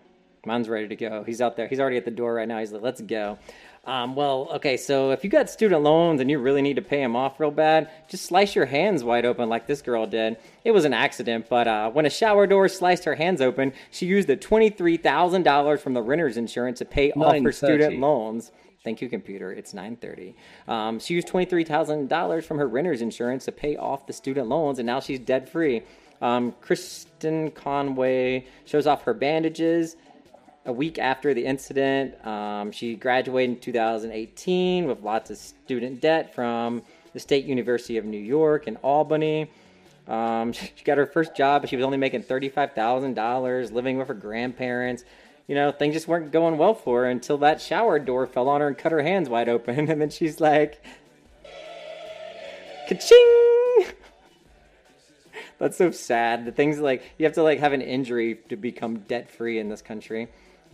Mine's 0.46 0.68
ready 0.68 0.88
to 0.88 0.96
go. 0.96 1.24
He's 1.24 1.40
out 1.40 1.56
there. 1.56 1.66
He's 1.68 1.80
already 1.80 1.96
at 1.96 2.04
the 2.04 2.10
door 2.10 2.34
right 2.34 2.48
now. 2.48 2.58
He's 2.58 2.72
like, 2.72 2.82
let's 2.82 3.00
go. 3.00 3.38
Um, 3.84 4.14
well, 4.14 4.48
okay, 4.56 4.76
so 4.76 5.12
if 5.12 5.24
you 5.24 5.30
got 5.30 5.48
student 5.48 5.82
loans 5.82 6.20
and 6.20 6.30
you 6.30 6.38
really 6.38 6.60
need 6.60 6.76
to 6.76 6.82
pay 6.82 6.98
them 7.00 7.16
off 7.16 7.40
real 7.40 7.50
bad, 7.50 7.90
just 8.08 8.26
slice 8.26 8.54
your 8.54 8.66
hands 8.66 9.02
wide 9.02 9.24
open 9.24 9.48
like 9.48 9.66
this 9.66 9.80
girl 9.80 10.06
did. 10.06 10.36
It 10.64 10.72
was 10.72 10.84
an 10.84 10.92
accident, 10.92 11.46
but 11.48 11.66
uh, 11.66 11.90
when 11.90 12.04
a 12.04 12.10
shower 12.10 12.46
door 12.46 12.68
sliced 12.68 13.04
her 13.04 13.14
hands 13.14 13.40
open, 13.40 13.72
she 13.90 14.04
used 14.04 14.28
the 14.28 14.36
$23,000 14.36 15.80
from 15.80 15.94
the 15.94 16.02
renter's 16.02 16.36
insurance 16.36 16.80
to 16.80 16.84
pay 16.84 17.12
off 17.12 17.42
her 17.42 17.52
student 17.52 17.98
loans. 17.98 18.52
Thank 18.88 19.02
you, 19.02 19.10
computer. 19.10 19.52
It's 19.52 19.74
9:30. 19.74 20.32
Um, 20.66 20.98
she 20.98 21.12
used 21.12 21.26
twenty-three 21.26 21.64
thousand 21.64 22.08
dollars 22.08 22.46
from 22.46 22.56
her 22.56 22.66
renter's 22.66 23.02
insurance 23.02 23.44
to 23.44 23.52
pay 23.52 23.76
off 23.76 24.06
the 24.06 24.14
student 24.14 24.48
loans, 24.48 24.78
and 24.78 24.86
now 24.86 24.98
she's 24.98 25.18
debt 25.18 25.46
free. 25.46 25.82
Um, 26.22 26.54
Kristen 26.62 27.50
Conway 27.50 28.46
shows 28.64 28.86
off 28.86 29.02
her 29.02 29.12
bandages 29.12 29.96
a 30.64 30.72
week 30.72 30.98
after 30.98 31.34
the 31.34 31.44
incident. 31.44 32.26
Um, 32.26 32.72
she 32.72 32.96
graduated 32.96 33.56
in 33.56 33.60
2018 33.60 34.86
with 34.86 35.02
lots 35.02 35.28
of 35.30 35.36
student 35.36 36.00
debt 36.00 36.34
from 36.34 36.82
the 37.12 37.20
State 37.20 37.44
University 37.44 37.98
of 37.98 38.06
New 38.06 38.16
York 38.16 38.68
in 38.68 38.76
Albany. 38.76 39.50
Um, 40.06 40.52
she 40.54 40.82
got 40.82 40.96
her 40.96 41.04
first 41.04 41.36
job, 41.36 41.60
but 41.60 41.68
she 41.68 41.76
was 41.76 41.84
only 41.84 41.98
making 41.98 42.22
$35,000, 42.22 43.70
living 43.70 43.98
with 43.98 44.08
her 44.08 44.14
grandparents. 44.14 45.04
You 45.48 45.54
know, 45.54 45.72
things 45.72 45.94
just 45.94 46.06
weren't 46.06 46.30
going 46.30 46.58
well 46.58 46.74
for 46.74 47.02
her 47.02 47.10
until 47.10 47.38
that 47.38 47.60
shower 47.60 47.98
door 47.98 48.26
fell 48.26 48.50
on 48.50 48.60
her 48.60 48.68
and 48.68 48.76
cut 48.76 48.92
her 48.92 49.02
hands 49.02 49.28
wide 49.28 49.48
open. 49.48 49.88
And 49.90 50.00
then 50.00 50.10
she's 50.10 50.40
like, 50.40 50.84
ka-ching! 52.88 53.86
That's 55.58 55.78
so 55.78 55.90
sad. 55.90 56.44
The 56.44 56.52
things 56.52 56.78
like 56.78 57.02
you 57.16 57.24
have 57.24 57.32
to 57.34 57.42
like 57.42 57.58
have 57.60 57.72
an 57.72 57.80
injury 57.80 58.40
to 58.50 58.56
become 58.56 58.98
debt 59.00 59.30
free 59.30 59.58
in 59.58 59.70
this 59.70 59.82
country. 59.82 60.28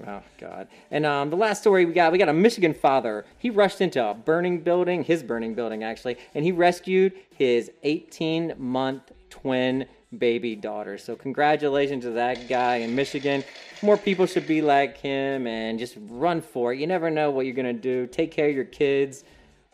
Oh 0.07 0.23
God! 0.39 0.67
And 0.91 1.07
um, 1.07 1.31
the 1.31 1.37
last 1.37 1.61
story 1.61 1.85
we 1.85 1.93
got, 1.93 2.11
we 2.11 2.19
got 2.19 2.29
a 2.29 2.35
Michigan 2.35 2.75
father. 2.75 3.25
He 3.39 3.51
rushed 3.51 3.81
into 3.81 4.05
a 4.05 4.13
burning 4.13 4.61
building, 4.61 5.05
his 5.05 5.23
burning 5.23 5.55
building 5.55 5.85
actually, 5.85 6.19
and 6.35 6.45
he 6.45 6.51
rescued 6.51 7.13
his 7.31 7.71
18 7.85 8.55
month 8.59 9.13
twin 9.31 9.87
baby 10.19 10.57
daughter. 10.57 10.97
So 10.99 11.17
congratulations 11.17 12.05
to 12.05 12.11
that 12.13 12.49
guy 12.49 12.77
in 12.77 12.95
Michigan. 12.95 13.45
More 13.83 13.97
people 13.97 14.27
should 14.27 14.47
be 14.47 14.63
like 14.63 14.99
him 14.99 15.47
and 15.47 15.79
just 15.79 15.97
run 16.09 16.41
for 16.41 16.73
it. 16.73 16.79
You 16.79 16.87
never 16.87 17.11
know 17.11 17.31
what 17.31 17.47
you're 17.47 17.55
gonna 17.55 17.73
do. 17.73 18.07
Take 18.07 18.31
care 18.31 18.49
of 18.49 18.55
your 18.55 18.65
kids. 18.65 19.25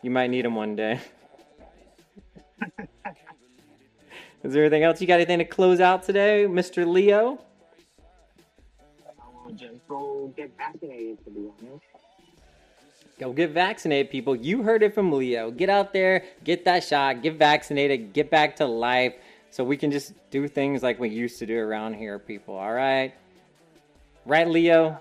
You 0.01 0.11
might 0.11 0.29
need 0.29 0.45
them 0.45 0.55
one 0.55 0.75
day. 0.75 0.99
Is 4.43 4.53
there 4.53 4.63
anything 4.63 4.83
else? 4.83 4.99
You 4.99 5.07
got 5.07 5.15
anything 5.15 5.37
to 5.37 5.45
close 5.45 5.79
out 5.79 6.03
today, 6.03 6.45
Mr. 6.49 6.87
Leo? 6.87 7.39
Go 9.87 10.33
get 10.35 10.51
vaccinated, 10.57 11.23
to 11.25 11.29
be 11.29 11.49
honest. 11.61 11.85
Go 13.19 13.33
get 13.33 13.51
vaccinated, 13.51 14.09
people. 14.09 14.35
You 14.35 14.63
heard 14.63 14.81
it 14.81 14.95
from 14.95 15.11
Leo. 15.11 15.51
Get 15.51 15.69
out 15.69 15.93
there, 15.93 16.23
get 16.43 16.65
that 16.65 16.83
shot, 16.83 17.21
get 17.21 17.35
vaccinated, 17.35 18.13
get 18.13 18.31
back 18.31 18.55
to 18.55 18.65
life 18.65 19.13
so 19.51 19.63
we 19.63 19.77
can 19.77 19.91
just 19.91 20.13
do 20.31 20.47
things 20.47 20.81
like 20.81 20.99
we 20.99 21.09
used 21.09 21.37
to 21.39 21.45
do 21.45 21.59
around 21.59 21.93
here, 21.93 22.17
people. 22.17 22.55
All 22.55 22.71
right? 22.73 23.13
Right, 24.25 24.47
Leo? 24.47 24.99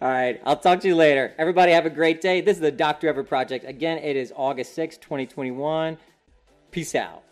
All 0.00 0.08
right, 0.08 0.40
I'll 0.44 0.56
talk 0.56 0.80
to 0.80 0.88
you 0.88 0.94
later. 0.94 1.34
Everybody 1.36 1.72
have 1.72 1.84
a 1.84 1.90
great 1.90 2.20
day. 2.22 2.40
This 2.40 2.56
is 2.56 2.60
the 2.60 2.70
Dr. 2.70 3.08
Whoever 3.08 3.24
Project. 3.24 3.66
Again, 3.66 3.98
it 3.98 4.16
is 4.16 4.32
August 4.34 4.74
sixth, 4.74 5.00
2021. 5.00 5.98
Peace 6.70 6.94
out. 6.94 7.22